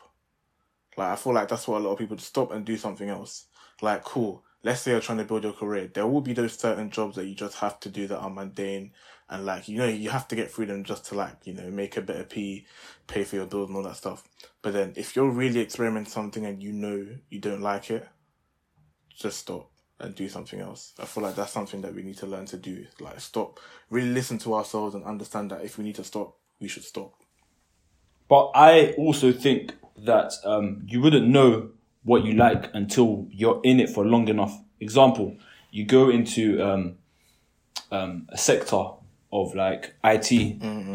Like 0.98 1.10
I 1.10 1.16
feel 1.16 1.34
like 1.34 1.48
that's 1.48 1.68
what 1.68 1.80
a 1.80 1.84
lot 1.84 1.94
of 1.94 2.00
people 2.00 2.18
stop 2.18 2.52
and 2.52 2.66
do 2.66 2.78
something 2.78 3.10
else. 3.10 3.46
Like 3.82 4.04
cool. 4.04 4.44
Let's 4.64 4.82
say 4.82 4.92
you're 4.92 5.02
trying 5.02 5.18
to 5.18 5.24
build 5.24 5.44
your 5.44 5.54
career. 5.54 5.90
There 5.92 6.06
will 6.06 6.22
be 6.22 6.34
those 6.34 6.54
certain 6.54 6.92
jobs 6.92 7.16
that 7.16 7.26
you 7.26 7.34
just 7.34 7.58
have 7.58 7.80
to 7.80 7.90
do 7.90 8.08
that 8.08 8.20
are 8.20 8.30
mundane 8.30 8.92
and 9.32 9.46
like 9.46 9.68
you 9.68 9.78
know 9.78 9.88
you 9.88 10.10
have 10.10 10.28
to 10.28 10.36
get 10.36 10.52
through 10.52 10.68
them 10.68 10.84
just 10.84 11.06
to 11.06 11.16
like 11.16 11.36
you 11.46 11.54
know 11.54 11.72
make 11.72 11.98
a 11.98 12.02
better 12.02 12.26
p, 12.26 12.68
pay 13.12 13.24
for 13.24 13.36
your 13.36 13.46
bills 13.46 13.70
and 13.70 13.78
all 13.78 13.84
that 13.84 13.98
stuff. 13.98 14.24
But 14.62 14.74
then 14.74 14.94
if 14.96 15.16
you're 15.16 15.30
really 15.30 15.60
experimenting 15.60 16.12
something 16.12 16.46
and 16.46 16.62
you 16.62 16.72
know 16.72 17.06
you 17.30 17.40
don't 17.40 17.62
like 17.62 17.92
it, 17.92 18.08
just 19.16 19.40
stop 19.40 19.70
and 20.00 20.16
do 20.16 20.28
something 20.30 20.60
else. 20.60 20.94
I 21.00 21.06
feel 21.06 21.24
like 21.24 21.36
that's 21.36 21.52
something 21.52 21.82
that 21.82 21.94
we 21.94 22.04
need 22.04 22.18
to 22.18 22.26
learn 22.26 22.46
to 22.48 22.58
do. 22.58 22.86
Like 23.00 23.20
stop, 23.20 23.60
really 23.90 24.10
listen 24.10 24.38
to 24.40 24.56
ourselves 24.56 24.96
and 24.96 25.04
understand 25.04 25.52
that 25.52 25.64
if 25.64 25.78
we 25.78 25.84
need 25.84 25.96
to 25.96 26.04
stop, 26.04 26.38
we 26.60 26.68
should 26.68 26.84
stop. 26.84 27.14
But 28.28 28.52
I 28.56 28.94
also 28.98 29.32
think 29.32 29.76
that 29.98 30.32
um, 30.46 30.84
you 30.88 31.02
wouldn't 31.02 31.28
know 31.28 31.72
what 32.04 32.24
you 32.24 32.34
like 32.34 32.70
until 32.74 33.28
you're 33.30 33.60
in 33.64 33.80
it 33.80 33.90
for 33.90 34.06
long 34.06 34.28
enough. 34.28 34.58
Example, 34.80 35.38
you 35.70 35.86
go 35.86 36.10
into 36.10 36.62
um, 36.64 36.96
um, 37.92 38.28
a 38.30 38.38
sector 38.38 38.84
of 39.32 39.54
like 39.54 39.96
IT, 40.04 40.32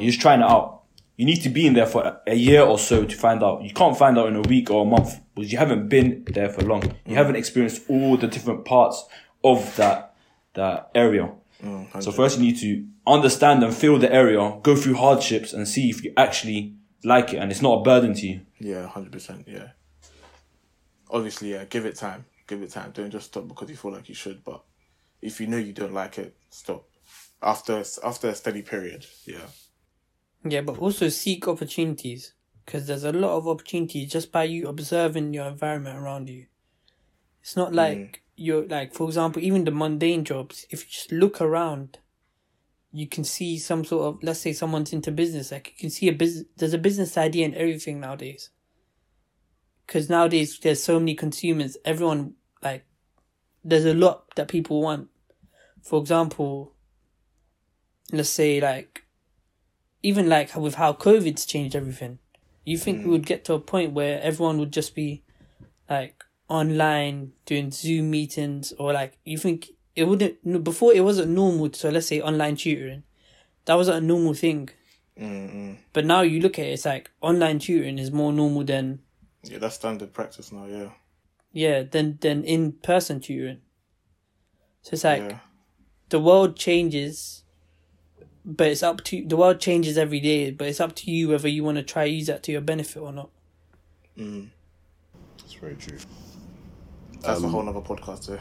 you're 0.01 0.11
just 0.11 0.21
trying 0.21 0.41
it 0.41 0.47
out. 0.47 0.83
You 1.17 1.25
need 1.25 1.43
to 1.43 1.49
be 1.49 1.67
in 1.67 1.73
there 1.75 1.87
for 1.87 2.21
a- 2.27 2.35
year 2.35 2.63
or 2.63 2.79
so 2.79 3.05
to 3.05 3.17
find 3.17 3.43
out. 3.43 3.63
You 3.63 3.73
can't 3.73 3.97
find 3.97 4.19
out 4.19 4.29
in 4.29 4.37
a 4.37 4.43
week 4.43 4.71
or 4.71 4.83
a 4.83 4.89
month 4.89 5.19
because 5.35 5.51
you 5.51 5.59
haven't 5.59 5.89
been 5.89 6.25
there 6.27 6.51
for 6.51 6.63
long. 6.63 6.83
You 6.83 7.13
mm. 7.13 7.15
haven't 7.15 7.37
experienced 7.37 7.83
all 7.89 8.17
the 8.17 8.27
different 8.27 8.65
parts 8.65 9.05
of 9.43 9.75
that 9.77 10.15
that 10.55 10.91
area. 10.95 11.31
Mm, 11.63 12.03
so 12.03 12.13
first 12.13 12.39
you 12.39 12.45
need 12.45 12.59
to 12.59 12.87
understand 13.07 13.63
and 13.63 13.75
feel 13.75 13.99
the 13.99 14.13
area, 14.13 14.59
go 14.63 14.77
through 14.77 14.95
hardships 14.95 15.53
and 15.53 15.67
see 15.67 15.89
if 15.89 16.05
you 16.05 16.13
actually 16.17 16.75
like 17.05 17.33
it 17.33 17.39
and 17.39 17.51
it's 17.51 17.63
not 17.63 17.81
a 17.81 17.83
burden 17.83 18.15
to 18.15 18.27
you. 18.27 18.41
Yeah, 18.59 18.87
hundred 18.87 19.13
percent. 19.13 19.45
Yeah. 19.47 19.69
Obviously, 21.11 21.53
yeah. 21.53 21.65
Give 21.65 21.87
it 21.87 21.97
time. 21.97 22.25
give 22.47 22.63
it 22.63 22.71
time. 22.71 22.91
Don't 22.93 23.11
just 23.11 23.27
stop 23.27 23.49
because 23.49 23.71
you 23.71 23.77
feel 23.77 23.93
like 23.93 24.09
you 24.09 24.15
should. 24.15 24.45
But 24.45 24.63
if 25.23 25.41
you 25.41 25.47
know 25.47 25.57
you 25.57 25.73
don't 25.73 25.95
like 25.95 26.19
it, 26.19 26.37
stop. 26.51 26.89
After 27.43 27.83
after 28.03 28.29
a 28.29 28.35
steady 28.35 28.63
period, 28.63 29.07
yeah. 29.25 29.47
Yeah, 30.51 30.63
but 30.63 30.79
also 30.79 31.09
seek 31.09 31.49
opportunities 31.49 32.35
because 32.65 32.87
there's 32.87 33.05
a 33.05 33.13
lot 33.13 33.37
of 33.37 33.47
opportunities 33.47 34.11
just 34.11 34.33
by 34.33 34.45
you 34.45 34.69
observing 34.69 35.33
your 35.33 35.47
environment 35.47 35.99
around 35.99 36.29
you. 36.29 36.47
It's 37.41 37.57
not 37.57 37.71
hmm. 37.71 37.77
like 37.77 38.23
you're 38.37 38.67
like, 38.67 38.93
for 38.93 39.07
example, 39.07 39.43
even 39.43 39.65
the 39.65 39.71
mundane 39.71 40.25
jobs. 40.25 40.67
If 40.71 40.83
you 40.83 40.91
just 40.91 41.13
look 41.13 41.41
around, 41.41 41.99
you 42.93 43.07
can 43.07 43.25
see 43.25 43.59
some 43.59 43.85
sort 43.85 44.07
of, 44.07 44.23
let's 44.23 44.41
say, 44.41 44.53
someone's 44.53 44.93
into 44.93 45.11
business. 45.13 45.53
Like 45.53 45.69
you 45.69 45.81
can 45.81 45.91
see 45.91 46.09
a 46.09 46.13
business. 46.13 46.47
There's 46.57 46.75
a 46.75 46.79
business 46.79 47.17
idea 47.17 47.47
in 47.47 47.55
everything 47.55 48.01
nowadays. 48.01 48.51
Because 49.87 50.11
nowadays 50.11 50.59
there's 50.59 50.83
so 50.83 50.99
many 50.99 51.15
consumers. 51.15 51.77
Everyone 51.85 52.35
like, 52.63 52.85
there's 53.65 53.85
a 53.85 53.95
lot 53.95 54.35
that 54.35 54.49
people 54.49 54.83
want. 54.83 55.09
For 55.83 56.01
example, 56.01 56.75
let's 58.13 58.29
say 58.29 58.61
like 58.61 59.06
even 60.07 60.29
like 60.29 60.55
with 60.55 60.77
how 60.77 60.93
COVID's 60.93 61.45
changed 61.45 61.75
everything. 61.75 62.21
You 62.65 62.79
think 62.79 62.99
we 62.99 63.07
mm. 63.07 63.11
would 63.11 63.27
get 63.27 63.45
to 63.47 63.55
a 63.55 63.59
point 63.59 63.93
where 63.93 64.23
everyone 64.23 64.59
would 64.59 64.73
just 64.73 64.95
be 64.95 65.25
like 65.91 66.23
online 66.49 67.33
doing 67.45 67.73
Zoom 67.73 68.13
meetings 68.13 68.73
or 68.79 68.93
like 68.93 69.19
you 69.25 69.37
think 69.37 69.71
it 69.97 70.05
wouldn't 70.05 70.63
before 70.63 70.93
it 70.95 71.01
wasn't 71.01 71.31
normal 71.31 71.73
so 71.73 71.91
let's 71.91 72.07
say 72.07 72.21
online 72.21 72.55
tutoring. 72.55 73.03
That 73.65 73.75
wasn't 73.75 73.99
a 73.99 74.07
normal 74.07 74.35
thing. 74.35 74.71
Mm-mm. 75.21 75.79
But 75.93 76.07
now 76.07 76.21
you 76.21 76.39
look 76.41 76.61
at 76.61 76.67
it, 76.67 76.75
it's 76.75 76.85
like 76.85 77.11
online 77.21 77.59
tutoring 77.59 77.99
is 77.99 78.13
more 78.13 78.33
normal 78.33 78.63
than 78.63 79.01
Yeah, 79.43 79.59
that's 79.59 79.75
standard 79.75 80.13
practice 80.13 80.53
now. 80.53 80.67
Yeah, 80.67 80.91
yeah, 81.53 81.83
than 81.83 82.19
than 82.21 82.45
in 82.45 82.75
person 82.75 83.19
tutoring. 83.19 83.63
So 84.83 84.91
it's 84.93 85.03
like 85.03 85.23
yeah, 85.23 85.39
the 86.11 86.21
world 86.21 86.57
changes 86.57 87.43
but 88.47 88.69
it's 88.69 88.83
up 88.83 89.03
to 89.05 89.25
the 89.27 89.37
world 89.37 89.59
changes 89.61 89.99
every 89.99 90.21
day 90.21 90.51
but 90.53 90.69
it's 90.69 90.81
up 90.81 90.95
to 90.95 91.11
you 91.11 91.29
whether 91.29 91.49
you 91.49 91.65
want 91.65 91.77
to 91.77 91.83
try 91.83 92.05
use 92.05 92.29
that 92.29 92.43
to 92.45 92.53
your 92.53 92.61
benefit 92.61 93.01
or 93.01 93.13
not 93.13 93.29
mm. 94.17 94.49
That's 95.39 95.55
very 95.55 95.75
true. 95.77 95.99
that's 97.21 97.41
a 97.43 97.45
Um, 97.45 97.51
whole 97.51 97.63
nother 97.63 97.81
podcast. 97.81 98.27
Too. 98.27 98.39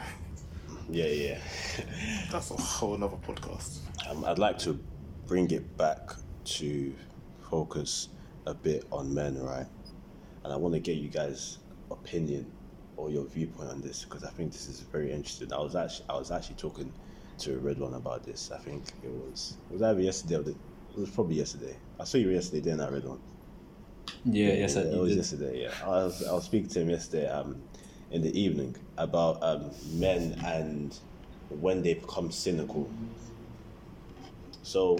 Yeah, 0.88 1.06
yeah. 1.06 1.38
That's 2.30 2.50
a 2.50 2.54
whole 2.54 2.96
nother 2.96 3.16
podcast. 3.16 3.78
Um, 4.08 4.24
I'd 4.24 4.38
like 4.38 4.58
to 4.60 4.78
bring 5.26 5.50
it 5.50 5.76
back 5.76 6.10
to 6.44 6.94
focus 7.50 8.08
a 8.46 8.54
bit 8.54 8.84
on 8.92 9.12
men, 9.14 9.40
right? 9.42 9.66
And 10.44 10.52
I 10.52 10.56
want 10.56 10.74
to 10.74 10.80
get 10.80 10.96
you 10.96 11.08
guys' 11.08 11.58
opinion 11.90 12.46
or 12.96 13.10
your 13.10 13.24
viewpoint 13.24 13.70
on 13.70 13.80
this 13.80 14.04
because 14.04 14.22
I 14.24 14.30
think 14.30 14.52
this 14.52 14.68
is 14.68 14.80
very 14.80 15.10
interesting. 15.12 15.52
I 15.52 15.58
was 15.58 15.74
actually 15.74 16.06
I 16.08 16.16
was 16.16 16.30
actually 16.30 16.56
talking 16.56 16.92
to 17.38 17.58
Redouane 17.58 17.96
about 17.96 18.24
this. 18.24 18.50
I 18.50 18.58
think 18.58 18.84
it 19.02 19.10
was 19.10 19.56
was 19.70 19.82
either 19.82 20.00
yesterday 20.00 20.36
or 20.36 20.42
the, 20.42 20.50
it 20.50 20.98
was 20.98 21.10
probably 21.10 21.36
yesterday. 21.36 21.76
I 22.00 22.04
saw 22.04 22.18
you 22.18 22.30
yesterday, 22.30 22.62
didn't 22.62 22.80
I, 22.80 22.90
one. 22.90 23.20
Yeah, 24.24 24.52
yes, 24.54 24.76
I 24.76 24.80
it 24.82 24.98
was 24.98 25.10
did. 25.10 25.16
yesterday. 25.18 25.62
Yeah, 25.62 25.72
I 25.84 26.04
was 26.04 26.24
I 26.24 26.32
was 26.32 26.44
speaking 26.44 26.68
to 26.70 26.80
him 26.80 26.90
yesterday, 26.90 27.28
um, 27.28 27.62
in 28.10 28.22
the 28.22 28.38
evening 28.38 28.76
about 28.98 29.42
um 29.42 29.70
men 29.94 30.40
and 30.44 30.96
when 31.48 31.82
they 31.82 31.94
become 31.94 32.30
cynical. 32.30 32.90
So 34.62 34.98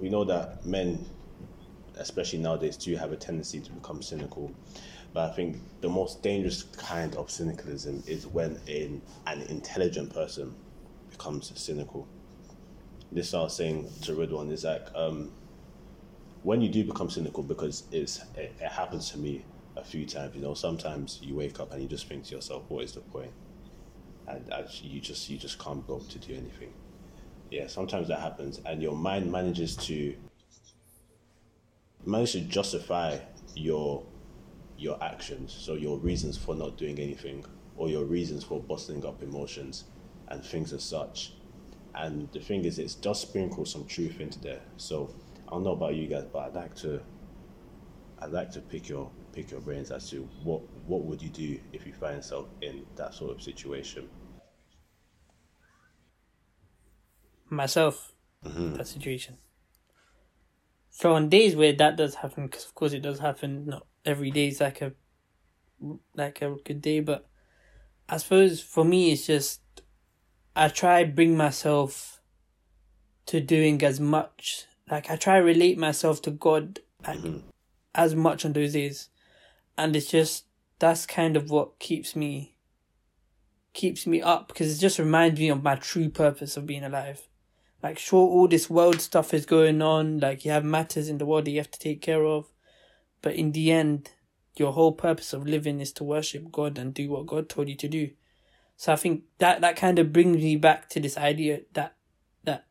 we 0.00 0.08
know 0.08 0.24
that 0.24 0.64
men, 0.66 1.04
especially 1.96 2.40
nowadays, 2.40 2.76
do 2.76 2.94
have 2.96 3.12
a 3.12 3.16
tendency 3.16 3.60
to 3.60 3.70
become 3.72 4.02
cynical. 4.02 4.52
But 5.12 5.30
I 5.30 5.34
think 5.34 5.58
the 5.80 5.88
most 5.88 6.22
dangerous 6.22 6.62
kind 6.62 7.14
of 7.16 7.28
cynicalism 7.28 8.06
is 8.08 8.26
when 8.26 8.58
an, 8.66 9.02
an 9.26 9.42
intelligent 9.42 10.12
person 10.12 10.54
becomes 11.22 11.52
cynical. 11.54 12.08
This 13.12 13.32
I 13.32 13.42
was 13.42 13.54
saying 13.54 13.88
to 14.02 14.12
Redouane 14.12 14.50
is 14.50 14.64
like 14.64 14.86
um, 14.94 15.30
when 16.42 16.60
you 16.60 16.68
do 16.68 16.82
become 16.82 17.10
cynical, 17.10 17.42
because 17.44 17.84
it's 17.92 18.20
it, 18.36 18.54
it 18.60 18.72
happens 18.72 19.10
to 19.12 19.18
me 19.18 19.44
a 19.76 19.84
few 19.84 20.04
times. 20.04 20.34
You 20.34 20.42
know, 20.42 20.54
sometimes 20.54 21.20
you 21.22 21.36
wake 21.36 21.60
up 21.60 21.72
and 21.72 21.80
you 21.80 21.88
just 21.88 22.08
think 22.08 22.24
to 22.24 22.34
yourself, 22.34 22.64
"What 22.68 22.84
is 22.84 22.92
the 22.92 23.00
point?" 23.00 23.30
And 24.26 24.50
you 24.82 25.00
just 25.00 25.30
you 25.30 25.38
just 25.38 25.58
can't 25.58 25.86
go 25.86 26.00
to 26.00 26.18
do 26.18 26.32
anything. 26.32 26.72
Yeah, 27.50 27.68
sometimes 27.68 28.08
that 28.08 28.18
happens, 28.18 28.60
and 28.66 28.82
your 28.82 28.96
mind 28.96 29.30
manages 29.30 29.76
to 29.88 30.16
manage 32.04 32.32
to 32.32 32.40
justify 32.40 33.18
your 33.54 34.04
your 34.76 35.00
actions, 35.04 35.52
so 35.56 35.74
your 35.74 35.98
reasons 35.98 36.36
for 36.36 36.56
not 36.56 36.76
doing 36.76 36.98
anything, 36.98 37.44
or 37.76 37.88
your 37.88 38.04
reasons 38.04 38.42
for 38.42 38.58
bottling 38.58 39.06
up 39.06 39.22
emotions 39.22 39.84
and 40.28 40.44
things 40.44 40.72
as 40.72 40.82
such. 40.82 41.34
And 41.94 42.28
the 42.32 42.40
thing 42.40 42.64
is, 42.64 42.78
it's 42.78 42.94
just 42.94 43.22
sprinkle 43.22 43.66
some 43.66 43.86
truth 43.86 44.20
into 44.20 44.38
there. 44.40 44.60
So 44.76 45.14
I 45.48 45.52
don't 45.52 45.64
know 45.64 45.72
about 45.72 45.94
you 45.94 46.06
guys, 46.06 46.24
but 46.32 46.40
I'd 46.40 46.54
like 46.54 46.74
to 46.76 47.00
I'd 48.18 48.30
like 48.30 48.50
to 48.52 48.60
pick 48.60 48.88
your 48.88 49.10
pick 49.32 49.50
your 49.50 49.60
brains 49.60 49.90
as 49.90 50.08
to 50.10 50.28
what 50.42 50.62
what 50.86 51.04
would 51.04 51.20
you 51.22 51.28
do 51.28 51.58
if 51.72 51.86
you 51.86 51.92
find 51.92 52.16
yourself 52.16 52.48
in 52.60 52.86
that 52.96 53.14
sort 53.14 53.32
of 53.32 53.42
situation. 53.42 54.08
myself 57.52 58.12
mm-hmm. 58.44 58.74
that 58.74 58.88
situation 58.88 59.36
so 60.90 61.12
on 61.12 61.28
days 61.28 61.54
where 61.54 61.72
that 61.72 61.96
does 61.96 62.16
happen 62.16 62.46
because 62.46 62.64
of 62.64 62.74
course 62.74 62.92
it 62.92 63.00
does 63.00 63.18
happen 63.18 63.66
not 63.66 63.86
every 64.04 64.30
day 64.30 64.48
is 64.48 64.60
like 64.60 64.80
a 64.80 64.92
like 66.16 66.42
a 66.42 66.56
good 66.64 66.80
day 66.80 67.00
but 67.00 67.28
i 68.08 68.16
suppose 68.16 68.60
for 68.60 68.84
me 68.84 69.12
it's 69.12 69.26
just 69.26 69.60
i 70.54 70.68
try 70.68 71.04
bring 71.04 71.36
myself 71.36 72.20
to 73.26 73.40
doing 73.40 73.82
as 73.82 74.00
much 74.00 74.66
like 74.90 75.10
i 75.10 75.16
try 75.16 75.36
relate 75.36 75.78
myself 75.78 76.20
to 76.20 76.30
god 76.30 76.80
like, 77.06 77.18
mm-hmm. 77.18 77.38
as 77.94 78.14
much 78.14 78.44
on 78.44 78.52
those 78.52 78.72
days. 78.72 79.08
And 79.76 79.94
it's 79.96 80.10
just 80.10 80.44
that's 80.78 81.06
kind 81.06 81.36
of 81.36 81.50
what 81.50 81.78
keeps 81.78 82.16
me 82.16 82.56
keeps 83.72 84.06
me 84.06 84.20
up 84.20 84.48
because 84.48 84.76
it 84.76 84.80
just 84.80 84.98
reminds 84.98 85.40
me 85.40 85.48
of 85.48 85.62
my 85.62 85.74
true 85.76 86.10
purpose 86.10 86.56
of 86.56 86.66
being 86.66 86.84
alive. 86.84 87.28
Like 87.82 87.98
sure 87.98 88.28
all 88.28 88.48
this 88.48 88.68
world 88.68 89.00
stuff 89.00 89.32
is 89.32 89.46
going 89.46 89.82
on 89.82 90.20
like 90.20 90.44
you 90.44 90.50
have 90.50 90.64
matters 90.64 91.08
in 91.08 91.18
the 91.18 91.26
world 91.26 91.46
that 91.46 91.52
you 91.52 91.58
have 91.58 91.70
to 91.70 91.78
take 91.78 92.02
care 92.02 92.24
of. 92.24 92.46
But 93.22 93.34
in 93.34 93.52
the 93.52 93.72
end 93.72 94.10
your 94.56 94.72
whole 94.72 94.92
purpose 94.92 95.32
of 95.32 95.46
living 95.46 95.80
is 95.80 95.92
to 95.94 96.04
worship 96.04 96.52
god 96.52 96.76
and 96.76 96.92
do 96.92 97.08
what 97.08 97.24
god 97.24 97.48
told 97.48 97.70
you 97.70 97.74
to 97.74 97.88
do 97.88 98.10
so 98.76 98.92
i 98.92 98.96
think 98.96 99.22
that 99.38 99.60
that 99.60 99.76
kind 99.76 99.98
of 99.98 100.12
brings 100.12 100.36
me 100.36 100.56
back 100.56 100.88
to 100.88 101.00
this 101.00 101.16
idea 101.16 101.60
that 101.72 101.94
that 102.44 102.66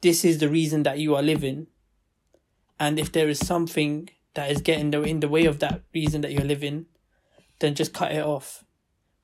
this 0.00 0.24
is 0.24 0.38
the 0.38 0.48
reason 0.48 0.82
that 0.82 0.98
you 0.98 1.14
are 1.14 1.22
living. 1.22 1.68
And 2.78 2.98
if 2.98 3.12
there 3.12 3.28
is 3.28 3.38
something 3.38 4.10
that 4.34 4.50
is 4.50 4.60
getting 4.60 4.90
the, 4.90 5.02
in 5.02 5.20
the 5.20 5.28
way 5.28 5.44
of 5.44 5.60
that 5.60 5.82
reason 5.94 6.20
that 6.22 6.32
you're 6.32 6.42
living 6.42 6.86
then 7.62 7.74
just 7.74 7.94
cut 7.94 8.12
it 8.12 8.24
off. 8.24 8.64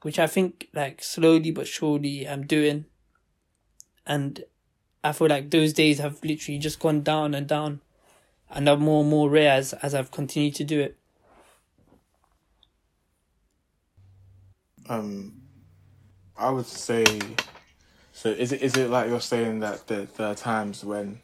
Which 0.02 0.18
i 0.18 0.28
think 0.28 0.68
like 0.72 1.02
slowly 1.02 1.50
but 1.50 1.66
surely 1.66 2.26
i'm 2.26 2.46
doing. 2.46 2.86
And 4.06 4.44
I 5.04 5.12
feel 5.12 5.28
like 5.28 5.50
those 5.50 5.72
days 5.72 5.98
have 5.98 6.24
literally 6.24 6.58
just 6.58 6.78
gone 6.78 7.02
down 7.02 7.34
and 7.34 7.46
down, 7.46 7.80
and 8.48 8.68
are 8.68 8.76
more 8.76 9.02
and 9.02 9.10
more 9.10 9.28
rare 9.28 9.52
as 9.52 9.72
as 9.74 9.94
I've 9.94 10.10
continued 10.10 10.54
to 10.56 10.64
do 10.64 10.80
it. 10.80 10.96
Um, 14.88 15.42
I 16.36 16.50
would 16.50 16.66
say. 16.66 17.04
So 18.12 18.30
is 18.30 18.52
it 18.52 18.62
is 18.62 18.76
it 18.76 18.90
like 18.90 19.08
you're 19.08 19.20
saying 19.20 19.60
that 19.60 19.86
there, 19.86 20.06
there 20.16 20.28
are 20.28 20.34
times 20.34 20.84
when 20.84 21.20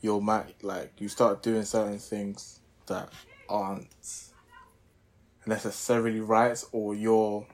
your 0.00 0.22
mind 0.22 0.54
like 0.62 0.92
you 0.98 1.08
start 1.08 1.42
doing 1.42 1.64
certain 1.64 1.98
things 1.98 2.60
that 2.86 3.10
aren't 3.48 3.88
necessarily 5.46 6.20
right 6.20 6.62
or 6.72 6.94
your 6.94 7.46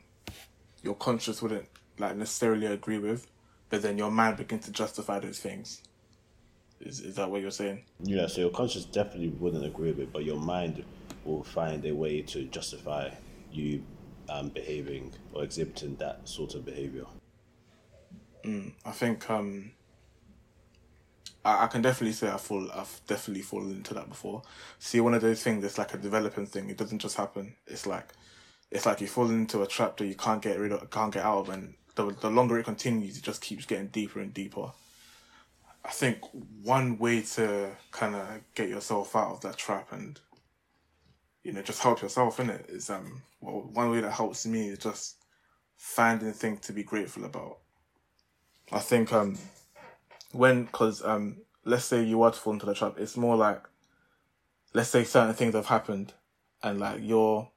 your 0.83 0.95
conscience 0.95 1.43
wouldn't 1.43 1.67
like 1.99 2.17
necessarily 2.17 2.67
agree 2.67 2.99
with, 2.99 3.27
but 3.69 3.83
then 3.83 3.99
your 3.99 4.11
mind 4.11 4.37
begins 4.37 4.67
to 4.67 4.71
justify 4.73 5.19
those 5.19 5.41
things. 5.41 5.83
Is 6.81 7.01
is 7.01 7.17
that 7.17 7.31
what 7.31 7.41
you're 7.41 7.51
saying? 7.51 7.83
Yeah, 8.01 8.29
so 8.29 8.43
your 8.43 8.51
conscience 8.51 8.85
definitely 8.85 9.31
wouldn't 9.31 9.65
agree 9.65 9.91
with 9.91 10.01
it, 10.01 10.13
but 10.13 10.25
your 10.25 10.39
mind 10.39 10.85
will 11.25 11.43
find 11.43 11.85
a 11.85 11.93
way 11.93 12.23
to 12.23 12.45
justify 12.45 13.11
you 13.51 13.83
um, 14.29 14.49
behaving 14.51 15.13
or 15.33 15.45
exhibiting 15.45 15.97
that 15.97 16.29
sort 16.29 16.55
of 16.55 16.65
behavior. 16.65 17.07
I 18.85 18.93
think 18.93 19.29
um, 19.31 19.73
I, 21.45 21.65
I 21.65 21.67
can 21.67 21.83
definitely 21.83 22.13
say 22.13 22.29
I 22.29 22.37
fall. 22.37 22.71
I've 22.73 23.01
definitely 23.07 23.43
fallen 23.43 23.73
into 23.73 23.95
that 23.95 24.09
before. 24.09 24.43
See, 24.79 25.01
one 25.01 25.15
of 25.15 25.23
those 25.23 25.43
things. 25.43 25.65
It's 25.65 25.79
like 25.79 25.95
a 25.95 25.99
developing 25.99 26.47
thing. 26.47 26.71
It 26.71 26.77
doesn't 26.77 27.01
just 27.01 27.17
happen. 27.17 27.57
It's 27.67 27.87
like, 27.87 28.13
it's 28.71 28.87
like 28.87 29.01
you 29.01 29.07
fall 29.07 29.31
into 29.31 29.63
a 29.63 29.67
trap 29.67 29.97
that 29.97 30.07
you 30.07 30.15
can't 30.15 30.43
get 30.43 30.59
rid 30.59 30.73
of, 30.73 30.89
can't 30.91 31.13
get 31.13 31.25
out 31.25 31.41
of, 31.41 31.49
and 31.51 31.75
the 31.95 32.15
the 32.21 32.31
longer 32.31 32.59
it 32.59 32.65
continues, 32.65 33.19
it 33.19 33.25
just 33.25 33.43
keeps 33.43 33.67
getting 33.67 33.89
deeper 33.89 34.21
and 34.21 34.33
deeper. 34.33 34.73
I 35.85 35.91
think 35.91 36.19
one 36.63 36.99
way 36.99 37.23
to 37.23 37.71
kind 37.93 38.15
of 38.15 38.27
get 38.55 38.69
yourself 38.69 39.17
out 39.17 39.33
of 39.33 39.41
that 39.41 39.57
trap 39.57 39.93
and, 39.93 40.21
you 41.49 41.55
know, 41.55 41.63
just 41.63 41.83
help 41.83 42.03
yourself 42.03 42.39
in 42.41 42.51
it. 42.51 42.67
Is 42.69 42.91
um, 42.91 43.23
well, 43.41 43.71
one 43.73 43.91
way 43.91 44.03
that 44.03 44.13
helps 44.13 44.45
me 44.45 44.69
is 44.69 44.79
just 44.81 45.17
finding 45.79 46.35
things 46.35 46.61
to 46.61 46.75
be 46.75 46.83
grateful 46.83 47.25
about. 47.25 47.61
I 48.71 48.81
think 48.81 49.15
um, 49.15 49.39
when 50.33 50.65
because 50.65 51.03
um, 51.03 51.39
let's 51.65 51.87
say 51.87 52.05
you 52.05 52.21
are 52.21 52.31
to 52.31 52.39
fall 52.39 52.53
into 52.53 52.67
the 52.67 52.75
trap, 52.75 52.97
it's 52.99 53.17
more 53.17 53.35
like, 53.35 53.63
let's 54.75 54.91
say 54.91 55.05
certain 55.05 55.35
things 55.35 55.55
have 55.55 55.65
happened, 55.65 56.13
and 56.63 56.81
like 56.81 57.01
your 57.03 57.51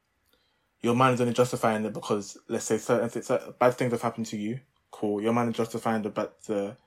your 0.82 0.96
mind 0.96 1.16
is 1.16 1.22
only 1.22 1.34
justifying 1.34 1.84
it 1.84 1.92
because 1.92 2.38
let's 2.48 2.64
say 2.64 2.78
certain 2.78 3.10
things, 3.10 3.30
bad 3.60 3.74
things 3.74 3.92
have 3.92 4.02
happened 4.02 4.28
to 4.28 4.38
you. 4.38 4.62
Cool, 4.92 5.22
your 5.22 5.34
mind 5.34 5.50
is 5.50 5.58
justifying 5.58 6.02
the 6.02 6.10
bad 6.12 6.30
the 6.48 6.78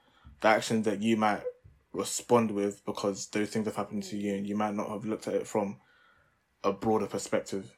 the 0.40 0.48
action 0.48 0.82
that 0.84 1.02
you 1.02 1.18
might 1.18 1.42
respond 1.92 2.50
with 2.50 2.82
because 2.86 3.26
those 3.26 3.50
things 3.50 3.66
have 3.66 3.76
happened 3.76 4.04
to 4.04 4.16
you, 4.16 4.36
and 4.36 4.46
you 4.46 4.56
might 4.56 4.74
not 4.74 4.88
have 4.88 5.04
looked 5.04 5.28
at 5.28 5.34
it 5.34 5.46
from 5.46 5.76
a 6.64 6.72
broader 6.72 7.06
perspective. 7.06 7.76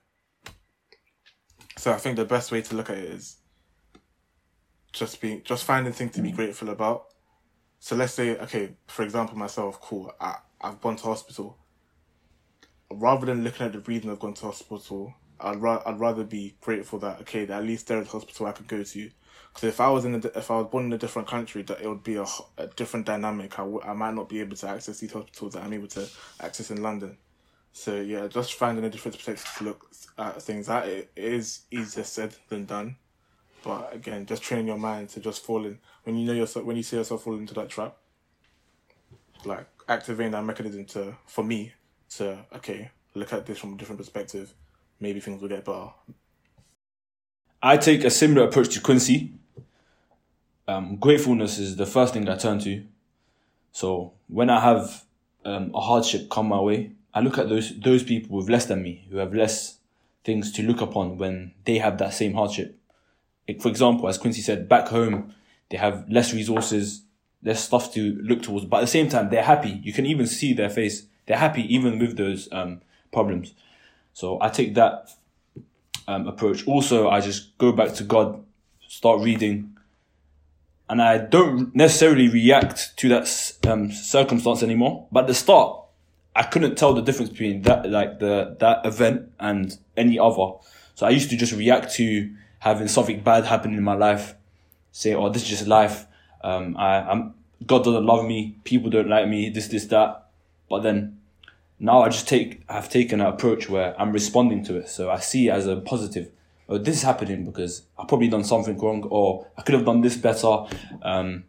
So 1.76 1.92
I 1.92 1.96
think 1.98 2.16
the 2.16 2.24
best 2.24 2.50
way 2.50 2.62
to 2.62 2.76
look 2.76 2.88
at 2.88 2.96
it 2.96 3.04
is 3.04 3.36
just 4.92 5.20
being 5.20 5.42
just 5.44 5.64
finding 5.64 5.92
things 5.92 6.14
to 6.14 6.22
be 6.22 6.32
grateful 6.32 6.70
about. 6.70 7.08
So 7.78 7.94
let's 7.94 8.14
say, 8.14 8.36
okay, 8.38 8.76
for 8.86 9.02
example, 9.02 9.36
myself, 9.36 9.80
cool, 9.80 10.10
I, 10.20 10.36
I've 10.60 10.80
gone 10.80 10.96
to 10.96 11.02
hospital. 11.02 11.58
Rather 12.90 13.26
than 13.26 13.44
looking 13.44 13.66
at 13.66 13.72
the 13.72 13.80
reason 13.80 14.10
I've 14.10 14.18
gone 14.18 14.34
to 14.34 14.46
hospital, 14.46 15.12
I'd, 15.38 15.60
ra- 15.60 15.82
I'd 15.84 16.00
rather 16.00 16.24
be 16.24 16.56
grateful 16.60 16.98
that, 17.00 17.20
okay, 17.20 17.44
that 17.44 17.58
at 17.58 17.64
least 17.64 17.88
there's 17.88 18.06
a 18.06 18.10
hospital 18.10 18.46
I 18.46 18.52
could 18.52 18.68
go 18.68 18.82
to. 18.82 19.10
Because 19.52 19.68
if 19.68 19.80
I 19.80 19.90
was 19.90 20.04
in 20.04 20.14
a, 20.14 20.38
if 20.38 20.50
I 20.50 20.56
was 20.56 20.68
born 20.70 20.86
in 20.86 20.92
a 20.94 20.98
different 20.98 21.28
country, 21.28 21.62
that 21.62 21.80
it 21.80 21.88
would 21.88 22.02
be 22.02 22.16
a 22.16 22.26
different 22.76 23.06
dynamic. 23.06 23.58
I, 23.58 23.62
w- 23.62 23.82
I 23.82 23.92
might 23.92 24.14
not 24.14 24.28
be 24.28 24.40
able 24.40 24.56
to 24.56 24.68
access 24.68 24.98
these 24.98 25.12
hospitals 25.12 25.52
that 25.54 25.62
I'm 25.62 25.72
able 25.72 25.88
to 25.88 26.08
access 26.40 26.70
in 26.70 26.82
London. 26.82 27.18
So 27.76 28.00
yeah, 28.00 28.26
just 28.26 28.54
finding 28.54 28.86
a 28.86 28.90
different 28.90 29.16
perspective 29.16 29.52
to 29.58 29.64
look 29.64 29.90
at 30.16 30.40
things. 30.40 30.66
That 30.66 30.88
it 30.88 31.12
is 31.14 31.66
easier 31.70 32.04
said 32.04 32.34
than 32.48 32.64
done. 32.64 32.96
But 33.62 33.94
again, 33.94 34.24
just 34.24 34.42
train 34.42 34.66
your 34.66 34.78
mind 34.78 35.10
to 35.10 35.20
just 35.20 35.44
fall 35.44 35.66
in 35.66 35.78
when 36.04 36.16
you 36.16 36.24
know 36.24 36.32
yourself 36.32 36.64
when 36.64 36.78
you 36.78 36.82
see 36.82 36.96
yourself 36.96 37.22
falling 37.22 37.40
into 37.40 37.52
that 37.52 37.68
trap. 37.68 37.94
Like 39.44 39.66
activating 39.86 40.32
that 40.32 40.42
mechanism 40.42 40.86
to 40.86 41.18
for 41.26 41.44
me 41.44 41.74
to 42.16 42.46
okay 42.54 42.90
look 43.14 43.34
at 43.34 43.44
this 43.44 43.58
from 43.58 43.74
a 43.74 43.76
different 43.76 43.98
perspective. 43.98 44.54
Maybe 44.98 45.20
things 45.20 45.42
will 45.42 45.50
get 45.50 45.66
better. 45.66 45.90
I 47.62 47.76
take 47.76 48.04
a 48.04 48.10
similar 48.10 48.48
approach 48.48 48.70
to 48.70 48.80
Quincy. 48.80 49.34
Um, 50.66 50.96
gratefulness 50.96 51.58
is 51.58 51.76
the 51.76 51.86
first 51.86 52.14
thing 52.14 52.24
that 52.24 52.38
I 52.38 52.38
turn 52.38 52.58
to. 52.60 52.84
So 53.72 54.14
when 54.28 54.48
I 54.48 54.60
have 54.60 55.04
um, 55.44 55.72
a 55.74 55.80
hardship 55.80 56.30
come 56.30 56.48
my 56.48 56.60
way, 56.60 56.95
I 57.16 57.20
look 57.20 57.38
at 57.38 57.48
those 57.48 57.74
those 57.80 58.02
people 58.02 58.36
with 58.36 58.50
less 58.50 58.66
than 58.66 58.82
me, 58.82 59.06
who 59.10 59.16
have 59.16 59.32
less 59.32 59.78
things 60.22 60.52
to 60.52 60.62
look 60.62 60.82
upon 60.82 61.16
when 61.16 61.54
they 61.64 61.78
have 61.78 61.96
that 61.96 62.12
same 62.12 62.34
hardship. 62.34 62.78
Like, 63.48 63.62
for 63.62 63.68
example, 63.68 64.06
as 64.06 64.18
Quincy 64.18 64.42
said, 64.42 64.68
back 64.68 64.88
home 64.88 65.34
they 65.70 65.78
have 65.78 66.04
less 66.10 66.34
resources, 66.34 67.04
less 67.42 67.64
stuff 67.64 67.94
to 67.94 68.20
look 68.22 68.42
towards, 68.42 68.66
but 68.66 68.78
at 68.78 68.80
the 68.82 68.86
same 68.98 69.08
time 69.08 69.30
they're 69.30 69.42
happy. 69.42 69.80
You 69.82 69.94
can 69.94 70.04
even 70.04 70.26
see 70.26 70.52
their 70.52 70.68
face; 70.68 71.06
they're 71.24 71.38
happy 71.38 71.62
even 71.74 71.98
with 71.98 72.18
those 72.18 72.50
um, 72.52 72.82
problems. 73.10 73.54
So 74.12 74.38
I 74.42 74.50
take 74.50 74.74
that 74.74 75.08
um, 76.06 76.28
approach. 76.28 76.66
Also, 76.66 77.08
I 77.08 77.22
just 77.22 77.56
go 77.56 77.72
back 77.72 77.94
to 77.94 78.04
God, 78.04 78.44
start 78.88 79.22
reading, 79.22 79.74
and 80.90 81.00
I 81.00 81.16
don't 81.16 81.74
necessarily 81.74 82.28
react 82.28 82.94
to 82.98 83.08
that 83.08 83.52
um, 83.66 83.90
circumstance 83.90 84.62
anymore. 84.62 85.06
But 85.10 85.26
the 85.26 85.34
start, 85.34 85.85
I 86.36 86.42
couldn't 86.42 86.76
tell 86.76 86.92
the 86.92 87.00
difference 87.00 87.30
between 87.30 87.62
that, 87.62 87.88
like 87.90 88.18
the 88.18 88.56
that 88.60 88.84
event 88.84 89.32
and 89.40 89.76
any 89.96 90.18
other. 90.18 90.52
So 90.94 91.06
I 91.06 91.10
used 91.10 91.30
to 91.30 91.36
just 91.36 91.52
react 91.54 91.94
to 91.94 92.30
having 92.58 92.88
something 92.88 93.20
bad 93.20 93.44
happen 93.44 93.72
in 93.74 93.82
my 93.82 93.94
life, 93.94 94.34
say, 94.92 95.14
"Oh, 95.14 95.30
this 95.30 95.42
is 95.42 95.48
just 95.48 95.66
life." 95.66 96.06
Um, 96.42 96.76
I, 96.76 97.00
I'm 97.00 97.34
God 97.64 97.84
doesn't 97.84 98.04
love 98.04 98.26
me. 98.26 98.58
People 98.64 98.90
don't 98.90 99.08
like 99.08 99.28
me. 99.28 99.48
This, 99.48 99.68
this, 99.68 99.86
that. 99.86 100.26
But 100.68 100.82
then 100.82 101.18
now 101.78 102.02
I 102.02 102.10
just 102.10 102.28
take 102.28 102.62
I've 102.68 102.90
taken 102.90 103.20
an 103.20 103.28
approach 103.28 103.70
where 103.70 103.98
I'm 103.98 104.12
responding 104.12 104.62
to 104.64 104.76
it. 104.76 104.90
So 104.90 105.10
I 105.10 105.20
see 105.20 105.48
it 105.48 105.52
as 105.52 105.66
a 105.66 105.76
positive. 105.76 106.30
Oh, 106.68 106.76
this 106.78 106.96
is 106.96 107.02
happening 107.02 107.44
because 107.46 107.82
I 107.98 108.04
probably 108.06 108.28
done 108.28 108.44
something 108.44 108.76
wrong, 108.78 109.04
or 109.04 109.46
I 109.56 109.62
could 109.62 109.74
have 109.74 109.86
done 109.86 110.02
this 110.02 110.16
better, 110.16 110.64
um, 111.02 111.44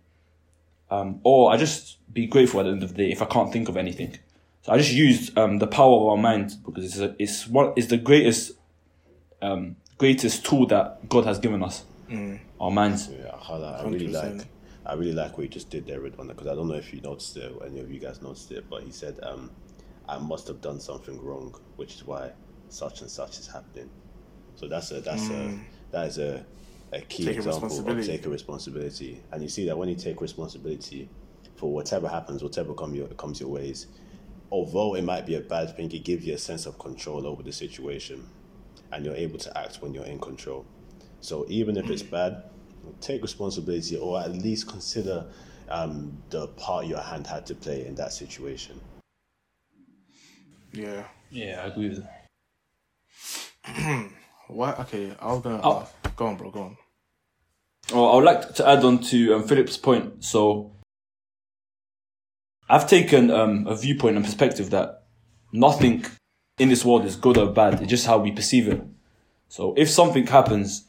um, 0.91 1.19
or 1.23 1.51
I 1.51 1.57
just 1.57 1.97
be 2.13 2.27
grateful 2.27 2.59
at 2.59 2.63
the 2.63 2.69
end 2.69 2.83
of 2.83 2.89
the 2.89 2.95
day 2.95 3.11
if 3.11 3.21
I 3.21 3.25
can't 3.25 3.51
think 3.51 3.67
of 3.67 3.75
anything. 3.75 4.17
So 4.67 4.73
I 4.73 4.77
just 4.79 4.91
used 4.91 5.37
um, 5.37 5.59
the 5.59 5.67
power 5.67 5.95
of 5.95 6.07
our 6.07 6.17
mind 6.17 6.55
because 6.65 6.83
it's 6.83 6.97
a, 6.97 7.15
it's 7.17 7.47
one 7.47 7.71
it's 7.77 7.87
the 7.87 7.95
greatest 7.95 8.51
um, 9.41 9.77
greatest 9.97 10.45
tool 10.45 10.67
that 10.67 11.07
God 11.07 11.25
has 11.25 11.39
given 11.39 11.63
us. 11.63 11.85
Our 12.59 12.71
minds. 12.71 13.07
Yeah, 13.09 13.31
I 13.49 13.83
really 13.85 14.07
100%. 14.07 14.37
like. 14.37 14.47
I 14.85 14.93
really 14.93 15.13
like 15.13 15.37
what 15.37 15.43
you 15.43 15.49
just 15.49 15.69
did 15.69 15.85
there, 15.85 15.99
Redouane, 15.99 16.27
because 16.27 16.47
I 16.47 16.55
don't 16.55 16.67
know 16.67 16.75
if 16.75 16.93
you 16.93 17.01
noticed 17.01 17.35
it 17.37 17.51
or 17.51 17.65
any 17.65 17.79
of 17.79 17.91
you 17.91 17.99
guys 17.99 18.21
noticed 18.21 18.51
it, 18.51 18.69
but 18.69 18.83
he 18.83 18.91
said, 18.91 19.19
um, 19.23 19.51
"I 20.07 20.17
must 20.17 20.47
have 20.47 20.59
done 20.59 20.79
something 20.81 21.21
wrong, 21.21 21.55
which 21.77 21.95
is 21.95 22.05
why 22.05 22.31
such 22.67 23.01
and 23.01 23.09
such 23.09 23.39
is 23.39 23.47
happening." 23.47 23.89
So 24.55 24.67
that's 24.67 24.91
a 24.91 24.99
that's 24.99 25.29
a 25.29 25.59
that 25.91 26.07
is 26.07 26.17
a 26.17 26.45
a 26.91 27.01
key 27.01 27.23
Taking 27.25 27.37
example 27.37 27.57
of 27.57 27.63
responsibility. 27.71 28.07
taking 28.07 28.31
responsibility, 28.31 29.21
and 29.31 29.41
you 29.43 29.49
see 29.49 29.65
that 29.65 29.77
when 29.77 29.87
you 29.87 29.95
take 29.95 30.19
responsibility 30.19 31.07
for 31.55 31.71
whatever 31.71 32.07
happens, 32.09 32.43
whatever 32.43 32.73
come 32.73 32.95
your, 32.95 33.07
comes 33.09 33.39
your 33.39 33.49
ways, 33.49 33.87
although 34.51 34.95
it 34.95 35.03
might 35.03 35.25
be 35.25 35.35
a 35.35 35.41
bad 35.41 35.75
thing, 35.75 35.91
it 35.91 36.03
gives 36.03 36.25
you 36.25 36.33
a 36.33 36.37
sense 36.37 36.65
of 36.65 36.77
control 36.79 37.25
over 37.27 37.43
the 37.43 37.51
situation, 37.51 38.27
and 38.91 39.05
you're 39.05 39.15
able 39.15 39.37
to 39.39 39.57
act 39.57 39.77
when 39.81 39.93
you're 39.93 40.05
in 40.05 40.19
control. 40.19 40.65
So 41.21 41.45
even 41.49 41.77
if 41.77 41.89
it's 41.89 42.03
bad, 42.03 42.43
take 43.01 43.21
responsibility 43.21 43.97
or 43.97 44.19
at 44.21 44.31
least 44.31 44.67
consider 44.69 45.25
um, 45.69 46.21
the 46.29 46.47
part 46.49 46.85
your 46.85 47.01
hand 47.01 47.27
had 47.27 47.45
to 47.47 47.55
play 47.55 47.85
in 47.85 47.95
that 47.95 48.13
situation. 48.13 48.79
Yeah. 50.71 51.03
Yeah, 51.31 51.61
I 51.63 51.67
agree 51.67 51.89
with 51.89 52.03
that. 53.65 54.11
What? 54.47 54.79
Okay, 54.79 55.11
I 55.19 55.33
was 55.33 55.41
gonna 55.41 55.59
Oh. 55.61 55.81
ask. 55.81 56.15
Go 56.15 56.27
on, 56.27 56.37
bro. 56.37 56.51
Go 56.51 56.61
on. 56.61 56.77
Well, 57.91 58.11
I 58.11 58.15
would 58.15 58.23
like 58.23 58.53
to 58.55 58.65
add 58.67 58.81
on 58.85 58.99
to 58.99 59.35
um, 59.35 59.43
Philip's 59.45 59.75
point. 59.75 60.23
So, 60.23 60.71
I've 62.69 62.87
taken 62.87 63.31
um, 63.31 63.67
a 63.67 63.75
viewpoint 63.75 64.17
and 64.17 64.25
perspective 64.25 64.69
that 64.71 65.03
nothing 65.51 66.05
in 66.57 66.69
this 66.69 66.83
world 66.83 67.05
is 67.05 67.15
good 67.15 67.37
or 67.37 67.51
bad. 67.51 67.75
It's 67.81 67.89
just 67.89 68.05
how 68.05 68.17
we 68.17 68.31
perceive 68.31 68.67
it. 68.67 68.81
So, 69.47 69.73
if 69.77 69.89
something 69.89 70.27
happens, 70.27 70.85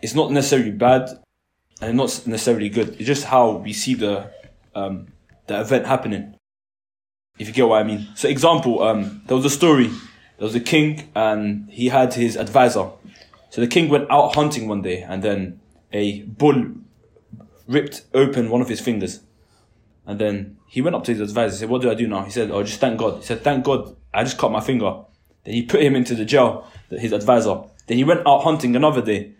it's 0.00 0.14
not 0.14 0.30
necessarily 0.32 0.70
bad 0.70 1.10
and 1.82 1.96
not 1.96 2.22
necessarily 2.26 2.68
good. 2.68 2.90
It's 2.90 3.04
just 3.04 3.24
how 3.24 3.52
we 3.52 3.72
see 3.72 3.94
the 3.94 4.30
um, 4.74 5.08
the 5.46 5.60
event 5.60 5.86
happening. 5.86 6.36
If 7.38 7.48
you 7.48 7.54
get 7.54 7.68
what 7.68 7.80
I 7.80 7.84
mean. 7.84 8.08
So, 8.14 8.28
example, 8.28 8.82
um, 8.82 9.22
there 9.26 9.36
was 9.36 9.44
a 9.44 9.50
story. 9.50 9.88
There 10.38 10.46
was 10.46 10.54
a 10.54 10.60
king 10.60 11.10
and 11.14 11.68
he 11.70 11.88
had 11.88 12.14
his 12.14 12.36
advisor. 12.36 12.90
So 13.50 13.60
the 13.60 13.66
king 13.66 13.88
went 13.88 14.10
out 14.10 14.36
hunting 14.36 14.68
one 14.68 14.80
day, 14.80 15.02
and 15.02 15.22
then 15.22 15.60
a 15.92 16.22
bull 16.22 16.68
ripped 17.66 18.02
open 18.14 18.48
one 18.48 18.60
of 18.60 18.68
his 18.68 18.80
fingers. 18.80 19.20
And 20.06 20.18
then 20.18 20.56
he 20.70 20.80
went 20.82 20.94
up 20.94 21.02
to 21.02 21.12
his 21.12 21.20
advisor. 21.20 21.52
He 21.52 21.58
said, 21.58 21.68
"What 21.68 21.82
do 21.82 21.90
I 21.90 21.94
do 21.94 22.06
now?" 22.06 22.22
He 22.22 22.30
said, 22.30 22.52
"Oh, 22.52 22.62
just 22.62 22.78
thank 22.78 22.96
God." 22.96 23.16
He 23.18 23.24
said, 23.24 23.42
"Thank 23.42 23.64
God, 23.64 23.96
I 24.14 24.22
just 24.22 24.38
cut 24.38 24.52
my 24.52 24.60
finger." 24.60 25.00
Then 25.42 25.54
he 25.54 25.62
put 25.62 25.82
him 25.82 25.96
into 25.96 26.14
the 26.14 26.24
jail. 26.24 26.64
His 26.90 27.12
advisor. 27.12 27.62
Then 27.88 27.96
he 27.96 28.04
went 28.04 28.24
out 28.24 28.44
hunting 28.44 28.76
another 28.76 29.02
day, 29.02 29.32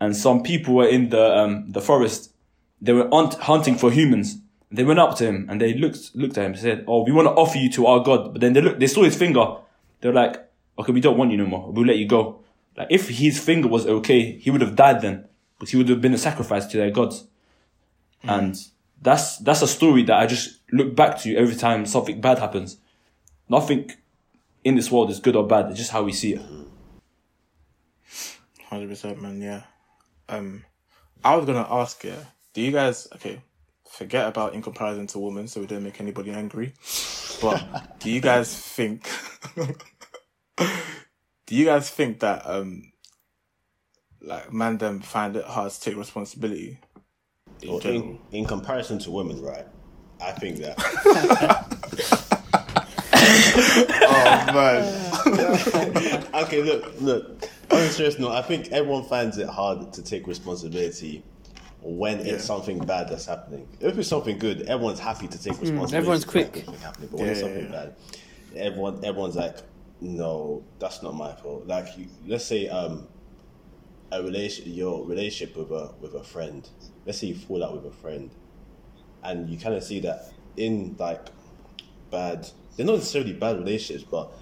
and 0.00 0.16
some 0.16 0.42
people 0.42 0.74
were 0.74 0.88
in 0.88 1.10
the 1.10 1.36
um, 1.36 1.70
the 1.70 1.82
forest. 1.82 2.32
They 2.80 2.94
were 2.94 3.06
hunt- 3.12 3.34
hunting 3.34 3.76
for 3.76 3.90
humans. 3.90 4.38
They 4.70 4.84
went 4.84 4.98
up 4.98 5.16
to 5.16 5.26
him 5.26 5.46
and 5.50 5.60
they 5.60 5.74
looked 5.74 6.14
looked 6.14 6.38
at 6.38 6.46
him 6.46 6.52
and 6.52 6.60
said, 6.60 6.84
"Oh, 6.88 7.04
we 7.04 7.12
want 7.12 7.26
to 7.26 7.32
offer 7.32 7.58
you 7.58 7.70
to 7.72 7.86
our 7.86 8.00
God." 8.00 8.32
But 8.32 8.40
then 8.40 8.54
they 8.54 8.62
looked, 8.62 8.80
they 8.80 8.86
saw 8.86 9.02
his 9.02 9.16
finger. 9.16 9.44
They 10.00 10.08
were 10.08 10.14
like, 10.14 10.36
"Okay, 10.78 10.92
we 10.92 11.02
don't 11.02 11.18
want 11.18 11.32
you 11.32 11.36
no 11.36 11.46
more. 11.46 11.70
We'll 11.70 11.84
let 11.84 11.98
you 11.98 12.06
go." 12.06 12.40
Like 12.78 12.88
if 12.90 13.10
his 13.10 13.38
finger 13.38 13.68
was 13.68 13.86
okay, 13.86 14.38
he 14.38 14.50
would 14.50 14.62
have 14.62 14.74
died 14.74 15.02
then, 15.02 15.26
but 15.58 15.68
he 15.68 15.76
would 15.76 15.88
have 15.90 16.00
been 16.00 16.14
a 16.14 16.18
sacrifice 16.18 16.64
to 16.66 16.78
their 16.78 16.90
gods. 16.90 17.26
And 18.22 18.56
that's 19.02 19.38
that's 19.38 19.62
a 19.62 19.68
story 19.68 20.02
that 20.04 20.16
I 20.18 20.26
just 20.26 20.57
look 20.72 20.94
back 20.94 21.18
to 21.20 21.30
you 21.30 21.36
every 21.38 21.54
time 21.56 21.86
something 21.86 22.20
bad 22.20 22.38
happens. 22.38 22.78
Nothing 23.48 23.90
in 24.64 24.74
this 24.74 24.90
world 24.90 25.10
is 25.10 25.20
good 25.20 25.36
or 25.36 25.46
bad. 25.46 25.66
It's 25.70 25.78
just 25.78 25.90
how 25.90 26.02
we 26.02 26.12
see 26.12 26.34
it. 26.34 26.42
Hundred 28.64 28.88
percent, 28.90 29.22
man. 29.22 29.40
Yeah. 29.40 29.62
Um, 30.28 30.64
I 31.24 31.36
was 31.36 31.46
gonna 31.46 31.66
ask 31.68 32.04
you. 32.04 32.14
Do 32.52 32.60
you 32.60 32.72
guys 32.72 33.08
okay? 33.14 33.40
Forget 33.88 34.28
about 34.28 34.54
in 34.54 34.62
comparison 34.62 35.06
to 35.08 35.18
women, 35.18 35.48
so 35.48 35.60
we 35.60 35.66
don't 35.66 35.82
make 35.82 36.00
anybody 36.00 36.30
angry. 36.30 36.74
But 37.40 37.96
do 38.00 38.10
you 38.10 38.20
guys 38.20 38.54
think? 38.54 39.08
do 40.56 41.54
you 41.54 41.64
guys 41.64 41.88
think 41.88 42.20
that 42.20 42.42
um, 42.44 42.92
like 44.20 44.52
man 44.52 44.76
them 44.76 45.00
find 45.00 45.36
it 45.36 45.44
hard 45.44 45.72
to 45.72 45.80
take 45.80 45.96
responsibility 45.96 46.78
in 47.62 47.68
Well, 47.70 47.78
in, 47.80 48.18
in 48.32 48.44
comparison 48.44 48.98
to 49.00 49.10
women, 49.10 49.40
right? 49.40 49.66
I 50.20 50.32
think 50.32 50.58
that 50.58 50.74
oh 54.02 54.52
man. 54.54 56.34
okay, 56.44 56.62
look, 56.62 57.00
look. 57.00 57.48
On 57.70 57.78
a 57.78 57.88
serious 57.88 58.18
note, 58.18 58.32
I 58.32 58.42
think 58.42 58.68
everyone 58.72 59.04
finds 59.04 59.36
it 59.38 59.48
hard 59.48 59.92
to 59.92 60.02
take 60.02 60.26
responsibility 60.26 61.22
when 61.82 62.18
Yeah. 62.18 62.34
it's 62.34 62.44
something 62.44 62.78
bad 62.78 63.08
that's 63.08 63.26
happening. 63.26 63.68
If 63.80 63.98
it's 63.98 64.08
something 64.08 64.38
good, 64.38 64.62
everyone's 64.62 64.98
happy 65.00 65.28
to 65.28 65.38
take 65.38 65.52
responsibility. 65.60 65.96
everyone's 65.96 66.24
quick. 66.24 66.48
everything 66.48 66.74
happening. 66.80 67.08
But 67.10 67.20
when 67.20 67.28
it's 67.28 67.40
something 67.40 67.64
yeah, 67.64 67.70
bad, 67.70 67.94
everyone, 68.56 69.04
everyone's 69.04 69.36
like, 69.36 69.58
"No, 70.00 70.62
that's 70.78 71.02
not 71.02 71.14
my 71.14 71.32
fault." 71.34 71.66
Like, 71.66 71.96
you, 71.98 72.06
let's 72.26 72.44
say, 72.46 72.68
um, 72.68 73.06
a 74.10 74.22
relation, 74.22 74.72
your 74.72 75.04
relationship 75.06 75.56
with 75.56 75.70
a 75.70 75.92
with 76.00 76.14
a 76.14 76.24
friend. 76.24 76.68
Let's 77.04 77.18
say 77.18 77.28
you 77.28 77.34
fall 77.34 77.62
out 77.64 77.74
with 77.74 77.84
a 77.92 77.96
friend, 77.96 78.30
and 79.28 79.48
you 79.48 79.58
kind 79.58 79.74
of 79.74 79.84
see 79.84 80.00
that 80.00 80.32
in 80.56 80.96
like 80.98 81.20
bad. 82.10 82.48
They're 82.76 82.86
not 82.86 82.96
necessarily 82.96 83.32
bad 83.32 83.58
relationships, 83.58 84.08
but 84.08 84.32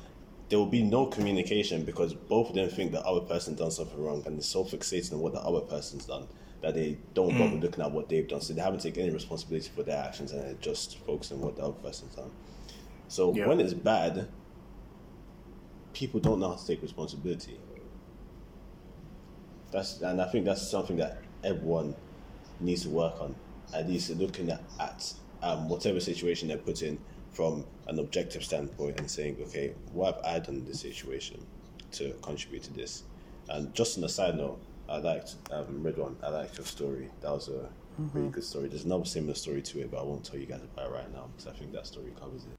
there 0.48 0.58
will 0.58 0.66
be 0.66 0.82
no 0.82 1.06
communication 1.06 1.84
because 1.84 2.14
both 2.14 2.50
of 2.50 2.54
them 2.54 2.68
think 2.68 2.92
the 2.92 3.00
other 3.00 3.20
person 3.20 3.54
done 3.54 3.70
something 3.70 4.02
wrong, 4.02 4.22
and 4.26 4.36
they're 4.36 4.42
so 4.42 4.64
fixated 4.64 5.12
on 5.12 5.20
what 5.20 5.32
the 5.32 5.40
other 5.40 5.60
person's 5.60 6.06
done 6.06 6.28
that 6.62 6.74
they 6.74 6.98
don't 7.14 7.36
bother 7.38 7.56
mm. 7.56 7.62
looking 7.62 7.84
at 7.84 7.90
what 7.90 8.08
they've 8.08 8.26
done. 8.26 8.40
So 8.40 8.54
they 8.54 8.62
haven't 8.62 8.80
taken 8.80 9.02
any 9.02 9.12
responsibility 9.12 9.70
for 9.74 9.82
their 9.82 10.02
actions, 10.02 10.32
and 10.32 10.42
they're 10.42 10.54
just 10.54 10.98
focusing 10.98 11.38
on 11.38 11.44
what 11.44 11.56
the 11.56 11.62
other 11.62 11.72
person's 11.72 12.14
done. 12.14 12.30
So 13.08 13.34
Yeah. 13.34 13.46
when 13.46 13.60
it's 13.60 13.74
bad, 13.74 14.28
people 15.92 16.20
don't 16.20 16.40
know 16.40 16.50
how 16.50 16.56
to 16.56 16.66
take 16.66 16.82
responsibility. 16.82 17.58
That's 19.70 20.00
and 20.00 20.20
I 20.22 20.28
think 20.28 20.44
that's 20.44 20.68
something 20.70 20.96
that 20.96 21.18
everyone 21.44 21.94
needs 22.60 22.82
to 22.82 22.90
work 22.90 23.20
on. 23.20 23.34
At 23.74 23.88
least 23.88 24.10
looking 24.10 24.50
at, 24.50 24.62
at 24.80 25.12
um, 25.42 25.68
whatever 25.68 26.00
situation 26.00 26.48
they're 26.48 26.56
put 26.56 26.82
in 26.82 26.98
from 27.32 27.64
an 27.88 27.98
objective 27.98 28.42
standpoint 28.44 28.98
and 28.98 29.10
saying, 29.10 29.36
okay, 29.42 29.74
what 29.92 30.16
have 30.16 30.24
I 30.24 30.38
done 30.38 30.56
in 30.56 30.64
this 30.64 30.80
situation 30.80 31.44
to 31.92 32.14
contribute 32.22 32.62
to 32.64 32.72
this? 32.72 33.02
And 33.48 33.72
just 33.74 33.98
on 33.98 34.04
a 34.04 34.08
side 34.08 34.36
note, 34.36 34.58
I 34.88 34.98
liked 34.98 35.34
um, 35.50 35.82
Redouane. 35.82 36.16
I 36.22 36.28
liked 36.28 36.56
your 36.56 36.66
story. 36.66 37.10
That 37.20 37.32
was 37.32 37.48
a 37.48 37.68
really 38.14 38.28
good 38.28 38.44
story. 38.44 38.68
There's 38.68 38.84
another 38.84 39.04
similar 39.04 39.34
story 39.34 39.62
to 39.62 39.80
it, 39.80 39.90
but 39.90 40.00
I 40.00 40.02
won't 40.02 40.24
tell 40.24 40.38
you 40.38 40.46
guys 40.46 40.60
about 40.62 40.86
it 40.86 40.92
right 40.92 41.12
now 41.12 41.28
because 41.32 41.52
I 41.52 41.56
think 41.56 41.72
that 41.72 41.86
story 41.86 42.12
covers 42.18 42.44
it. 42.44 42.58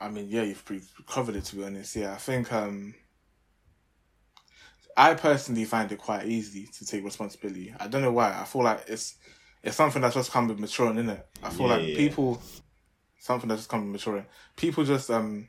I 0.00 0.08
mean, 0.10 0.26
yeah, 0.28 0.42
you've 0.42 0.64
pre- 0.64 0.82
covered 1.06 1.36
it 1.36 1.44
to 1.44 1.56
be 1.56 1.64
honest. 1.64 1.96
Yeah, 1.96 2.12
I 2.12 2.16
think 2.16 2.52
um, 2.52 2.94
I 4.96 5.14
personally 5.14 5.64
find 5.64 5.90
it 5.92 5.98
quite 5.98 6.26
easy 6.26 6.66
to 6.66 6.86
take 6.86 7.04
responsibility. 7.04 7.74
I 7.78 7.86
don't 7.86 8.02
know 8.02 8.12
why. 8.12 8.38
I 8.38 8.44
feel 8.44 8.62
like 8.62 8.84
it's 8.88 9.16
it's 9.64 9.76
something 9.76 10.02
that's 10.02 10.14
just 10.14 10.30
come 10.30 10.48
with 10.48 10.58
maturing, 10.60 10.98
isn't 10.98 11.10
it? 11.10 11.26
I 11.42 11.50
feel 11.50 11.66
Yeah, 11.66 11.76
like 11.76 11.88
yeah. 11.88 11.96
people 11.96 12.40
something 13.18 13.48
that's 13.48 13.62
just 13.62 13.70
come 13.70 13.80
with 13.80 13.92
maturing. 13.92 14.26
People 14.56 14.84
just 14.84 15.10
um, 15.10 15.48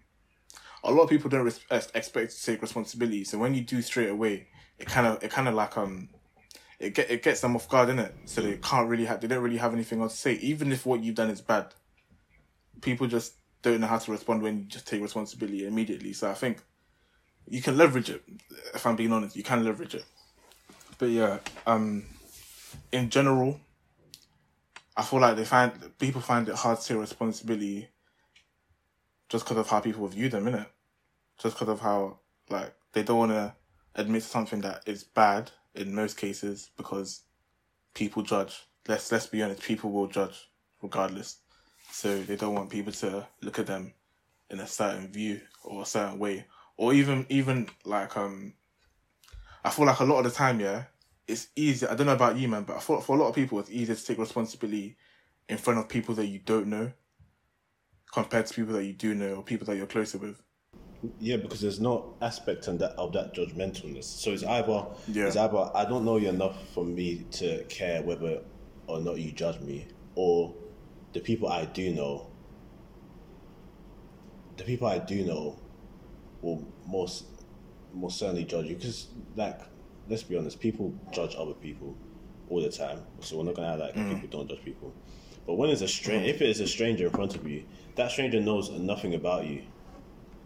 a 0.83 0.91
lot 0.91 1.03
of 1.03 1.09
people 1.09 1.29
don't 1.29 1.43
res- 1.43 1.65
expect 1.69 2.31
to 2.31 2.45
take 2.45 2.61
responsibility. 2.61 3.23
So 3.23 3.37
when 3.37 3.53
you 3.53 3.61
do 3.61 3.81
straight 3.81 4.09
away, 4.09 4.47
it 4.79 4.87
kind 4.87 5.07
of 5.07 5.23
it 5.23 5.31
kind 5.31 5.47
of 5.47 5.53
like 5.53 5.77
um. 5.77 6.09
It 6.77 6.93
get 6.93 7.09
it 7.09 7.23
gets 7.23 7.39
them 7.39 7.55
off 7.55 7.69
guard, 7.69 7.87
innit? 7.87 8.11
So 8.25 8.41
they 8.41 8.57
can't 8.57 8.89
really 8.89 9.05
have 9.05 9.21
they 9.21 9.29
don't 9.29 9.41
really 9.41 9.57
have 9.57 9.73
anything 9.73 10.01
else 10.01 10.13
to 10.13 10.19
say, 10.19 10.33
even 10.33 10.73
if 10.73 10.85
what 10.85 11.01
you've 11.01 11.15
done 11.15 11.29
is 11.29 11.39
bad 11.39 11.73
people 12.81 13.07
just 13.07 13.33
don't 13.61 13.81
know 13.81 13.87
how 13.87 13.97
to 13.97 14.11
respond 14.11 14.41
when 14.41 14.59
you 14.59 14.65
just 14.65 14.87
take 14.87 15.01
responsibility 15.01 15.65
immediately. 15.65 16.13
So 16.13 16.29
I 16.29 16.33
think 16.33 16.61
you 17.47 17.61
can 17.61 17.77
leverage 17.77 18.09
it. 18.09 18.23
If 18.73 18.85
I'm 18.85 18.95
being 18.95 19.11
honest, 19.11 19.35
you 19.35 19.43
can 19.43 19.63
leverage 19.63 19.95
it. 19.95 20.05
But 20.97 21.09
yeah, 21.09 21.39
um, 21.65 22.05
in 22.91 23.09
general, 23.09 23.59
I 24.97 25.03
feel 25.03 25.19
like 25.19 25.35
they 25.35 25.45
find 25.45 25.71
people 25.99 26.21
find 26.21 26.47
it 26.47 26.55
hard 26.55 26.79
to 26.79 26.87
take 26.87 26.97
responsibility 26.97 27.89
just 29.29 29.45
because 29.45 29.57
of 29.57 29.69
how 29.69 29.79
people 29.79 30.07
view 30.07 30.29
them, 30.29 30.45
innit? 30.45 30.67
Just 31.37 31.55
because 31.55 31.69
of 31.69 31.81
how 31.81 32.19
like 32.49 32.73
they 32.93 33.03
don't 33.03 33.19
want 33.19 33.31
to 33.31 33.53
admit 33.95 34.23
something 34.23 34.61
that 34.61 34.83
is 34.85 35.03
bad 35.03 35.51
in 35.73 35.93
most 35.93 36.17
cases 36.17 36.69
because 36.77 37.21
people 37.93 38.21
judge. 38.21 38.67
Let's 38.87 39.11
let's 39.11 39.27
be 39.27 39.43
honest, 39.43 39.61
people 39.61 39.91
will 39.91 40.07
judge 40.07 40.49
regardless. 40.81 41.39
So 41.91 42.21
they 42.21 42.35
don't 42.35 42.55
want 42.55 42.69
people 42.69 42.93
to 42.93 43.27
look 43.41 43.59
at 43.59 43.67
them 43.67 43.93
in 44.49 44.59
a 44.59 44.67
certain 44.67 45.11
view 45.11 45.41
or 45.63 45.83
a 45.83 45.85
certain 45.85 46.19
way. 46.19 46.45
Or 46.77 46.93
even 46.93 47.25
even 47.29 47.67
like 47.83 48.15
um 48.15 48.53
I 49.63 49.71
feel 49.71 49.85
like 49.85 49.99
a 49.99 50.05
lot 50.05 50.19
of 50.19 50.25
the 50.25 50.29
time, 50.31 50.59
yeah, 50.59 50.83
it's 51.27 51.47
easy. 51.55 51.87
I 51.87 51.95
don't 51.95 52.07
know 52.07 52.13
about 52.13 52.37
you, 52.37 52.47
man, 52.47 52.63
but 52.63 52.77
I 52.77 52.79
thought 52.79 53.03
for 53.03 53.15
a 53.15 53.19
lot 53.19 53.29
of 53.29 53.35
people 53.35 53.59
it's 53.59 53.69
easier 53.69 53.95
to 53.95 54.05
take 54.05 54.17
responsibility 54.17 54.97
in 55.49 55.57
front 55.57 55.79
of 55.79 55.89
people 55.89 56.15
that 56.15 56.27
you 56.27 56.39
don't 56.39 56.67
know 56.67 56.91
compared 58.13 58.45
to 58.47 58.53
people 58.53 58.73
that 58.73 58.85
you 58.85 58.93
do 58.93 59.13
know 59.13 59.35
or 59.35 59.43
people 59.43 59.65
that 59.67 59.75
you're 59.75 59.87
closer 59.87 60.17
with. 60.17 60.41
Yeah, 61.19 61.37
because 61.37 61.61
there's 61.61 61.79
no 61.79 62.15
aspect 62.21 62.67
on 62.67 62.77
that 62.79 62.91
of 62.91 63.13
that 63.13 63.33
judgmentalness. 63.35 64.05
So 64.05 64.31
it's 64.31 64.43
either 64.43 64.85
Yeah. 65.07 65.27
it's 65.27 65.35
either 65.35 65.69
I 65.75 65.85
don't 65.85 66.05
know 66.05 66.17
you 66.17 66.29
enough 66.29 66.69
for 66.69 66.83
me 66.83 67.25
to 67.31 67.63
care 67.65 68.01
whether 68.01 68.41
or 68.87 69.01
not 69.01 69.19
you 69.19 69.31
judge 69.31 69.59
me, 69.61 69.87
or 70.15 70.55
the 71.13 71.19
people 71.19 71.47
I 71.47 71.65
do 71.65 71.93
know, 71.93 72.31
the 74.57 74.63
people 74.63 74.87
I 74.87 74.99
do 74.99 75.23
know, 75.25 75.59
will 76.41 76.65
most 76.87 77.25
most 77.93 78.17
certainly 78.19 78.45
judge 78.45 78.65
you. 78.67 78.75
Because 78.75 79.07
like, 79.35 79.59
let's 80.09 80.23
be 80.23 80.37
honest, 80.37 80.59
people 80.59 80.93
judge 81.11 81.35
other 81.37 81.53
people 81.53 81.95
all 82.49 82.61
the 82.61 82.69
time. 82.69 82.99
So 83.21 83.37
we're 83.37 83.43
not 83.43 83.55
gonna 83.55 83.69
have 83.69 83.79
like 83.79 83.93
people 83.93 84.27
don't 84.29 84.49
judge 84.49 84.63
people. 84.63 84.93
But 85.45 85.55
when 85.55 85.69
it's 85.69 85.81
a 85.81 85.87
stranger, 85.87 86.27
if 86.27 86.41
it 86.41 86.49
is 86.49 86.59
a 86.59 86.67
stranger 86.67 87.05
in 87.05 87.11
front 87.11 87.35
of 87.35 87.47
you, 87.47 87.63
that 87.95 88.11
stranger 88.11 88.39
knows 88.41 88.69
nothing 88.71 89.13
about 89.15 89.45
you. 89.45 89.63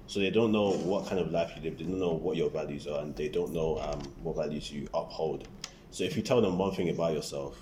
So 0.07 0.19
they 0.19 0.29
don't 0.29 0.51
know 0.51 0.71
what 0.71 1.05
kind 1.05 1.19
of 1.19 1.31
life 1.31 1.51
you 1.55 1.61
live. 1.61 1.77
They 1.77 1.85
don't 1.85 1.99
know 1.99 2.13
what 2.13 2.35
your 2.35 2.49
values 2.49 2.87
are, 2.87 3.01
and 3.01 3.15
they 3.15 3.29
don't 3.29 3.53
know 3.53 3.77
um, 3.79 4.01
what 4.23 4.35
values 4.35 4.71
you 4.71 4.87
uphold. 4.93 5.47
So 5.91 6.03
if 6.03 6.17
you 6.17 6.23
tell 6.23 6.41
them 6.41 6.57
one 6.57 6.73
thing 6.73 6.89
about 6.89 7.13
yourself, 7.13 7.57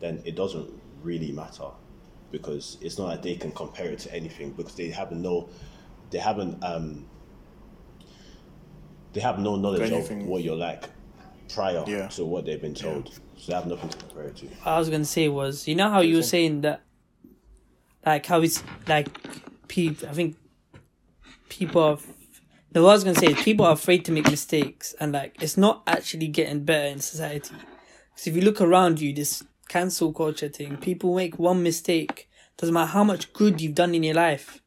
then 0.00 0.20
it 0.24 0.34
doesn't 0.34 0.68
really 1.02 1.32
matter 1.32 1.68
because 2.30 2.78
it's 2.80 2.98
not 2.98 3.06
like 3.06 3.22
they 3.22 3.36
can 3.36 3.52
compare 3.52 3.86
it 3.86 4.00
to 4.00 4.12
anything 4.12 4.50
because 4.52 4.74
they 4.74 4.88
haven't 4.88 5.22
no, 5.22 5.48
they 6.10 6.18
haven't 6.18 6.62
um, 6.64 7.06
they 9.12 9.20
have 9.20 9.38
no 9.38 9.54
knowledge 9.56 9.92
Anything. 9.92 10.22
of 10.22 10.26
what 10.26 10.42
you're 10.42 10.56
like 10.56 10.84
prior 11.52 11.84
Yeah. 11.86 12.08
to 12.08 12.24
what 12.24 12.44
they've 12.46 12.60
been 12.60 12.74
told. 12.74 13.08
So 13.36 13.48
they 13.48 13.54
have 13.54 13.66
nothing 13.66 13.88
to 13.90 13.98
compare 13.98 14.24
it 14.24 14.36
to. 14.36 14.46
What 14.46 14.66
I 14.66 14.78
was 14.78 14.88
gonna 14.88 15.04
say 15.04 15.28
was, 15.28 15.66
you 15.68 15.74
know 15.74 15.90
how 15.90 16.00
you 16.00 16.16
were 16.16 16.22
saying 16.22 16.62
that, 16.62 16.82
like 18.04 18.26
how 18.26 18.40
it's 18.42 18.62
like, 18.86 19.08
people. 19.68 20.08
I 20.08 20.12
think 20.12 20.36
people 21.48 21.82
are. 21.82 21.98
No, 22.74 22.82
what 22.82 22.90
I 22.90 22.94
was 22.94 23.04
gonna 23.04 23.18
say 23.18 23.28
is 23.32 23.42
people 23.42 23.66
are 23.66 23.72
afraid 23.72 24.04
to 24.06 24.12
make 24.12 24.28
mistakes, 24.30 24.94
and 25.00 25.12
like 25.12 25.36
it's 25.40 25.56
not 25.56 25.82
actually 25.86 26.28
getting 26.28 26.64
better 26.64 26.86
in 26.88 27.00
society. 27.00 27.54
Because 27.54 28.26
if 28.26 28.36
you 28.36 28.42
look 28.42 28.60
around 28.60 29.00
you, 29.00 29.12
this 29.12 29.42
cancel 29.68 30.12
culture 30.12 30.48
thing, 30.48 30.76
people 30.76 31.14
make 31.14 31.38
one 31.38 31.62
mistake. 31.62 32.28
Doesn't 32.56 32.72
matter 32.74 32.92
how 32.92 33.02
much 33.04 33.32
good 33.32 33.60
you've 33.60 33.74
done 33.74 33.94
in 33.94 34.04
your 34.04 34.14
life, 34.14 34.62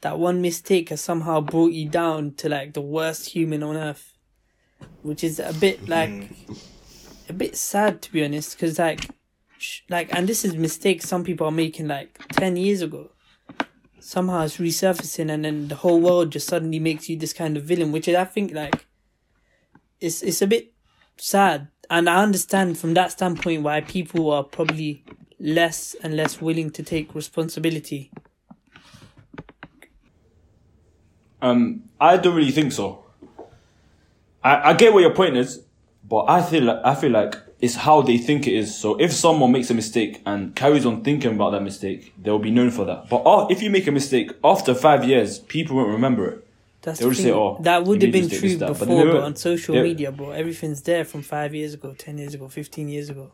that 0.00 0.18
one 0.18 0.40
mistake 0.40 0.90
has 0.90 1.00
somehow 1.00 1.40
brought 1.40 1.72
you 1.72 1.88
down 1.88 2.34
to 2.34 2.48
like 2.48 2.74
the 2.74 2.80
worst 2.80 3.30
human 3.30 3.62
on 3.64 3.76
earth, 3.76 4.11
which 5.02 5.24
is 5.24 5.38
a 5.38 5.52
bit 5.54 5.88
like 5.88 6.30
a 7.28 7.32
bit 7.32 7.56
sad 7.56 8.02
to 8.02 8.12
be 8.12 8.24
honest 8.24 8.56
because 8.56 8.78
like 8.78 9.08
sh- 9.58 9.80
like 9.88 10.14
and 10.14 10.28
this 10.28 10.44
is 10.44 10.54
mistakes 10.54 11.08
some 11.08 11.24
people 11.24 11.46
are 11.46 11.52
making 11.52 11.88
like 11.88 12.18
10 12.32 12.56
years 12.56 12.82
ago. 12.82 13.10
Somehow 13.98 14.42
it's 14.44 14.56
resurfacing 14.56 15.30
and 15.30 15.44
then 15.44 15.68
the 15.68 15.76
whole 15.76 16.00
world 16.00 16.32
just 16.32 16.48
suddenly 16.48 16.80
makes 16.80 17.08
you 17.08 17.16
this 17.16 17.32
kind 17.32 17.56
of 17.56 17.62
villain 17.62 17.92
which 17.92 18.08
i 18.08 18.24
think 18.24 18.52
like 18.52 18.86
it's 20.00 20.22
it's 20.22 20.42
a 20.42 20.46
bit 20.46 20.72
sad. 21.16 21.68
And 21.88 22.08
i 22.08 22.22
understand 22.22 22.78
from 22.78 22.94
that 22.94 23.12
standpoint 23.12 23.62
why 23.62 23.80
people 23.80 24.30
are 24.30 24.44
probably 24.44 25.04
less 25.38 25.94
and 26.02 26.16
less 26.16 26.40
willing 26.40 26.70
to 26.70 26.82
take 26.82 27.14
responsibility. 27.14 28.10
Um, 31.42 31.82
I 32.00 32.16
don't 32.16 32.36
really 32.36 32.52
think 32.52 32.70
so. 32.70 33.01
I, 34.44 34.70
I 34.70 34.72
get 34.74 34.92
what 34.92 35.00
your 35.00 35.14
point 35.14 35.36
is, 35.36 35.62
but 36.08 36.24
I 36.28 36.42
feel 36.42 36.64
like 36.64 36.80
I 36.84 36.94
feel 36.94 37.10
like 37.12 37.34
it's 37.60 37.76
how 37.76 38.02
they 38.02 38.18
think 38.18 38.46
it 38.48 38.54
is. 38.54 38.76
So 38.76 39.00
if 39.00 39.12
someone 39.12 39.52
makes 39.52 39.70
a 39.70 39.74
mistake 39.74 40.20
and 40.26 40.54
carries 40.56 40.84
on 40.84 41.04
thinking 41.04 41.34
about 41.34 41.50
that 41.50 41.62
mistake, 41.62 42.12
they'll 42.20 42.38
be 42.40 42.50
known 42.50 42.70
for 42.70 42.84
that. 42.86 43.08
But 43.08 43.18
uh, 43.22 43.46
if 43.50 43.62
you 43.62 43.70
make 43.70 43.86
a 43.86 43.92
mistake 43.92 44.32
after 44.42 44.74
five 44.74 45.04
years, 45.04 45.38
people 45.38 45.76
won't 45.76 45.90
remember 45.90 46.26
it. 46.28 46.46
that's 46.82 46.98
They 46.98 47.08
the 47.08 47.14
say, 47.14 47.22
thing. 47.24 47.32
"Oh, 47.34 47.58
that 47.60 47.84
would 47.84 48.02
have 48.02 48.10
been 48.10 48.28
true 48.28 48.40
this, 48.40 48.58
that," 48.58 48.68
but 48.70 48.78
before 48.80 49.04
but 49.06 49.22
on 49.22 49.36
social 49.36 49.76
yeah. 49.76 49.82
media 49.84 50.10
bro 50.10 50.30
everything's 50.32 50.82
there 50.82 51.04
from 51.04 51.22
five 51.22 51.54
years 51.54 51.74
ago 51.74 51.94
10 51.96 52.18
years 52.18 52.34
ago 52.34 52.48
15 52.48 52.88
years 52.88 53.08
ago 53.10 53.30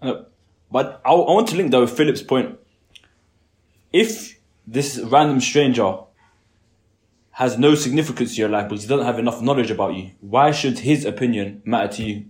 Uh, 0.00 0.22
But 0.70 1.00
I, 1.04 1.10
I 1.12 1.32
want 1.34 1.48
to 1.48 1.56
link 1.56 1.70
that 1.72 1.80
with 1.80 1.90
Philip's 1.98 2.22
point. 2.22 2.58
If 3.92 4.38
this 4.66 4.98
random 4.98 5.40
stranger 5.40 5.96
has 7.32 7.58
no 7.58 7.74
significance 7.74 8.34
to 8.34 8.40
your 8.40 8.50
life, 8.50 8.68
but 8.68 8.78
he 8.78 8.86
doesn't 8.86 9.06
have 9.06 9.18
enough 9.18 9.40
knowledge 9.40 9.70
about 9.70 9.94
you, 9.94 10.10
why 10.20 10.50
should 10.50 10.78
his 10.80 11.04
opinion 11.04 11.62
matter 11.64 11.96
to 11.96 12.04
you? 12.04 12.26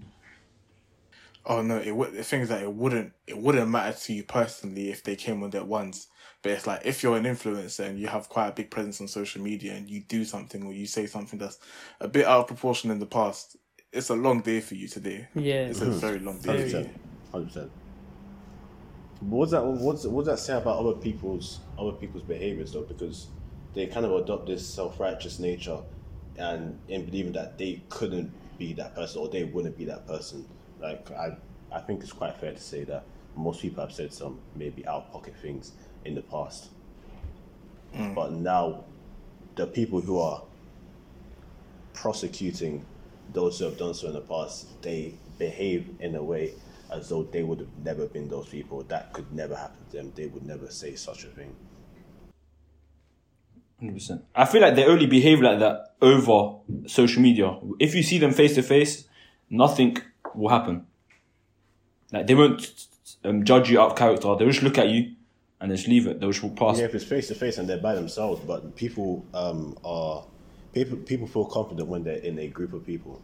Oh 1.44 1.60
no, 1.60 1.78
it 1.78 1.90
would. 1.90 2.14
The 2.14 2.22
thing 2.22 2.42
is 2.42 2.48
that 2.50 2.62
it 2.62 2.72
wouldn't. 2.72 3.12
It 3.26 3.36
wouldn't 3.36 3.68
matter 3.68 3.98
to 3.98 4.12
you 4.12 4.22
personally 4.22 4.90
if 4.90 5.02
they 5.02 5.16
came 5.16 5.42
on 5.42 5.50
there 5.50 5.64
once. 5.64 6.06
But 6.40 6.52
it's 6.52 6.66
like 6.66 6.82
if 6.84 7.02
you're 7.02 7.16
an 7.16 7.24
influencer 7.24 7.86
and 7.86 7.98
you 7.98 8.06
have 8.06 8.28
quite 8.28 8.48
a 8.48 8.52
big 8.52 8.70
presence 8.70 9.00
on 9.00 9.08
social 9.08 9.42
media 9.42 9.74
and 9.74 9.90
you 9.90 10.02
do 10.02 10.24
something 10.24 10.64
or 10.64 10.72
you 10.72 10.86
say 10.86 11.06
something 11.06 11.38
that's 11.38 11.58
a 12.00 12.08
bit 12.08 12.26
out 12.26 12.40
of 12.40 12.46
proportion 12.46 12.90
in 12.90 13.00
the 13.00 13.06
past, 13.06 13.56
it's 13.92 14.10
a 14.10 14.14
long 14.14 14.40
day 14.40 14.60
for 14.60 14.74
you 14.74 14.86
today. 14.86 15.26
Yeah. 15.34 15.66
It's 15.66 15.80
a 15.80 15.86
mm-hmm. 15.86 15.98
very 15.98 16.18
long 16.20 16.38
day 16.38 16.56
Very. 16.56 16.70
for 16.70 16.76
you. 16.78 16.84
percent, 16.84 17.00
hundred 17.32 17.46
percent. 17.46 17.70
What's 19.20 19.50
that? 19.50 19.64
What's 19.64 20.04
what's 20.04 20.28
that 20.28 20.38
say 20.38 20.56
about 20.56 20.78
other 20.78 20.94
people's 20.94 21.58
other 21.76 21.92
people's 21.92 22.22
behaviors 22.22 22.72
though? 22.72 22.82
Because 22.82 23.28
they 23.74 23.86
kind 23.86 24.04
of 24.04 24.12
adopt 24.12 24.46
this 24.46 24.66
self 24.66 25.00
righteous 25.00 25.38
nature, 25.38 25.78
and 26.36 26.78
in 26.88 27.04
believing 27.04 27.32
that 27.32 27.58
they 27.58 27.82
couldn't 27.88 28.32
be 28.58 28.72
that 28.74 28.94
person 28.94 29.20
or 29.20 29.28
they 29.28 29.44
wouldn't 29.44 29.76
be 29.76 29.84
that 29.86 30.06
person. 30.06 30.46
Like 30.80 31.10
I, 31.12 31.36
I 31.72 31.80
think 31.80 32.02
it's 32.02 32.12
quite 32.12 32.36
fair 32.36 32.52
to 32.52 32.60
say 32.60 32.84
that 32.84 33.04
most 33.36 33.62
people 33.62 33.82
have 33.82 33.92
said 33.92 34.12
some 34.12 34.38
maybe 34.54 34.86
out 34.86 35.04
of 35.04 35.12
pocket 35.12 35.34
things 35.40 35.72
in 36.04 36.14
the 36.14 36.22
past, 36.22 36.68
mm. 37.94 38.14
but 38.14 38.32
now 38.32 38.84
the 39.56 39.66
people 39.66 40.00
who 40.00 40.18
are 40.18 40.42
prosecuting 41.94 42.84
those 43.32 43.58
who 43.58 43.64
have 43.64 43.78
done 43.78 43.94
so 43.94 44.08
in 44.08 44.14
the 44.14 44.20
past, 44.20 44.82
they 44.82 45.14
behave 45.38 45.88
in 46.00 46.14
a 46.14 46.22
way 46.22 46.52
as 46.90 47.08
though 47.08 47.22
they 47.22 47.42
would 47.42 47.60
have 47.60 47.78
never 47.82 48.06
been 48.06 48.28
those 48.28 48.48
people. 48.48 48.82
That 48.84 49.12
could 49.12 49.32
never 49.32 49.56
happen 49.56 49.78
to 49.90 49.96
them. 49.96 50.12
They 50.14 50.26
would 50.26 50.44
never 50.44 50.68
say 50.68 50.94
such 50.94 51.24
a 51.24 51.28
thing. 51.28 51.54
Hundred 53.82 53.94
percent. 53.94 54.24
I 54.32 54.44
feel 54.44 54.60
like 54.60 54.76
they 54.76 54.84
only 54.84 55.06
behave 55.06 55.40
like 55.40 55.58
that 55.58 55.94
over 56.00 56.58
social 56.86 57.20
media. 57.20 57.58
If 57.80 57.96
you 57.96 58.04
see 58.04 58.18
them 58.18 58.30
face 58.30 58.54
to 58.54 58.62
face, 58.62 59.06
nothing 59.50 59.96
will 60.36 60.50
happen. 60.50 60.86
Like 62.12 62.28
they 62.28 62.36
won't 62.36 62.86
um, 63.24 63.44
judge 63.44 63.70
you 63.72 63.80
out 63.80 63.90
of 63.90 63.96
character. 63.98 64.36
They'll 64.36 64.50
just 64.50 64.62
look 64.62 64.78
at 64.78 64.88
you 64.88 65.16
and 65.60 65.72
just 65.72 65.88
leave 65.88 66.06
it. 66.06 66.20
They'll 66.20 66.30
just 66.30 66.44
walk 66.44 66.54
past. 66.54 66.78
Yeah, 66.78 66.84
if 66.84 66.94
it's 66.94 67.04
face 67.04 67.26
to 67.28 67.34
face 67.34 67.58
and 67.58 67.68
they're 67.68 67.78
by 67.78 67.96
themselves, 67.96 68.40
but 68.46 68.76
people 68.76 69.26
um, 69.34 69.76
are 69.84 70.24
people 70.72 70.98
people 70.98 71.26
feel 71.26 71.46
confident 71.46 71.88
when 71.88 72.04
they're 72.04 72.18
in 72.18 72.38
a 72.38 72.46
group 72.46 72.74
of 72.74 72.86
people. 72.86 73.20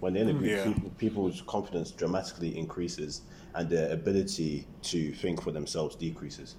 When 0.00 0.12
they're 0.12 0.24
in 0.24 0.28
a 0.28 0.32
group, 0.34 0.50
Yeah. 0.50 0.64
people, 0.64 0.90
people's 0.98 1.40
confidence 1.46 1.90
dramatically 1.92 2.58
increases, 2.58 3.22
and 3.54 3.70
their 3.70 3.90
ability 3.90 4.66
to 4.82 5.12
think 5.12 5.40
for 5.42 5.50
themselves 5.50 5.96
decreases. 5.96 6.56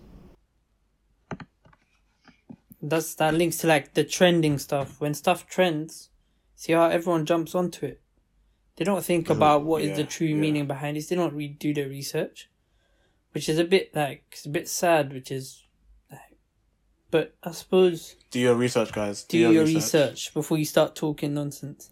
That's 2.81 3.13
that 3.15 3.33
links 3.33 3.57
to 3.57 3.67
like 3.67 3.93
the 3.93 4.03
trending 4.03 4.57
stuff. 4.57 4.99
When 4.99 5.13
stuff 5.13 5.47
trends, 5.47 6.09
see 6.55 6.73
how 6.73 6.85
everyone 6.85 7.25
jumps 7.25 7.53
onto 7.53 7.85
it. 7.85 8.01
They 8.77 8.85
don't 8.85 9.03
think 9.03 9.29
about 9.29 9.63
what 9.63 9.83
is 9.83 9.97
the 9.97 10.03
true 10.03 10.27
yeah. 10.27 10.35
meaning 10.35 10.65
behind 10.65 10.97
it. 10.97 11.07
They 11.07 11.15
don't 11.15 11.33
re- 11.35 11.47
do 11.47 11.73
their 11.73 11.87
research, 11.87 12.49
which 13.33 13.47
is 13.47 13.59
a 13.59 13.63
bit 13.63 13.93
like 13.95 14.23
it's 14.31 14.45
a 14.45 14.49
bit 14.49 14.67
sad. 14.67 15.13
Which 15.13 15.29
is, 15.29 15.63
like, 16.09 16.37
but 17.11 17.35
I 17.43 17.51
suppose 17.51 18.15
Do 18.31 18.39
your 18.39 18.55
research, 18.55 18.91
guys. 18.91 19.23
do 19.25 19.37
your 19.37 19.65
research 19.65 20.33
before 20.33 20.57
you 20.57 20.65
start 20.65 20.95
talking 20.95 21.33
nonsense. 21.35 21.91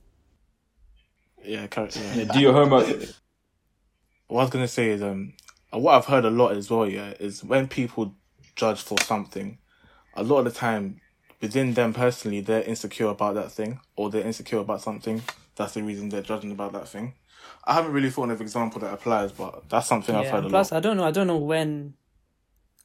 Yeah, 1.43 1.67
carry- 1.67 1.89
yeah. 1.93 2.15
Yeah, 2.15 2.23
do 2.33 2.39
your 2.39 2.53
homework. 2.53 2.87
What 4.27 4.41
I 4.41 4.43
was 4.43 4.49
gonna 4.49 4.67
say 4.67 4.89
is, 4.89 5.03
um, 5.03 5.33
what 5.71 5.93
I've 5.93 6.05
heard 6.05 6.25
a 6.25 6.31
lot 6.31 6.55
as 6.55 6.71
well, 6.71 6.87
yeah, 6.87 7.13
is 7.19 7.43
when 7.43 7.67
people 7.67 8.15
judge 8.55 8.81
for 8.81 8.99
something, 9.01 9.59
a 10.19 10.23
lot 10.23 10.39
of 10.39 10.45
the 10.45 10.51
time, 10.51 10.99
within 11.41 11.73
them 11.73 11.93
personally, 11.93 12.41
they're 12.41 12.63
insecure 12.63 13.07
about 13.07 13.35
that 13.35 13.51
thing, 13.51 13.79
or 13.95 14.09
they're 14.09 14.25
insecure 14.25 14.59
about 14.59 14.81
something. 14.81 15.21
That's 15.55 15.73
the 15.73 15.83
reason 15.83 16.09
they're 16.09 16.21
judging 16.21 16.51
about 16.51 16.73
that 16.73 16.87
thing. 16.87 17.13
I 17.65 17.73
haven't 17.73 17.91
really 17.93 18.09
thought 18.09 18.29
of 18.29 18.39
an 18.39 18.41
example 18.41 18.81
that 18.81 18.93
applies, 18.93 19.31
but 19.31 19.69
that's 19.69 19.87
something 19.87 20.15
I've 20.15 20.27
heard 20.29 20.45
a 20.45 20.49
Plus, 20.49 20.71
lot. 20.71 20.77
I 20.77 20.79
don't 20.81 20.97
know. 20.97 21.03
I 21.03 21.11
don't 21.11 21.27
know 21.27 21.37
when. 21.37 21.93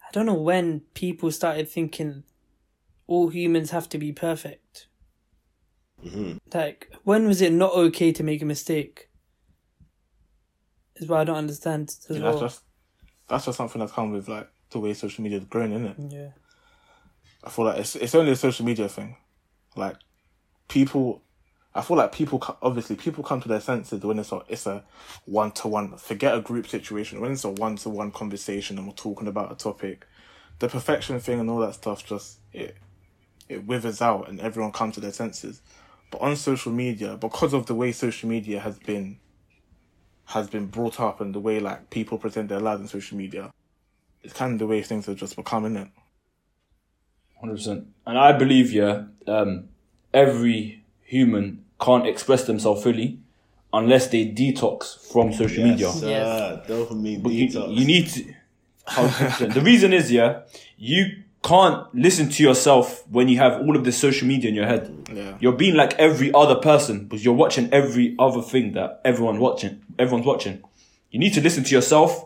I 0.03 0.11
don't 0.13 0.27
know 0.27 0.35
when 0.35 0.81
people 0.95 1.31
started 1.33 1.69
thinking 1.69 2.25
all 3.07 3.29
humans 3.29 3.71
have 3.71 3.89
to 3.91 3.99
be 3.99 4.13
perfect. 4.13 4.89
Mm-hmm. 6.05 6.39
Like, 6.53 6.93
when 7.05 7.27
was 7.27 7.41
it 7.41 7.53
not 7.53 7.73
okay 7.73 8.13
to 8.13 8.23
make 8.23 8.43
a 8.43 8.47
mistake? 8.47 9.09
Is 10.97 11.09
what 11.09 11.21
I 11.21 11.25
don't 11.25 11.37
understand 11.37 11.89
as 11.89 12.17
Yeah, 12.17 12.23
well. 12.23 12.39
that's 12.39 12.55
just 12.55 12.65
that's 13.29 13.45
just 13.47 13.57
something 13.57 13.81
that's 13.81 13.93
come 13.93 14.13
with 14.13 14.29
like 14.29 14.49
the 14.71 14.79
way 14.79 14.95
social 14.95 15.25
media's 15.25 15.45
grown 15.45 15.73
isn't 15.73 15.87
it? 15.87 15.97
Yeah. 16.13 16.29
I 17.45 17.51
feel 17.51 17.67
like 17.67 17.79
it's 17.79 17.95
it's 17.95 18.15
only 18.15 18.33
a 18.33 18.37
social 18.37 18.65
media 18.65 18.89
thing. 18.89 19.17
Like 19.77 19.97
people, 20.69 21.23
I 21.75 21.83
feel 21.83 21.97
like 21.97 22.13
people 22.13 22.43
obviously 22.63 22.97
people 22.97 23.23
come 23.23 23.41
to 23.43 23.49
their 23.49 23.61
senses 23.61 24.03
when 24.03 24.19
it's 24.19 24.33
a 24.33 24.43
it's 24.49 24.67
a 24.67 24.83
one 25.27 25.53
to 25.53 25.69
one. 25.69 25.97
Forget 25.99 26.35
a 26.35 26.41
group 26.41 26.67
situation 26.67 27.21
when 27.21 27.33
it's 27.33 27.45
a 27.45 27.51
one 27.51 27.77
to 27.77 27.91
one 27.91 28.11
conversation 28.11 28.79
and 28.79 28.87
we're 28.87 28.95
talking 28.95 29.29
about 29.29 29.53
a 29.53 29.57
topic. 29.57 30.07
The 30.59 30.69
perfection 30.69 31.21
thing 31.21 31.41
and 31.41 31.51
all 31.51 31.61
that 31.61 31.75
stuff 31.75 32.07
just 32.07 32.39
it 32.53 32.77
it 33.49 33.67
withers 33.67 34.01
out 34.01 34.29
and 34.29 34.41
everyone 34.41 34.73
comes 34.73 34.95
to 34.95 35.01
their 35.01 35.13
senses. 35.13 35.61
But 36.11 36.23
on 36.23 36.37
social 36.37 36.73
media, 36.73 37.17
because 37.17 37.53
of 37.53 37.67
the 37.67 37.75
way 37.75 37.93
social 37.93 38.29
media 38.29 38.61
has 38.61 38.79
been 38.79 39.19
has 40.27 40.49
been 40.49 40.67
brought 40.67 40.99
up 40.99 41.21
and 41.21 41.35
the 41.35 41.41
way 41.41 41.61
like 41.61 41.91
people 41.91 42.17
present 42.17 42.49
their 42.49 42.61
lives 42.61 42.81
on 42.81 42.89
social 42.89 43.19
media, 43.19 43.53
it's 44.23 44.33
kind 44.33 44.55
of 44.55 44.59
the 44.59 44.67
way 44.67 44.81
things 44.81 45.05
have 45.07 45.17
just 45.17 45.37
become, 45.37 45.67
isn't 45.67 45.77
it? 45.77 45.89
Hundred 47.45 47.57
percent. 47.57 47.87
And 48.07 48.19
I 48.19 48.33
believe, 48.33 48.73
yeah, 48.73 49.05
um, 49.27 49.65
every 50.13 50.83
human 51.03 51.65
can't 51.81 52.07
express 52.07 52.45
themselves 52.47 52.83
fully 52.83 53.19
unless 53.73 54.09
they 54.09 54.27
detox 54.27 55.11
from 55.13 55.33
social 55.33 55.65
media. 55.65 55.87
Yes, 55.89 56.03
Yes. 56.03 56.39
sir. 56.39 56.63
Dopamine 56.69 57.23
But 57.23 57.33
detox. 57.33 57.75
you 57.77 57.85
need 57.87 58.07
to. 58.09 58.25
the 59.55 59.61
reason 59.63 59.93
is, 59.93 60.11
yeah, 60.13 60.41
you 60.79 61.05
can't 61.43 61.95
listen 61.95 62.31
to 62.31 62.43
yourself 62.43 63.05
when 63.11 63.29
you 63.29 63.37
have 63.39 63.61
all 63.61 63.77
of 63.77 63.85
this 63.85 63.99
social 63.99 64.27
media 64.27 64.49
in 64.49 64.55
your 64.55 64.67
head. 64.67 64.91
Yeah. 65.13 65.37
You're 65.41 65.53
being 65.65 65.75
like 65.75 65.93
every 65.99 66.33
other 66.33 66.55
person 66.55 67.05
because 67.05 67.25
you're 67.25 67.35
watching 67.35 67.69
every 67.73 68.15
other 68.19 68.41
thing 68.41 68.73
that 68.73 69.01
everyone 69.05 69.39
watching. 69.39 69.83
Everyone's 69.99 70.27
watching. 70.27 70.63
You 71.11 71.19
need 71.19 71.35
to 71.35 71.43
listen 71.43 71.63
to 71.65 71.75
yourself 71.75 72.25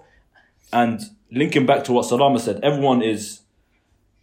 and 0.73 1.01
linking 1.33 1.67
back 1.67 1.83
to 1.85 1.93
what 1.93 2.05
Salama 2.05 2.39
said. 2.39 2.61
Everyone 2.63 3.03
is 3.03 3.41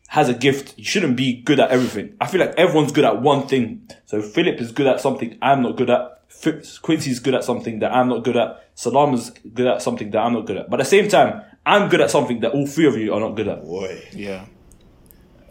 has 0.08 0.30
a 0.30 0.34
gift. 0.34 0.74
You 0.78 0.84
shouldn't 0.86 1.16
be 1.18 1.42
good 1.42 1.60
at 1.60 1.70
everything. 1.72 2.16
I 2.22 2.28
feel 2.28 2.40
like 2.42 2.54
everyone's 2.58 2.92
good 2.92 3.06
at 3.06 3.22
one 3.22 3.48
thing. 3.48 3.88
So 4.06 4.22
Philip 4.22 4.60
is 4.62 4.72
good 4.72 4.88
at 4.88 5.00
something 5.02 5.38
I'm 5.42 5.62
not 5.62 5.76
good 5.78 5.90
at. 5.90 6.22
Fi- 6.30 6.62
Quincy's 6.82 7.20
good 7.20 7.34
at 7.36 7.44
something 7.44 7.80
that 7.80 7.94
I'm 7.94 8.10
not 8.10 8.24
good 8.24 8.38
at. 8.38 8.70
Salama's 8.76 9.32
good 9.32 9.68
at 9.68 9.82
something 9.82 10.12
that 10.12 10.20
I'm 10.20 10.34
not 10.34 10.46
good 10.46 10.58
at. 10.58 10.70
But 10.70 10.80
at 10.80 10.84
the 10.86 10.90
same 10.90 11.08
time, 11.08 11.42
I'm 11.66 11.90
good 11.90 12.02
at 12.02 12.12
something 12.12 12.42
that 12.42 12.52
all 12.52 12.68
three 12.68 12.88
of 12.88 12.98
you 12.98 13.14
are 13.14 13.20
not 13.20 13.36
good 13.36 13.48
at. 13.48 13.64
Boy. 13.64 14.04
Yeah. 14.12 14.46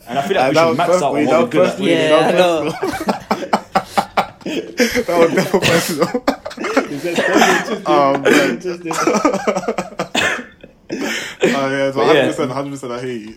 And 0.06 0.18
I 0.18 0.22
feel 0.28 0.36
like 0.36 0.50
we 0.52 0.56
should 0.58 0.76
max 0.76 0.90
out 0.90 1.02
on 1.02 1.24
what 1.26 1.44
we're 1.44 1.48
good 1.48 1.66
at. 1.66 1.76
first. 1.76 1.82
Yeah, 1.82 2.18
I 2.26 2.32
that 4.44 5.18
was 5.18 5.32
never 5.34 5.60
personal. 5.60 6.24
oh 7.86 8.18
man. 8.18 8.60
Um, 11.44 11.50
oh 11.56 11.70
yeah, 11.70 11.90
so 12.32 12.46
100%, 12.46 12.78
100% 12.78 12.90
I 12.90 13.00
hear 13.00 13.12
you. 13.16 13.34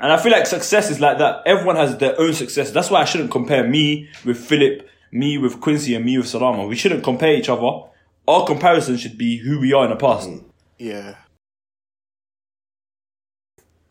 And 0.00 0.12
I 0.12 0.16
feel 0.16 0.32
like 0.32 0.46
success 0.46 0.90
is 0.90 1.00
like 1.00 1.18
that. 1.18 1.42
Everyone 1.46 1.76
has 1.76 1.96
their 1.98 2.18
own 2.20 2.34
success. 2.34 2.70
That's 2.70 2.90
why 2.90 3.02
I 3.02 3.04
shouldn't 3.04 3.30
compare 3.30 3.66
me 3.66 4.08
with 4.24 4.38
Philip, 4.38 4.88
me 5.12 5.38
with 5.38 5.60
Quincy, 5.60 5.94
and 5.94 6.04
me 6.04 6.18
with 6.18 6.28
Salama. 6.28 6.66
We 6.66 6.76
shouldn't 6.76 7.04
compare 7.04 7.34
each 7.34 7.48
other. 7.48 7.88
Our 8.26 8.46
comparison 8.46 8.96
should 8.96 9.18
be 9.18 9.38
who 9.38 9.60
we 9.60 9.72
are 9.72 9.84
in 9.84 9.90
the 9.90 9.96
past. 9.96 10.28
Mm. 10.28 10.44
Yeah. 10.78 11.16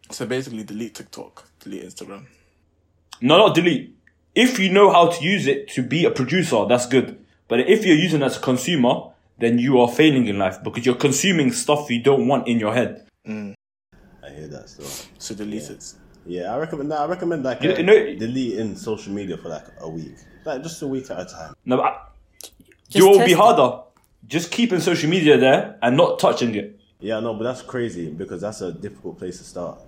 So 0.09 0.25
basically, 0.25 0.63
delete 0.63 0.95
TikTok, 0.95 1.47
delete 1.59 1.85
Instagram. 1.85 2.25
No, 3.21 3.37
not 3.37 3.55
delete. 3.55 3.95
If 4.35 4.59
you 4.59 4.71
know 4.71 4.91
how 4.91 5.07
to 5.07 5.23
use 5.23 5.47
it 5.47 5.69
to 5.69 5.83
be 5.83 6.05
a 6.05 6.11
producer, 6.11 6.65
that's 6.67 6.87
good. 6.87 7.23
But 7.47 7.61
if 7.61 7.85
you're 7.85 7.95
using 7.95 8.21
it 8.21 8.25
as 8.25 8.37
a 8.37 8.39
consumer, 8.39 9.11
then 9.37 9.59
you 9.59 9.79
are 9.79 9.87
failing 9.87 10.27
in 10.27 10.37
life 10.39 10.63
because 10.63 10.85
you're 10.85 10.95
consuming 10.95 11.51
stuff 11.51 11.89
you 11.89 12.01
don't 12.01 12.27
want 12.27 12.47
in 12.47 12.59
your 12.59 12.73
head. 12.73 13.07
Mm. 13.27 13.53
I 14.33 14.39
hear 14.39 14.47
that 14.47 14.69
still. 14.69 14.85
So 15.17 15.35
delete 15.35 15.69
it. 15.69 15.93
Yeah, 16.25 16.53
I 16.53 16.57
recommend. 16.57 16.89
Nah, 16.89 17.03
I 17.03 17.07
recommend 17.07 17.43
like 17.43 17.61
You- 17.61 17.73
uh, 17.73 17.77
you 17.77 17.83
know- 17.83 18.15
deleting 18.15 18.75
social 18.75 19.13
media 19.13 19.37
for 19.37 19.49
like 19.49 19.65
a 19.79 19.89
week, 19.89 20.15
like 20.45 20.63
just 20.63 20.81
a 20.81 20.87
week 20.87 21.09
at 21.11 21.19
a 21.19 21.25
time. 21.25 21.53
No, 21.65 21.77
but 21.77 21.83
I, 21.85 21.99
Just 22.41 22.95
you 22.95 23.05
will 23.05 23.13
be 23.13 23.17
test 23.19 23.31
it. 23.31 23.37
harder. 23.37 23.83
Just 24.27 24.51
keeping 24.51 24.79
social 24.79 25.09
media 25.09 25.37
there 25.37 25.77
and 25.81 25.97
not 25.97 26.19
touching 26.19 26.55
it. 26.55 26.79
Yeah, 26.99 27.19
no, 27.19 27.33
but 27.33 27.43
that's 27.43 27.61
crazy 27.61 28.09
because 28.09 28.41
that's 28.41 28.61
a 28.61 28.71
difficult 28.71 29.19
place 29.19 29.37
to 29.39 29.43
start 29.43 29.79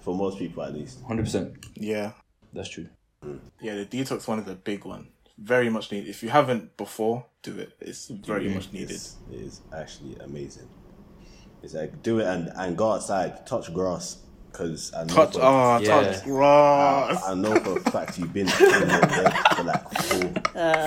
for 0.00 0.14
most 0.16 0.38
people 0.38 0.62
at 0.62 0.72
least. 0.72 1.02
100%. 1.04 1.54
Yeah. 1.74 2.12
That's 2.54 2.70
true. 2.70 2.88
Yeah, 3.60 3.74
the 3.76 3.84
detox 3.86 4.26
one 4.26 4.38
is 4.40 4.48
a 4.48 4.54
big 4.54 4.84
one. 4.86 5.08
Very 5.38 5.68
much 5.68 5.92
needed. 5.92 6.08
If 6.08 6.22
you 6.22 6.30
haven't 6.30 6.76
before, 6.76 7.26
do 7.42 7.58
it. 7.58 7.72
It's 7.80 8.08
very 8.08 8.48
much 8.48 8.72
needed. 8.72 8.92
It's, 8.92 9.16
it 9.30 9.40
is 9.40 9.60
actually 9.74 10.16
amazing. 10.16 10.68
It's 11.62 11.74
like 11.74 12.02
do 12.02 12.18
it 12.18 12.26
and, 12.26 12.50
and 12.56 12.76
go 12.76 12.92
outside, 12.92 13.46
touch 13.46 13.72
grass, 13.72 14.18
because 14.50 14.92
I 14.94 15.04
know 15.04 15.14
Touch, 15.14 15.34
for, 15.34 15.42
ah, 15.42 15.78
Yeah. 15.78 16.02
touch 16.12 16.24
grass. 16.24 17.22
I 17.24 17.34
know 17.34 17.54
for 17.60 17.76
a 17.78 17.80
fact 17.80 18.18
you've 18.18 18.32
been 18.32 18.48
in 18.48 18.58
your 18.90 19.00
bed 19.00 19.32
for 19.56 19.62
like 19.64 19.90
four, 19.92 20.32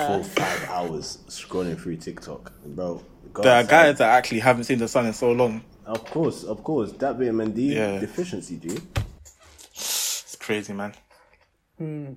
four, 0.06 0.24
five 0.24 0.68
hours 0.70 1.18
scrolling 1.28 1.80
through 1.80 1.96
TikTok, 1.96 2.52
bro. 2.64 3.02
Go 3.32 3.42
There 3.42 3.54
are 3.54 3.64
guys 3.64 3.98
that 3.98 4.10
actually 4.10 4.40
haven't 4.40 4.64
seen 4.64 4.78
the 4.78 4.88
sun 4.88 5.06
in 5.06 5.12
so 5.12 5.32
long. 5.32 5.62
Of 5.86 6.04
course, 6.04 6.44
of 6.44 6.62
course, 6.62 6.92
that 6.92 7.16
vitamin 7.16 7.52
D 7.52 7.74
Yeah. 7.74 7.98
deficiency, 8.00 8.60
It's 9.74 10.36
crazy, 10.38 10.72
man. 10.72 10.94
Hmm. 11.78 12.12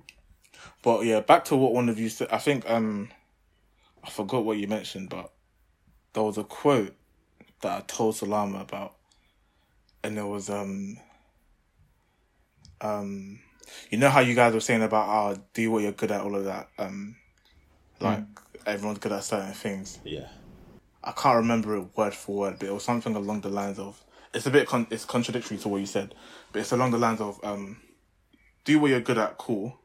But 0.82 1.04
yeah, 1.04 1.20
back 1.20 1.44
to 1.46 1.56
what 1.56 1.72
one 1.72 1.88
of 1.88 1.98
you 1.98 2.08
said. 2.08 2.28
I 2.30 2.38
think 2.38 2.68
um, 2.68 3.10
I 4.02 4.10
forgot 4.10 4.44
what 4.44 4.56
you 4.58 4.66
mentioned, 4.66 5.10
but 5.10 5.32
there 6.14 6.22
was 6.22 6.38
a 6.38 6.44
quote 6.44 6.94
that 7.60 7.76
I 7.76 7.80
told 7.86 8.16
Salama 8.16 8.60
about, 8.60 8.94
and 10.02 10.18
it 10.18 10.24
was 10.24 10.50
um, 10.50 10.98
um, 12.80 13.40
you 13.90 13.98
know 13.98 14.10
how 14.10 14.20
you 14.20 14.34
guys 14.34 14.54
were 14.54 14.60
saying 14.60 14.82
about 14.82 15.08
oh, 15.08 15.42
do 15.54 15.70
what 15.70 15.82
you're 15.82 15.92
good 15.92 16.10
at, 16.10 16.22
all 16.22 16.34
of 16.34 16.44
that. 16.44 16.68
Um, 16.78 17.16
like 18.00 18.24
everyone's 18.66 18.98
good 18.98 19.12
at 19.12 19.24
certain 19.24 19.52
things. 19.52 19.98
Yeah. 20.04 20.28
I 21.02 21.12
can't 21.12 21.36
remember 21.36 21.76
it 21.76 21.96
word 21.96 22.14
for 22.14 22.36
word, 22.36 22.56
but 22.58 22.68
it 22.68 22.72
was 22.74 22.84
something 22.84 23.14
along 23.14 23.40
the 23.40 23.48
lines 23.48 23.78
of. 23.78 24.02
It's 24.34 24.46
a 24.46 24.50
bit 24.50 24.68
con- 24.68 24.86
it's 24.90 25.04
contradictory 25.04 25.58
to 25.58 25.68
what 25.68 25.78
you 25.78 25.86
said, 25.86 26.14
but 26.52 26.60
it's 26.60 26.72
along 26.72 26.92
the 26.92 26.98
lines 26.98 27.20
of 27.20 27.40
um, 27.42 27.80
do 28.64 28.78
what 28.78 28.90
you're 28.90 29.00
good 29.00 29.18
at, 29.18 29.38
cool, 29.38 29.78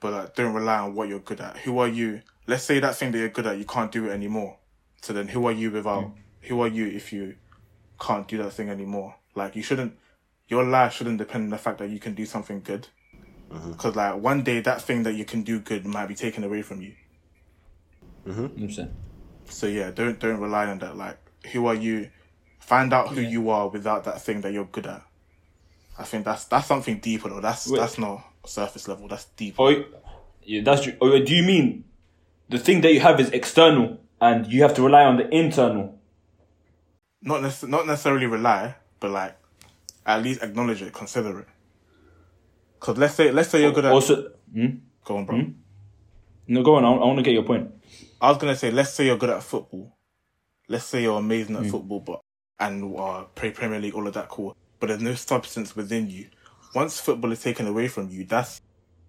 but 0.00 0.12
like, 0.12 0.34
don't 0.34 0.54
rely 0.54 0.78
on 0.78 0.94
what 0.94 1.08
you're 1.08 1.18
good 1.20 1.40
at. 1.40 1.58
Who 1.58 1.78
are 1.78 1.88
you? 1.88 2.22
Let's 2.46 2.64
say 2.64 2.80
that 2.80 2.96
thing 2.96 3.12
that 3.12 3.18
you're 3.18 3.28
good 3.28 3.46
at, 3.46 3.58
you 3.58 3.64
can't 3.64 3.92
do 3.92 4.06
it 4.06 4.10
anymore. 4.10 4.56
So 5.02 5.12
then, 5.12 5.28
who 5.28 5.46
are 5.46 5.52
you 5.52 5.70
without? 5.70 6.12
Who 6.42 6.60
are 6.62 6.68
you 6.68 6.86
if 6.86 7.12
you 7.12 7.36
can't 8.00 8.26
do 8.28 8.38
that 8.38 8.52
thing 8.52 8.68
anymore? 8.68 9.16
Like 9.34 9.56
you 9.56 9.62
shouldn't. 9.62 9.98
Your 10.48 10.64
life 10.64 10.94
shouldn't 10.94 11.18
depend 11.18 11.44
on 11.44 11.50
the 11.50 11.58
fact 11.58 11.78
that 11.78 11.90
you 11.90 11.98
can 11.98 12.14
do 12.14 12.24
something 12.24 12.60
good, 12.60 12.88
mm-hmm. 13.52 13.72
because 13.72 13.94
like 13.96 14.16
one 14.16 14.42
day 14.42 14.60
that 14.60 14.80
thing 14.80 15.02
that 15.02 15.12
you 15.12 15.24
can 15.24 15.42
do 15.42 15.60
good 15.60 15.84
might 15.84 16.06
be 16.06 16.14
taken 16.14 16.42
away 16.42 16.62
from 16.62 16.80
you. 16.80 16.94
Mm-hmm. 18.26 18.62
I'm 18.62 18.70
saying. 18.70 18.94
So 19.46 19.66
yeah, 19.66 19.90
don't 19.90 20.18
don't 20.18 20.40
rely 20.40 20.66
on 20.66 20.78
that. 20.78 20.96
Like, 20.96 21.18
who 21.52 21.66
are 21.66 21.74
you? 21.74 22.10
Find 22.60 22.92
out 22.92 23.08
who 23.08 23.20
you 23.20 23.50
are 23.50 23.68
without 23.68 24.04
that 24.04 24.20
thing 24.20 24.42
that 24.42 24.52
you're 24.52 24.66
good 24.66 24.86
at. 24.86 25.02
I 25.98 26.04
think 26.04 26.24
that's 26.24 26.44
that's 26.44 26.66
something 26.66 26.98
deeper 26.98 27.28
though. 27.28 27.40
That's 27.40 27.68
Wait. 27.68 27.78
that's 27.78 27.98
not 27.98 28.24
surface 28.46 28.88
level. 28.88 29.08
That's 29.08 29.24
deep. 29.36 29.56
Oh, 29.58 29.84
yeah, 30.42 30.62
that's 30.62 30.82
true. 30.82 30.94
Oh, 31.00 31.18
do 31.22 31.34
you 31.34 31.42
mean 31.42 31.84
the 32.48 32.58
thing 32.58 32.80
that 32.82 32.92
you 32.92 33.00
have 33.00 33.20
is 33.20 33.30
external 33.30 33.98
and 34.20 34.46
you 34.46 34.62
have 34.62 34.74
to 34.74 34.82
rely 34.82 35.04
on 35.04 35.16
the 35.16 35.28
internal? 35.34 35.97
Not 37.22 37.42
nec- 37.42 37.68
not 37.68 37.86
necessarily 37.86 38.26
rely, 38.26 38.74
but 39.00 39.10
like 39.10 39.36
at 40.06 40.22
least 40.22 40.42
acknowledge 40.42 40.82
it, 40.82 40.92
consider 40.92 41.40
it. 41.40 41.46
Cause 42.80 42.96
let's 42.96 43.14
say 43.14 43.32
let's 43.32 43.48
say 43.50 43.60
you're 43.62 43.72
good 43.72 43.84
at. 43.86 43.92
Also, 43.92 44.30
hmm? 44.52 44.66
Go 45.04 45.16
on, 45.16 45.26
bro. 45.26 45.46
no, 46.46 46.62
go 46.62 46.76
on. 46.76 46.84
I, 46.84 46.88
I 46.88 47.04
want 47.06 47.18
to 47.18 47.22
get 47.22 47.32
your 47.34 47.42
point. 47.42 47.70
I 48.20 48.28
was 48.30 48.38
gonna 48.38 48.56
say, 48.56 48.70
let's 48.70 48.92
say 48.92 49.06
you're 49.06 49.16
good 49.16 49.30
at 49.30 49.42
football. 49.42 49.96
Let's 50.68 50.84
say 50.84 51.02
you're 51.02 51.18
amazing 51.18 51.56
at 51.56 51.66
football, 51.66 52.00
but 52.00 52.20
and 52.60 52.96
uh, 52.98 53.24
play 53.34 53.50
Premier 53.50 53.80
League, 53.80 53.94
all 53.94 54.06
of 54.06 54.14
that, 54.14 54.28
cool. 54.28 54.56
But 54.80 54.88
there's 54.88 55.00
no 55.00 55.14
substance 55.14 55.74
within 55.74 56.08
you. 56.10 56.28
Once 56.74 57.00
football 57.00 57.32
is 57.32 57.42
taken 57.42 57.66
away 57.66 57.88
from 57.88 58.08
you, 58.10 58.24
that's 58.24 58.60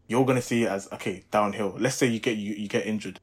you're 0.07 0.25
gonna 0.25 0.41
see 0.41 0.63
it 0.63 0.69
as 0.69 0.87
okay 0.93 1.23
downhill. 1.31 1.75
Let's 1.77 1.95
say 1.95 2.07
you 2.07 2.19
get 2.19 2.37
you 2.37 2.55
you 2.55 2.67
get 2.67 2.85
injured. 2.85 3.19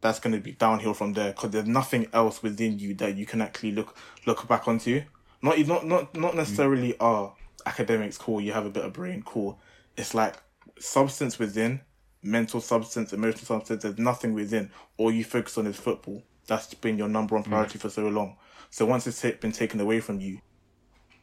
That's 0.00 0.20
gonna 0.20 0.38
be 0.38 0.52
downhill 0.52 0.94
from 0.94 1.12
there 1.12 1.32
because 1.32 1.50
there's 1.50 1.66
nothing 1.66 2.06
else 2.12 2.42
within 2.42 2.78
you 2.78 2.94
that 2.94 3.16
you 3.16 3.26
can 3.26 3.40
actually 3.40 3.72
look 3.72 3.96
look 4.26 4.46
back 4.48 4.68
onto. 4.68 5.02
Not 5.42 5.58
not 5.66 5.86
not 5.86 6.16
not 6.16 6.32
mm. 6.32 6.36
necessarily 6.36 6.94
uh 7.00 7.28
academics 7.66 8.16
cool. 8.16 8.40
You 8.40 8.52
have 8.52 8.66
a 8.66 8.70
bit 8.70 8.84
of 8.84 8.92
brain 8.92 9.22
cool. 9.24 9.58
It's 9.96 10.14
like 10.14 10.36
substance 10.78 11.38
within 11.38 11.80
mental 12.22 12.60
substance, 12.60 13.12
emotional 13.12 13.44
substance, 13.44 13.82
there's 13.82 13.98
nothing 13.98 14.34
within. 14.34 14.70
All 14.96 15.10
you 15.10 15.24
focus 15.24 15.58
on 15.58 15.66
is 15.66 15.76
football. 15.76 16.22
That's 16.46 16.72
been 16.74 16.98
your 16.98 17.08
number 17.08 17.34
one 17.34 17.44
mm. 17.44 17.48
priority 17.48 17.78
for 17.78 17.90
so 17.90 18.08
long. 18.08 18.36
So 18.70 18.86
once 18.86 19.06
it's 19.06 19.22
been 19.38 19.52
taken 19.52 19.80
away 19.80 20.00
from 20.00 20.20
you, 20.20 20.40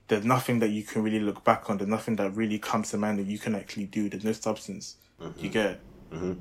there's 0.08 0.26
nothing 0.26 0.60
that 0.60 0.70
you 0.70 0.84
can 0.84 1.04
really 1.04 1.20
look 1.20 1.44
back 1.44 1.70
on. 1.70 1.78
There's 1.78 1.90
nothing 1.90 2.16
that 2.18 2.36
really 2.36 2.60
comes 2.60 2.92
to 2.92 2.98
mind 2.98 3.20
that 3.20 3.26
you 3.26 3.40
can 3.40 3.56
actually 3.56 3.86
do. 3.86 4.10
There's 4.10 4.24
no 4.24 4.34
substance. 4.34 4.98
You 5.20 5.28
mm-hmm. 5.28 5.48
get 5.48 5.66
it? 5.66 5.80
Mm-hmm. 6.12 6.34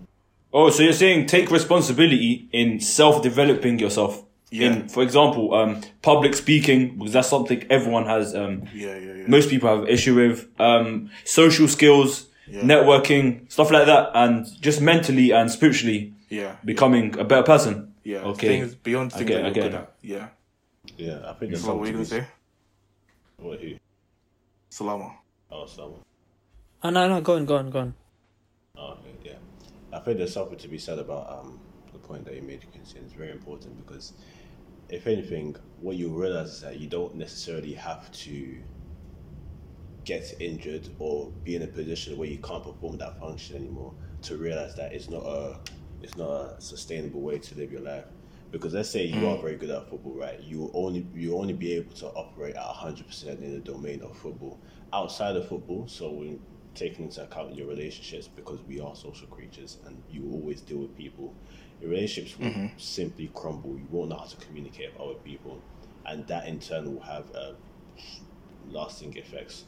Oh, 0.57 0.71
so 0.71 0.85
you're 0.85 0.93
saying 0.93 1.27
take 1.27 1.51
responsibility 1.51 2.49
in 2.53 2.79
self-developing 2.81 3.81
yourself. 3.81 4.23
Yeah. 4.51 4.69
In, 4.69 4.89
for 4.89 5.03
example, 5.03 5.53
um, 5.53 5.81
public 6.01 6.35
speaking, 6.35 6.97
because 6.97 7.13
that's 7.15 7.29
something 7.29 7.67
everyone 7.71 8.07
has. 8.07 8.35
Um, 8.37 8.63
Yeah, 8.73 8.97
yeah, 8.97 9.15
yeah. 9.15 9.25
most 9.27 9.51
people 9.51 9.69
have 9.69 9.89
issue 9.89 10.15
with. 10.15 10.49
Um, 10.61 11.11
social 11.25 11.67
skills, 11.67 12.29
networking, 12.49 13.51
stuff 13.51 13.73
like 13.73 13.87
that, 13.87 14.11
and 14.15 14.47
just 14.61 14.81
mentally 14.81 15.33
and 15.33 15.51
spiritually 15.51 16.13
Yeah. 16.31 16.57
becoming 16.65 17.19
a 17.19 17.25
better 17.25 17.43
person. 17.43 17.93
Yeah. 18.05 18.19
Okay. 18.19 18.49
Things 18.61 18.75
beyond 18.77 19.13
things 19.13 19.25
get- 19.29 19.43
that 19.43 19.57
you're 19.57 19.65
good 19.65 19.75
at. 19.75 19.93
Yeah. 20.03 20.29
Yeah, 20.97 21.19
I 21.29 21.33
think 21.33 21.51
there's 21.53 21.63
So 21.63 21.69
what 21.75 21.81
were 21.81 21.87
you 21.89 22.05
something 22.05 22.19
gonna 22.19 22.27
say? 22.27 22.29
be- 23.39 23.45
What, 23.49 23.61
who? 23.61 23.75
Salama. 24.69 25.15
Oh, 25.51 25.67
someone. 25.67 26.01
Oh 26.83 26.91
no, 26.91 27.09
no, 27.09 27.21
go 27.23 27.35
on, 27.37 27.45
go 27.47 27.57
on, 27.57 27.71
go 27.71 27.79
on. 27.81 27.95
Oh, 28.77 28.93
okay, 28.93 29.01
yeah. 29.04 29.04
I 29.95 30.01
think 30.01 30.19
there's 30.19 30.33
something 30.33 30.59
to 30.59 30.69
be 30.69 30.79
said 30.79 30.99
about 30.99 31.31
um, 31.31 31.61
the 31.93 31.99
point 31.99 32.25
that 32.25 32.35
you 32.35 32.43
made, 32.43 32.69
Quincy, 32.73 32.99
it's 32.99 33.13
very 33.13 33.31
important 33.31 33.85
because, 33.87 34.13
if 34.89 35.07
anything, 35.07 35.57
what 35.81 35.97
you 35.97 36.09
realize 36.09 36.55
is 36.55 36.61
that 36.63 36.81
you 36.81 36.89
don't 36.89 37.15
necessarily 37.15 37.73
have 37.75 38.11
to 38.13 38.57
get 40.05 40.35
injured 40.41 40.91
or 40.99 41.31
be 41.45 41.57
in 41.57 41.63
a 41.63 41.67
position 41.67 42.19
where 42.19 42.29
you 42.29 42.39
can't 42.39 42.63
perform 42.63 42.99
that 42.99 43.19
function 43.19 43.57
anymore 43.57 43.95
to 44.23 44.37
realize 44.37 44.75
that 44.75 44.93
it's 44.93 45.09
not 45.09 45.23
a 45.25 45.59
it's 46.03 46.17
not 46.17 46.31
a 46.31 46.61
sustainable 46.61 47.23
way 47.23 47.39
to 47.39 47.55
live 47.55 47.73
your 47.73 47.81
life. 47.81 48.05
Because 48.51 48.75
let's 48.75 48.91
say 48.91 49.05
you 49.05 49.27
are 49.27 49.39
very 49.39 49.57
good 49.57 49.71
at 49.71 49.89
football, 49.89 50.13
right? 50.13 50.39
You 50.41 50.71
only 50.75 51.07
you 51.15 51.37
only 51.37 51.55
be 51.55 51.73
able 51.73 51.95
to 51.95 52.07
operate 52.09 52.57
at 52.57 52.63
hundred 52.63 53.07
percent 53.07 53.41
in 53.41 53.53
the 53.53 53.61
domain 53.61 54.03
of 54.03 54.17
football. 54.17 54.61
Outside 54.93 55.37
of 55.37 55.49
football, 55.49 55.89
so 55.89 56.11
when 56.11 56.41
taking 56.75 57.05
into 57.05 57.23
account 57.23 57.55
your 57.55 57.67
relationships, 57.69 58.29
because 58.29 58.61
we 58.69 58.81
are 58.81 58.95
social 58.95 59.27
creatures 59.29 59.79
and 59.87 60.03
you 60.11 60.29
always 60.33 60.61
deal 60.61 60.79
with 60.79 60.97
people, 60.97 61.33
your 61.81 61.91
relationships 61.91 62.39
will 62.39 62.71
simply 62.77 63.31
crumble. 63.35 63.77
You 63.77 63.87
won't 63.91 64.11
know 64.11 64.17
how 64.17 64.25
to 64.25 64.37
communicate 64.37 64.93
with 64.93 65.01
other 65.01 65.15
people, 65.15 65.61
and 66.07 66.27
that 66.27 66.47
in 66.47 66.59
turn 66.59 66.95
will 66.95 67.03
have 67.03 67.25
uh, 67.35 67.53
lasting 68.71 69.17
effects 69.17 69.65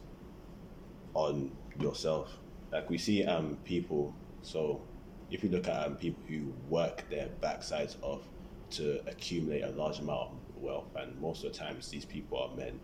on 1.15 1.51
yourself. 1.81 2.37
Like 2.73 2.91
we 2.91 2.99
see 2.99 3.25
um 3.25 3.59
people. 3.65 4.15
So 4.43 4.83
if 5.31 5.43
you 5.43 5.51
look 5.51 5.69
at 5.69 5.87
um, 5.87 5.97
people 5.97 6.23
who 6.29 6.53
work 6.69 7.05
their 7.11 7.29
backsides 7.41 7.97
off 8.03 8.23
to 8.71 9.01
accumulate 9.09 9.63
a 9.63 9.71
large 9.71 9.99
amount 9.99 10.31
of 10.31 10.63
wealth, 10.63 10.89
and 10.97 11.21
most 11.21 11.45
of 11.45 11.53
the 11.53 11.59
times 11.59 11.89
these 11.89 12.05
people 12.05 12.39
are 12.39 12.57
men, 12.57 12.79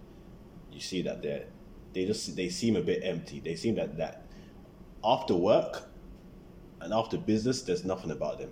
you 0.72 0.80
see 0.80 1.02
that 1.02 1.22
they 1.22 1.44
they 1.92 2.06
just 2.06 2.36
they 2.36 2.48
seem 2.48 2.76
a 2.76 2.82
bit 2.82 3.02
empty. 3.04 3.40
They 3.40 3.54
seem 3.54 3.74
that 3.76 3.96
that 3.98 4.26
after 5.04 5.34
work 5.34 5.88
and 6.80 6.92
after 6.92 7.16
business, 7.18 7.62
there's 7.62 7.84
nothing 7.84 8.10
about 8.10 8.38
them. 8.38 8.50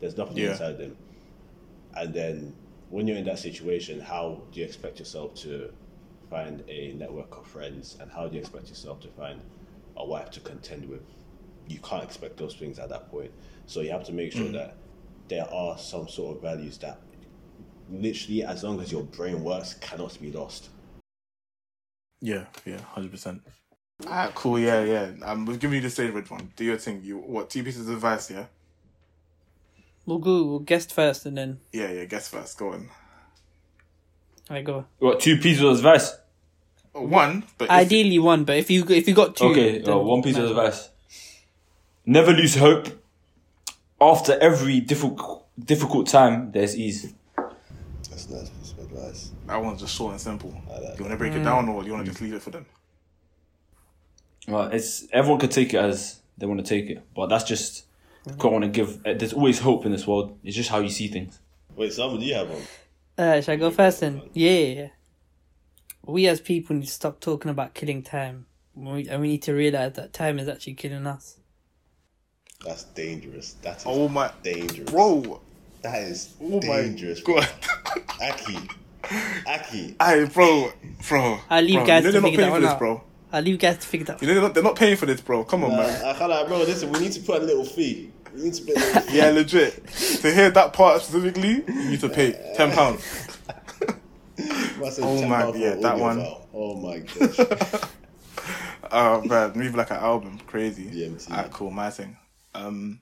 There's 0.00 0.16
nothing 0.16 0.36
Yeah. 0.36 0.52
inside 0.52 0.78
them. 0.78 0.96
And 1.94 2.12
then 2.12 2.54
when 2.90 3.08
you're 3.08 3.16
in 3.16 3.24
that 3.24 3.38
situation, 3.38 4.00
how 4.00 4.42
do 4.52 4.60
you 4.60 4.66
expect 4.66 4.98
yourself 4.98 5.34
to 5.36 5.72
find 6.30 6.62
a 6.68 6.92
network 6.92 7.36
of 7.36 7.46
friends, 7.46 7.96
and 8.00 8.10
how 8.10 8.26
do 8.28 8.34
you 8.34 8.40
expect 8.40 8.68
yourself 8.68 9.00
to 9.00 9.08
find 9.08 9.40
a 9.96 10.06
wife 10.06 10.30
to 10.32 10.40
contend 10.40 10.88
with? 10.88 11.02
You 11.68 11.78
can't 11.80 12.04
expect 12.04 12.36
those 12.36 12.54
things 12.54 12.78
at 12.78 12.88
that 12.90 13.10
point. 13.10 13.32
So 13.66 13.80
you 13.80 13.90
have 13.90 14.04
to 14.04 14.12
make 14.12 14.32
sure 14.32 14.46
mm. 14.46 14.52
that 14.52 14.76
there 15.28 15.52
are 15.52 15.78
some 15.78 16.08
sort 16.08 16.36
of 16.36 16.42
values 16.42 16.78
that 16.78 17.00
literally, 17.90 18.44
as 18.44 18.62
long 18.62 18.80
as 18.80 18.92
your 18.92 19.02
brain 19.02 19.42
works, 19.42 19.74
cannot 19.74 20.20
be 20.20 20.30
lost. 20.30 20.68
Yeah, 22.20 22.44
yeah, 22.64 22.80
hundred 22.80 23.10
percent. 23.10 23.42
Ah, 24.06 24.30
cool. 24.34 24.58
Yeah, 24.58 24.82
yeah. 24.84 25.12
Um, 25.22 25.46
we've 25.46 25.58
given 25.58 25.76
you 25.76 25.82
the 25.82 25.90
favorite 25.90 26.30
one. 26.30 26.52
Do 26.56 26.64
your 26.64 26.78
thing. 26.78 27.00
You 27.02 27.18
what? 27.18 27.50
Two 27.50 27.62
pieces 27.62 27.88
of 27.88 27.94
advice. 27.96 28.30
Yeah, 28.30 28.46
We'll 30.06 30.18
go. 30.18 30.44
We'll 30.44 30.58
guest 30.60 30.92
first, 30.92 31.26
and 31.26 31.36
then 31.36 31.60
yeah, 31.72 31.90
yeah. 31.90 32.04
Guess 32.04 32.28
first. 32.28 32.58
Go 32.58 32.72
on. 32.72 32.88
I 34.48 34.62
go. 34.62 34.86
What 34.98 35.20
two 35.20 35.36
pieces 35.38 35.62
of 35.62 35.76
advice? 35.76 36.16
One, 36.92 37.44
but 37.58 37.64
if- 37.66 37.70
Ideally 37.70 38.18
one, 38.18 38.44
but 38.44 38.56
if 38.56 38.70
you 38.70 38.84
if 38.88 39.06
you 39.08 39.14
got 39.14 39.36
two, 39.36 39.46
Okay, 39.46 39.78
then 39.80 39.92
uh, 39.94 39.98
one 39.98 40.22
piece 40.22 40.36
of 40.36 40.44
might 40.44 40.50
as 40.50 40.56
well. 40.56 40.66
advice. 40.66 40.90
Never 42.06 42.32
lose 42.32 42.56
hope. 42.56 42.86
After 44.00 44.38
every 44.40 44.80
difficult 44.80 45.46
difficult 45.62 46.06
time, 46.06 46.52
there's 46.52 46.76
ease. 46.76 47.12
That's 47.36 48.28
nice 48.30 48.48
piece 48.50 48.72
of 48.72 48.78
advice. 48.80 49.30
That 49.46 49.62
one's 49.62 49.80
just 49.80 49.94
short 49.94 50.12
and 50.12 50.20
simple. 50.20 50.50
Like 50.68 50.98
you 50.98 51.04
want 51.04 51.12
to 51.12 51.16
break 51.16 51.32
it 51.32 51.42
down, 51.44 51.68
or 51.68 51.82
you 51.84 51.92
want 51.92 52.04
to 52.04 52.10
just 52.10 52.20
leave 52.22 52.34
it 52.34 52.42
for 52.42 52.50
them? 52.50 52.66
Well, 54.48 54.68
it's 54.68 55.06
everyone 55.12 55.40
could 55.40 55.50
take 55.50 55.74
it 55.74 55.78
as 55.78 56.20
they 56.38 56.46
want 56.46 56.64
to 56.64 56.66
take 56.66 56.88
it, 56.90 57.02
but 57.14 57.26
that's 57.28 57.44
just 57.44 57.84
what 58.24 58.44
I 58.44 58.48
want 58.48 58.64
to 58.64 58.70
give. 58.70 59.04
uh, 59.06 59.14
There's 59.14 59.32
always 59.32 59.58
hope 59.60 59.86
in 59.86 59.92
this 59.92 60.06
world. 60.06 60.38
It's 60.44 60.56
just 60.56 60.70
how 60.70 60.78
you 60.80 60.90
see 60.90 61.08
things. 61.08 61.38
Wait, 61.74 61.92
Simon, 61.92 62.18
do 62.20 62.26
you 62.26 62.34
have 62.34 62.48
one? 62.48 62.62
Uh, 63.18 63.40
shall 63.40 63.54
I 63.54 63.56
go 63.56 63.70
first 63.70 64.00
then? 64.00 64.22
Yeah. 64.34 64.88
We 66.04 66.26
as 66.28 66.40
people 66.40 66.76
need 66.76 66.84
to 66.86 66.90
stop 66.92 67.20
talking 67.20 67.50
about 67.50 67.74
killing 67.74 68.02
time. 68.02 68.46
We, 68.74 69.08
and 69.08 69.20
we 69.20 69.28
need 69.28 69.42
to 69.42 69.52
realize 69.54 69.94
that 69.94 70.12
time 70.12 70.38
is 70.38 70.48
actually 70.48 70.74
killing 70.74 71.06
us. 71.06 71.38
That's 72.64 72.84
dangerous. 72.84 73.54
That 73.62 73.78
is 73.78 73.82
Oh 73.86 74.08
my, 74.08 74.30
dangerous. 74.42 74.90
bro! 74.90 75.40
That 75.82 76.02
is 76.02 76.34
Oh 76.42 76.60
dangerous. 76.60 77.26
my 77.26 77.34
god! 77.34 77.48
Aki. 78.22 78.58
Aki. 79.46 79.96
Hey, 80.00 80.24
bro, 80.32 80.72
bro. 81.08 81.38
I'll 81.50 81.62
leave 81.62 81.74
bro, 81.76 81.86
guys 81.86 82.04
you 82.04 82.10
know 82.12 82.12
to 82.12 82.12
they're 82.12 82.20
not 82.22 82.28
figure 82.30 82.36
that 82.40 82.42
paying 82.42 82.46
for 82.48 82.50
one 82.52 82.62
this, 82.62 82.70
out. 82.70 82.78
bro. 82.78 82.90
I'll 82.96 83.04
I'll 83.38 83.42
leave 83.42 83.52
you 83.52 83.58
guys 83.58 83.78
to 83.78 83.86
figure 83.86 84.06
that. 84.06 84.20
You 84.22 84.28
know, 84.28 84.34
they're 84.34 84.42
not, 84.42 84.54
they're 84.54 84.62
not 84.62 84.76
paying 84.76 84.96
for 84.96 85.06
this, 85.06 85.20
bro. 85.20 85.44
Come 85.44 85.64
on, 85.64 85.70
man. 85.70 86.04
I 86.04 86.14
can't 86.16 86.30
like, 86.30 86.46
bro. 86.48 86.58
Listen, 86.58 86.90
we 86.90 87.00
need 87.00 87.12
to 87.12 87.20
put 87.20 87.42
a 87.42 87.44
little 87.44 87.64
fee. 87.64 88.10
We 88.34 88.42
need 88.44 88.54
to 88.54 88.62
put 88.64 88.76
a 88.76 88.80
little 88.80 89.00
fee. 89.10 89.16
Yeah, 89.16 89.30
legit. 89.30 89.86
to 89.88 90.32
hear 90.32 90.50
that 90.50 90.72
part 90.72 91.02
specifically, 91.02 91.64
you 91.66 91.90
need 91.90 92.00
to 92.00 92.08
pay 92.08 92.32
ten 92.56 92.72
pounds. 92.72 93.28
Must 94.78 95.00
Oh 95.00 95.18
10 95.20 95.28
my- 95.28 95.42
pound 95.42 95.54
for 95.54 95.60
yeah, 95.60 95.74
that 95.76 95.84
audio 95.84 96.02
one. 96.04 96.16
file. 96.18 96.46
Oh 96.52 96.76
my 96.76 96.98
gosh. 96.98 97.80
Oh 98.92 99.22
man, 99.24 99.52
maybe 99.54 99.74
like 99.76 99.90
an 99.90 99.96
album, 99.96 100.38
crazy. 100.46 100.84
DMT. 100.84 101.30
Alright, 101.30 101.50
cool, 101.50 101.70
my 101.70 101.90
thing. 101.90 102.16
Um, 102.54 103.00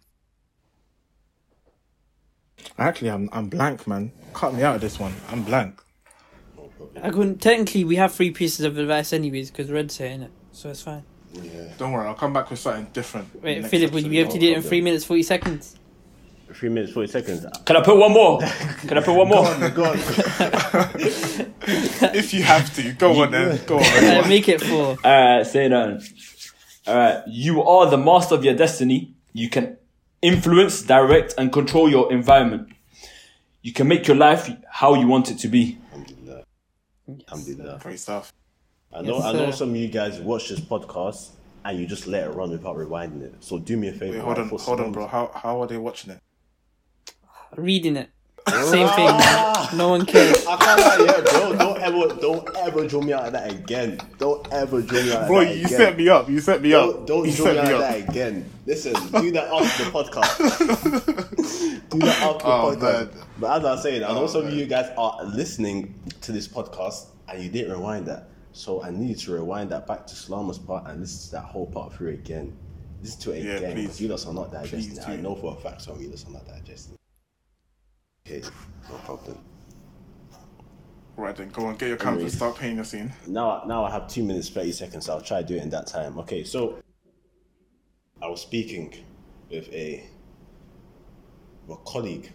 actually, 2.79 3.11
I'm 3.11 3.29
I'm 3.33 3.49
blank, 3.49 3.87
man. 3.87 4.13
Cut 4.33 4.55
me 4.55 4.63
out 4.63 4.77
of 4.77 4.81
this 4.81 4.99
one. 4.99 5.15
I'm 5.31 5.43
blank. 5.45 5.81
No 6.95 7.01
problem. 7.01 7.11
I 7.11 7.17
couldn't. 7.17 7.43
Technically, 7.43 7.85
we 7.85 7.97
have 7.97 8.13
three 8.13 8.31
pieces 8.31 8.65
of 8.65 8.79
advice 8.79 9.13
anyways 9.13 9.51
because 9.51 9.71
Red's 9.71 9.95
saying 9.95 10.23
it, 10.23 10.31
so 10.53 10.71
it's 10.71 10.83
fine. 10.83 11.03
Yeah. 11.33 11.73
Don't 11.79 11.93
worry, 11.93 12.07
I'll 12.07 12.15
come 12.15 12.33
back 12.33 12.51
with 12.51 12.61
something 12.61 12.87
different. 12.93 13.43
Wait, 13.43 13.59
next 13.59 13.71
Philip, 13.71 13.93
would 13.93 14.05
you 14.05 14.11
be 14.11 14.21
able 14.21 14.33
to 14.33 14.39
do 14.39 14.53
it 14.53 14.57
in 14.57 14.63
three 14.63 14.81
minutes 14.81 15.05
forty 15.05 15.23
seconds? 15.25 15.77
Three 16.53 16.69
minutes, 16.69 16.93
forty 16.93 17.11
seconds. 17.11 17.45
Can 17.65 17.77
I 17.77 17.83
put 17.83 17.97
one 17.97 18.13
more? 18.13 18.39
Can 18.87 18.99
I 18.99 19.03
put 19.03 19.15
one 19.17 19.29
more? 19.29 19.71
Go 19.71 19.85
on. 19.87 19.97
if 22.15 22.33
you 22.33 22.43
have 22.45 22.73
to, 22.77 22.93
go 22.93 23.23
on 23.23 23.33
then. 23.33 23.61
Go 23.67 23.79
on. 23.79 23.85
Uh, 24.25 24.29
make 24.29 24.49
it 24.49 24.61
four. 24.61 24.97
Alright, 25.05 25.47
say 25.47 25.67
that. 25.67 26.09
Alright, 26.87 27.23
you 27.27 27.63
are 27.65 27.91
the 27.91 27.97
master 27.99 28.37
of 28.37 28.45
your 28.45 28.55
destiny. 28.55 29.15
You 29.33 29.49
can 29.51 29.77
influence, 30.23 30.83
direct, 30.83 31.35
and 31.37 31.53
control 31.53 31.91
your 31.91 32.13
environment. 32.13 32.69
You 33.63 33.73
can 33.73 33.89
make 33.89 34.07
your 34.07 34.17
life 34.17 34.49
how 34.71 34.95
you 34.95 35.09
want 35.09 35.31
it 35.31 35.39
to 35.39 35.49
be. 35.49 35.79
Alhamdulillah. 37.09 37.25
Alhamdulillah. 37.29 37.81
Great 37.83 37.99
stuff. 38.01 38.33
I 38.93 39.03
know. 39.03 39.17
Yes, 39.17 39.25
I 39.25 39.33
know 39.33 39.51
some 39.51 39.71
of 39.71 39.77
you 39.77 39.89
guys 39.89 40.21
watch 40.21 40.49
this 40.49 40.61
podcast 40.61 41.31
and 41.65 41.79
you 41.79 41.87
just 41.87 42.07
let 42.07 42.27
it 42.29 42.31
run 42.31 42.51
without 42.51 42.77
rewinding 42.77 43.23
it. 43.23 43.35
So 43.41 43.59
do 43.59 43.77
me 43.77 43.89
a 43.89 43.93
favor. 43.93 44.13
Wait, 44.19 44.23
hold 44.23 44.39
on, 44.39 44.49
hold 44.49 44.61
on, 44.81 44.85
some- 44.87 44.93
bro. 44.93 45.07
How 45.07 45.31
how 45.35 45.61
are 45.63 45.67
they 45.67 45.77
watching 45.79 46.13
it? 46.13 46.21
Reading 47.57 47.97
it. 47.97 48.11
Same 48.49 48.89
thing. 48.89 49.07
Man. 49.07 49.55
No 49.77 49.89
one 49.89 50.05
cares. 50.13 50.45
I 50.47 50.57
can't 50.57 50.81
lie, 50.81 51.07
yeah, 51.07 51.21
bro. 51.23 51.57
Don't 51.57 51.81
ever, 51.81 52.21
don't 52.21 52.57
ever 52.57 52.87
draw 52.87 53.01
me 53.01 53.13
out 53.15 53.27
of 53.27 53.33
that 53.33 53.51
again. 53.51 53.99
Don't 54.19 54.47
ever 54.53 54.83
draw 54.83 55.01
me 55.03 55.13
out 55.13 55.23
of 55.23 55.29
Bro, 55.29 55.45
that 55.45 55.57
you 55.57 55.65
again. 55.65 55.79
set 55.79 55.97
me 55.97 56.09
up. 56.11 56.29
You 56.29 56.41
set 56.41 56.61
me 56.61 56.71
Don't, 56.71 56.95
up. 56.95 57.07
don't 57.07 57.27
you 57.27 57.33
draw 57.35 57.47
me 57.47 57.55
set 57.55 57.65
out 57.65 57.73
of 57.73 57.79
that 57.81 58.09
again. 58.09 58.51
Listen, 58.67 58.93
do 58.93 59.31
that 59.33 59.49
after 59.51 59.85
the 59.85 59.91
podcast. 59.91 61.89
do 61.91 61.99
that 62.01 62.23
after 62.23 62.45
the 62.45 62.53
Oh, 62.53 62.77
podcast. 62.77 63.15
man. 63.15 63.24
But 63.39 63.59
as 63.59 63.65
I 63.65 63.73
was 63.73 63.83
saying, 63.83 64.05
I 64.05 64.09
know 64.13 64.23
Oh, 64.25 64.27
some 64.27 64.47
of 64.47 64.53
you 64.55 64.67
guys 64.67 64.91
are 64.97 65.25
listening 65.25 65.95
to 66.21 66.33
this 66.33 66.47
podcast 66.47 67.07
and 67.29 67.43
you 67.43 67.51
didn't 67.51 67.73
rewind 67.73 68.07
that. 68.07 68.29
So 68.53 68.83
I 68.83 68.91
need 68.91 69.19
to 69.21 69.33
rewind 69.33 69.71
that 69.71 69.87
back 69.87 70.07
to 70.07 70.15
Slama's 70.15 70.59
part 70.59 70.87
and 70.87 71.01
listen 71.01 71.31
to 71.31 71.37
that 71.37 71.45
whole 71.51 71.67
part 71.67 71.93
through 71.93 72.11
again. 72.11 72.57
Listen 73.03 73.21
to 73.23 73.31
it 73.33 73.45
Yeah, 73.45 73.53
again 73.55 73.73
please. 73.73 73.83
because 73.83 74.01
you 74.01 74.09
lot 74.09 74.27
are 74.27 74.33
not 74.35 74.53
digesting 74.53 74.97
it. 74.97 75.09
I 75.09 75.17
know 75.17 75.35
for 75.35 75.53
a 75.53 75.61
fact 75.61 75.83
some 75.83 75.97
of 75.97 76.03
you 76.03 76.09
lot 76.11 76.25
are 76.29 76.33
not 76.33 76.47
digesting. 76.47 76.97
Okay, 78.27 78.43
no 78.89 78.97
problem. 78.99 79.39
Right 81.17 81.37
then, 81.37 81.51
go 81.51 81.67
on, 81.67 81.77
get 81.77 81.89
your 81.89 81.97
canvas, 81.97 82.15
Anyways. 82.23 82.37
start 82.37 82.57
painting 82.57 82.77
the 82.79 82.85
scene. 82.85 83.13
now 83.27 83.63
now 83.67 83.85
I 83.85 83.91
have 83.91 84.09
two 84.09 84.25
minutes 84.25 84.49
thirty 84.49 84.73
seconds. 84.73 85.07
So 85.07 85.13
I'll 85.15 85.21
try 85.21 85.43
to 85.43 85.47
do 85.47 85.57
it 85.57 85.63
in 85.63 85.71
that 85.71 85.87
time. 85.87 86.19
Okay, 86.21 86.43
so 86.45 86.79
I 88.23 88.29
was 88.29 88.41
speaking 88.41 88.95
with 89.51 89.69
a, 89.73 90.05
a 91.71 91.77
colleague 91.85 92.33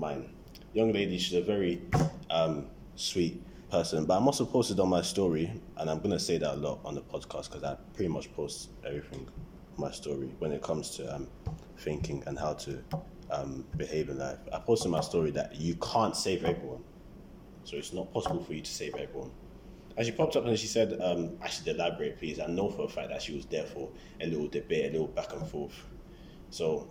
mine, 0.00 0.30
young 0.72 0.92
lady. 0.92 1.18
She's 1.18 1.36
a 1.36 1.42
very 1.42 1.82
um, 2.30 2.66
sweet 2.96 3.42
person, 3.70 4.06
but 4.06 4.16
I'm 4.16 4.26
also 4.26 4.46
posted 4.46 4.80
on 4.80 4.88
my 4.88 5.02
story, 5.02 5.52
and 5.76 5.90
I'm 5.90 6.00
gonna 6.00 6.18
say 6.18 6.38
that 6.38 6.54
a 6.54 6.56
lot 6.56 6.80
on 6.84 6.94
the 6.94 7.02
podcast 7.02 7.50
because 7.50 7.62
I 7.62 7.76
pretty 7.94 8.08
much 8.08 8.32
post 8.34 8.70
everything 8.84 9.28
my 9.76 9.90
story 9.90 10.30
when 10.38 10.52
it 10.52 10.62
comes 10.62 10.90
to 10.96 11.14
um, 11.14 11.28
thinking 11.78 12.22
and 12.26 12.38
how 12.38 12.54
to 12.54 12.82
um, 13.30 13.64
behave 13.76 14.08
in 14.08 14.18
life. 14.18 14.38
I 14.52 14.58
posted 14.58 14.90
my 14.90 15.00
story 15.00 15.30
that 15.32 15.54
you 15.56 15.74
can't 15.76 16.16
save 16.16 16.44
everyone. 16.44 16.82
So 17.64 17.76
it's 17.76 17.92
not 17.92 18.12
possible 18.12 18.42
for 18.42 18.54
you 18.54 18.62
to 18.62 18.70
save 18.70 18.94
everyone. 18.94 19.30
And 19.96 20.06
she 20.06 20.12
popped 20.12 20.34
up 20.36 20.46
and 20.46 20.58
she 20.58 20.66
said, 20.66 20.98
um, 21.00 21.36
I 21.42 21.48
should 21.48 21.68
elaborate, 21.68 22.18
please. 22.18 22.40
I 22.40 22.46
know 22.46 22.70
for 22.70 22.84
a 22.84 22.88
fact 22.88 23.10
that 23.10 23.22
she 23.22 23.34
was 23.34 23.44
there 23.46 23.64
for 23.64 23.90
a 24.20 24.26
little 24.26 24.48
debate, 24.48 24.86
a 24.86 24.92
little 24.92 25.08
back 25.08 25.32
and 25.32 25.46
forth. 25.46 25.74
So 26.50 26.88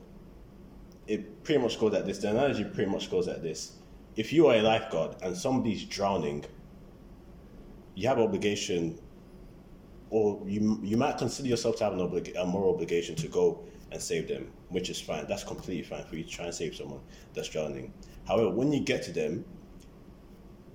it 1.10 1.44
pretty 1.44 1.60
much 1.60 1.80
goes 1.80 1.92
like 1.92 2.06
this. 2.06 2.20
The 2.20 2.30
analogy 2.30 2.64
pretty 2.64 2.90
much 2.90 3.10
goes 3.10 3.28
like 3.28 3.42
this. 3.42 3.74
If 4.16 4.32
you 4.32 4.48
are 4.48 4.56
a 4.56 4.62
lifeguard 4.62 5.16
and 5.24 5.36
somebody's 5.36 5.84
drowning, 5.84 6.46
you 7.96 8.08
have 8.08 8.18
an 8.18 8.24
obligation, 8.24 9.00
or 10.12 10.42
you 10.46 10.80
you 10.84 10.98
might 10.98 11.18
consider 11.18 11.50
yourself 11.50 11.78
to 11.78 11.84
have 11.86 11.94
an 11.94 12.00
oblig- 12.00 12.40
a 12.40 12.46
moral 12.46 12.76
obligation 12.76 13.16
to 13.16 13.28
go 13.28 13.64
and 13.92 14.00
save 14.00 14.28
them, 14.28 14.52
which 14.70 14.90
is 14.92 15.02
fine. 15.02 15.26
That's 15.28 15.44
completely 15.44 15.84
fine 15.84 16.06
for 16.06 16.16
you 16.16 16.24
to 16.24 16.30
try 16.30 16.46
and 16.46 16.54
save 16.54 16.76
someone 16.76 17.02
that's 17.34 17.50
drowning. 17.50 17.92
However, 18.28 18.52
when 18.52 18.72
you 18.72 18.82
get 18.82 19.02
to 19.04 19.12
them, 19.12 19.44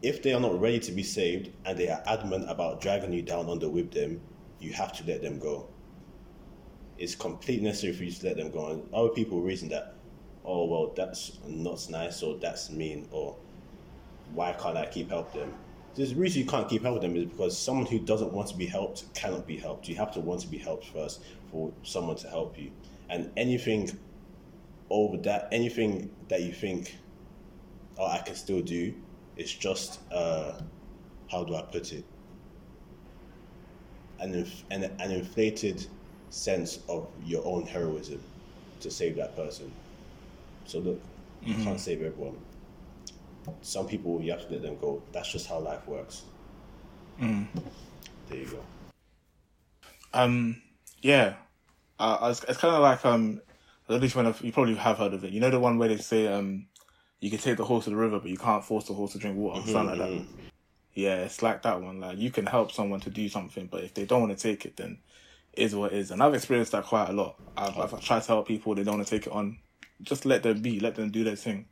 if 0.03 0.20
they 0.20 0.32
are 0.32 0.41
not 0.41 0.61
ready 0.61 0.80
to 0.80 0.93
be 0.93 1.05
saved 1.05 1.51
and 1.64 1.78
they 1.78 1.89
are 1.89 2.03
adamant 2.07 2.51
about 2.51 2.80
dragging 2.80 3.12
you 3.12 3.22
down 3.22 3.49
under 3.49 3.68
with 3.68 3.93
them, 3.93 4.20
you 4.59 4.72
have 4.72 4.93
to 4.95 5.07
let 5.07 5.22
them 5.22 5.39
go. 5.39 5.68
It's 6.99 7.14
completely 7.14 7.64
necessary 7.64 7.93
for 7.93 8.03
you 8.03 8.11
to 8.11 8.26
let 8.26 8.37
them 8.37 8.51
go. 8.51 8.66
And 8.66 8.93
other 8.93 9.11
people 9.11 9.41
reason 9.41 9.68
that, 9.68 9.93
oh 10.45 10.64
well, 10.64 10.92
that's 10.95 11.38
not 11.47 11.86
nice 11.90 12.22
or 12.22 12.36
that's 12.36 12.70
mean 12.70 13.09
or 13.11 13.36
why 14.32 14.53
can't 14.53 14.76
I 14.76 14.86
keep 14.86 15.11
helping 15.11 15.40
them? 15.42 15.55
The 15.95 16.12
reason 16.14 16.42
you 16.42 16.49
can't 16.49 16.68
keep 16.68 16.82
helping 16.82 17.03
them 17.03 17.16
is 17.16 17.26
because 17.26 17.57
someone 17.57 17.86
who 17.86 18.01
doesn't 18.01 18.32
want 18.32 18.49
to 18.49 18.57
be 18.57 18.66
helped 18.66 19.14
cannot 19.14 19.47
be 19.47 19.57
helped. 19.57 19.88
You 19.88 19.95
have 19.97 20.12
to 20.14 20.20
want 20.20 20.40
to 20.40 20.49
be 20.49 20.59
helped 20.59 20.86
first 20.86 21.22
for 21.53 21.72
someone 21.84 22.16
to 22.16 22.28
help 22.28 22.59
you. 22.59 22.72
And 23.09 23.30
anything 23.36 23.97
over 24.90 25.16
that, 25.18 25.49
anything 25.53 26.11
that 26.28 26.42
you 26.42 26.53
think, 26.53 26.97
oh, 27.97 28.07
I 28.07 28.18
can 28.18 28.34
still 28.34 28.61
do, 28.61 28.92
it's 29.36 29.53
just 29.53 30.01
uh, 30.12 30.55
how 31.30 31.45
do 31.45 31.55
I 31.55 31.62
put 31.62 31.92
it? 31.92 32.05
An, 34.18 34.34
inf- 34.34 34.64
an 34.70 34.84
an 34.99 35.11
inflated 35.11 35.86
sense 36.30 36.80
of 36.88 37.09
your 37.24 37.45
own 37.47 37.66
heroism 37.66 38.20
to 38.80 38.90
save 38.90 39.16
that 39.16 39.36
person. 39.36 39.70
So 40.67 40.79
look, 40.79 41.01
you 41.43 41.55
can't 41.65 41.81
save 41.81 42.03
everyone. 42.03 42.37
Some 43.62 43.87
people 43.87 44.23
you 44.23 44.33
have 44.33 44.47
to 44.47 44.53
let 44.53 44.62
them 44.62 44.79
go. 44.81 45.03
That's 45.12 45.31
just 45.31 45.47
how 45.47 45.59
life 45.59 45.87
works. 45.87 46.23
There 48.29 48.39
you 48.39 48.47
go. 48.47 48.65
Um, 50.12 50.62
yeah, 51.03 51.35
uh, 51.99 52.19
I 52.21 52.29
was- 52.29 52.45
it's 52.49 52.59
kind 52.59 52.75
of 52.75 52.83
like 52.83 53.05
um, 53.05 53.41
don't 53.89 54.01
know 54.01 54.29
if 54.31 54.43
you, 54.43 54.53
probably 54.53 54.75
have 54.77 54.99
heard 54.99 55.12
of 55.12 55.25
it. 55.25 55.33
You 55.33 55.41
know 55.41 55.51
the 55.51 55.61
one 55.61 55.77
where 55.79 55.89
they 55.89 55.99
say 55.99 56.27
um, 56.29 56.67
you 57.21 57.31
can 57.31 57.39
take 57.39 57.57
the 57.59 57.65
horse 57.65 57.85
to 57.85 57.91
the 57.91 57.97
river, 57.97 58.19
but 58.21 58.31
you 58.31 58.39
can't 58.39 58.65
force 58.65 58.87
the 58.87 58.95
horse 58.95 59.12
to 59.12 59.19
drink 59.19 59.37
water, 59.37 59.61
something 59.67 59.99
like 59.99 59.99
that. 59.99 60.27
Yeah, 60.95 61.17
it's 61.17 61.43
like 61.43 61.62
that 61.62 61.83
one. 61.83 62.01
Like 62.01 62.19
you 62.19 62.31
can 62.31 62.47
help 62.47 62.73
someone 62.73 63.01
to 63.01 63.11
do 63.11 63.29
something, 63.29 63.67
but 63.67 63.85
if 63.85 63.95
they 63.95 64.07
don't 64.07 64.23
want 64.23 64.37
to 64.37 64.43
take 64.43 64.65
it, 64.65 64.77
then 64.77 64.99
is 65.53 65.75
what 65.75 65.93
it 65.93 65.99
is. 65.99 66.11
And 66.11 66.23
I've 66.23 66.35
experienced 66.35 66.73
that 66.73 66.85
quite 66.85 67.11
a 67.11 67.12
lot. 67.12 67.37
I've, 67.57 67.77
I've 67.77 68.01
tried 68.01 68.21
to 68.23 68.29
help 68.29 68.49
people; 68.49 68.75
they 68.75 68.85
don't 68.85 68.97
want 68.97 69.07
to 69.07 69.19
take 69.19 69.27
it 69.27 69.33
on. 69.33 69.59
Just 70.03 70.24
let 70.24 70.42
them 70.42 70.61
be. 70.61 70.80
Let 70.80 70.97
them 70.97 71.11
do 71.11 71.24
their 71.24 71.36
thing. 71.36 71.66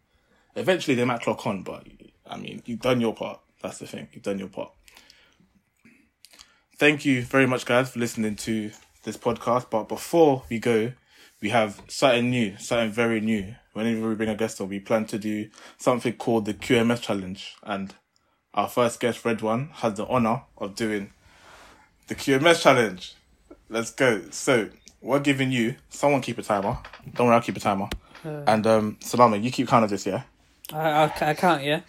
Eventually, 0.54 0.94
they 0.94 1.04
might 1.04 1.22
clock 1.22 1.46
on, 1.46 1.62
but 1.62 1.86
I 2.26 2.36
mean, 2.36 2.62
you've 2.66 2.80
done 2.80 3.00
your 3.00 3.14
part. 3.14 3.40
That's 3.62 3.78
the 3.78 3.86
thing. 3.86 4.08
You've 4.12 4.22
done 4.22 4.38
your 4.38 4.48
part. 4.48 4.72
Thank 6.78 7.04
you 7.04 7.22
very 7.22 7.46
much, 7.46 7.64
guys, 7.64 7.90
for 7.90 8.00
listening 8.00 8.36
to 8.36 8.70
this 9.04 9.16
podcast. 9.16 9.70
But 9.70 9.88
before 9.88 10.42
we 10.48 10.58
go, 10.58 10.92
we 11.40 11.50
have 11.50 11.80
something 11.88 12.30
new, 12.30 12.56
something 12.58 12.90
very 12.90 13.20
new. 13.20 13.54
Whenever 13.72 14.08
we 14.08 14.14
bring 14.14 14.28
a 14.28 14.34
guest 14.34 14.60
on, 14.60 14.68
we 14.68 14.80
plan 14.80 15.06
to 15.06 15.18
do 15.18 15.48
something 15.78 16.12
called 16.14 16.44
the 16.44 16.54
QMS 16.54 17.00
challenge. 17.00 17.56
And 17.62 17.94
our 18.54 18.68
first 18.68 19.00
guest, 19.00 19.22
Redouane, 19.22 19.70
has 19.72 19.94
the 19.94 20.06
honor 20.06 20.42
of 20.58 20.74
doing 20.74 21.12
the 22.08 22.14
QMS 22.14 22.62
challenge. 22.62 23.14
Let's 23.68 23.90
go. 23.90 24.22
So 24.30 24.68
we're 25.00 25.20
giving 25.20 25.52
you 25.52 25.76
someone 25.88 26.20
keep 26.20 26.38
a 26.38 26.42
timer. 26.42 26.78
Don't 27.14 27.26
worry, 27.26 27.36
I'll 27.36 27.42
keep 27.42 27.56
a 27.56 27.60
timer. 27.60 27.88
And 28.24 28.66
um, 28.66 28.96
Salama, 29.00 29.36
you 29.36 29.50
keep 29.50 29.68
count 29.68 29.84
of 29.84 29.90
this, 29.90 30.06
yeah? 30.06 30.22
I, 30.72 31.04
I, 31.04 31.12
I 31.30 31.34
can't, 31.34 31.62
yeah? 31.62 31.80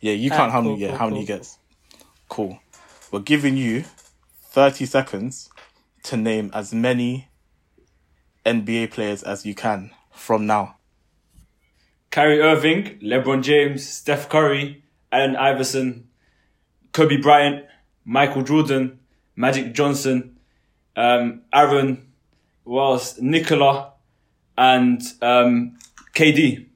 Yeah, 0.00 0.12
you 0.12 0.30
Ah, 0.32 0.36
count 0.36 0.52
how 0.52 0.62
cool, 0.62 0.70
many. 0.72 0.82
Yeah, 0.82 0.88
cool, 0.90 0.98
how 0.98 1.04
many 1.06 1.14
cool, 1.16 1.20
he 1.20 1.26
gets. 1.26 1.58
Cool. 2.28 2.58
We're 3.10 3.20
giving 3.20 3.56
you 3.56 3.84
thirty 4.42 4.86
seconds 4.86 5.50
to 6.04 6.16
name 6.16 6.50
as 6.54 6.72
many 6.72 7.28
NBA 8.46 8.90
players 8.92 9.22
as 9.22 9.44
you 9.44 9.54
can 9.54 9.90
from 10.12 10.46
now. 10.46 10.76
Kyrie 12.10 12.40
Irving, 12.40 12.98
LeBron 13.00 13.42
James, 13.42 13.86
Steph 13.86 14.28
Curry, 14.28 14.82
Allen 15.12 15.36
Iverson, 15.36 16.08
Kobe 16.92 17.18
Bryant, 17.18 17.64
Michael 18.04 18.42
Jordan, 18.42 18.98
Magic 19.36 19.72
Johnson, 19.74 20.38
um, 20.96 21.42
Aaron, 21.52 22.08
was 22.64 23.20
Nicola, 23.20 23.89
and 24.58 25.00
um, 25.22 25.78
KD. 26.14 26.66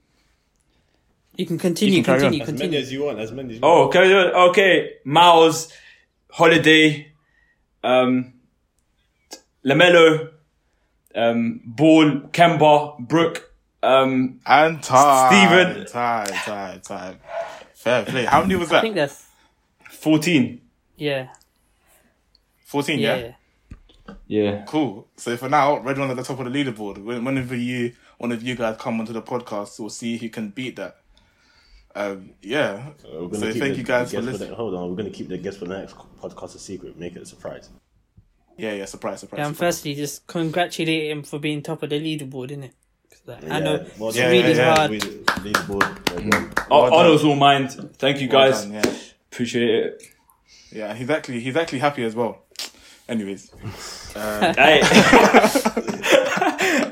You 1.36 1.46
can 1.46 1.58
continue, 1.58 1.96
You 1.98 2.04
can 2.04 2.14
carry 2.20 2.26
on. 2.40 2.46
continue, 2.46 2.52
As 2.54 2.60
many 2.60 2.76
as 2.76 2.92
you 2.92 3.02
want. 3.04 3.18
As 3.18 3.32
many 3.32 3.48
as 3.50 3.54
you 3.56 3.60
Oh, 3.62 3.82
want. 3.86 3.96
okay, 3.96 4.14
okay. 4.50 4.90
Miles, 5.04 5.72
Holiday, 6.30 7.12
um, 7.82 8.34
LaMelo, 9.64 10.30
um, 11.14 11.60
Ball, 11.64 12.20
Kemba, 12.32 12.98
Brook, 13.00 13.52
um, 13.82 14.40
And 14.46 14.82
time. 14.82 15.32
Steven. 15.32 15.86
Time, 15.86 16.26
time, 16.26 16.80
time. 16.80 17.18
Fair 17.74 18.04
play. 18.04 18.24
How 18.26 18.40
many 18.42 18.54
was 18.56 18.68
that? 18.70 18.78
I 18.78 18.80
think 18.82 18.94
that's 18.94 19.26
14. 19.90 20.60
yeah, 20.96 21.28
14, 22.66 22.98
yeah. 22.98 23.16
yeah? 23.16 23.32
Yeah. 24.26 24.64
Cool. 24.66 25.08
So 25.16 25.36
for 25.36 25.48
now, 25.48 25.78
Redouane's 25.78 26.10
at 26.12 26.16
the 26.16 26.22
top 26.22 26.38
of 26.40 26.50
the 26.52 26.64
leaderboard. 26.64 27.02
Whenever 27.02 27.54
you, 27.56 27.92
one 28.18 28.32
of 28.32 28.42
you 28.42 28.54
guys 28.54 28.76
come 28.78 29.00
onto 29.00 29.12
the 29.12 29.22
podcast, 29.22 29.78
we'll 29.80 29.90
see 29.90 30.16
who 30.16 30.28
can 30.28 30.50
beat 30.50 30.76
that. 30.76 30.96
Um, 31.94 32.30
yeah. 32.42 32.90
Uh, 33.04 33.20
we're 33.22 33.28
gonna 33.28 33.38
so 33.38 33.52
thank 33.52 33.74
the 33.74 33.76
you 33.76 33.82
guys 33.84 34.10
for 34.10 34.16
guest 34.16 34.26
listening. 34.26 34.50
the- 34.50 34.54
hold 34.56 34.74
on, 34.74 34.88
we're 34.90 34.96
going 34.96 35.10
to 35.10 35.16
keep 35.16 35.28
the 35.28 35.38
guest 35.38 35.58
for 35.58 35.66
the 35.66 35.78
next 35.78 35.96
podcast 36.20 36.54
a 36.54 36.58
secret. 36.58 36.98
Make 36.98 37.14
it 37.16 37.22
a 37.22 37.26
surprise. 37.26 37.70
Yeah, 38.56 38.72
yeah. 38.72 38.84
Surprise, 38.84 39.20
surprise. 39.20 39.38
Yeah, 39.38 39.46
and 39.46 39.56
surprise. 39.56 39.74
firstly, 39.76 39.94
just 39.94 40.26
congratulate 40.26 41.10
him 41.10 41.22
for 41.22 41.38
being 41.38 41.62
top 41.62 41.82
of 41.82 41.90
the 41.90 42.00
leaderboard, 42.00 42.50
innit? 42.50 42.70
'Cause, 43.10 43.20
like, 43.26 43.44
I 43.50 43.60
know 43.60 43.84
well 43.98 44.08
it's 44.08 44.18
Yeah, 44.18 44.28
really 44.28 44.50
yeah, 44.50 44.56
yeah. 44.56 44.74
hard. 44.76 44.90
We- 44.90 45.00
leaderboard. 45.00 46.12
everyone. 46.12 46.52
Oh, 46.70 46.82
Well 46.82 46.90
done. 46.90 47.06
honor's 47.06 47.24
all 47.24 47.36
mine. 47.36 47.68
Thank 47.68 48.20
you 48.20 48.28
Well 48.28 48.50
guys. 48.50 48.62
done, 48.64 48.74
yeah. 48.74 48.92
Appreciate 49.32 49.70
it. 49.70 50.02
Yeah, 50.72 50.94
he's 50.94 51.08
actually 51.10 51.40
he's 51.40 51.56
actually 51.56 51.78
happy 51.80 52.02
as 52.04 52.14
well. 52.16 52.43
Anyways, 53.08 53.50
Hey. 54.14 54.80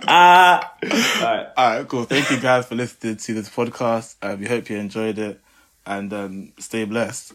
Ah. 0.04 0.74
Alright. 0.84 1.46
all 1.56 1.78
right, 1.78 1.88
cool. 1.88 2.04
Thank 2.04 2.30
you 2.30 2.38
guys 2.40 2.66
for 2.66 2.74
listening 2.74 3.16
to 3.16 3.34
this 3.34 3.48
podcast. 3.48 4.16
Uh, 4.20 4.36
we 4.38 4.46
hope 4.46 4.68
you 4.68 4.76
enjoyed 4.76 5.18
it, 5.18 5.40
and 5.86 6.12
um, 6.12 6.52
stay 6.58 6.84
blessed. 6.84 7.32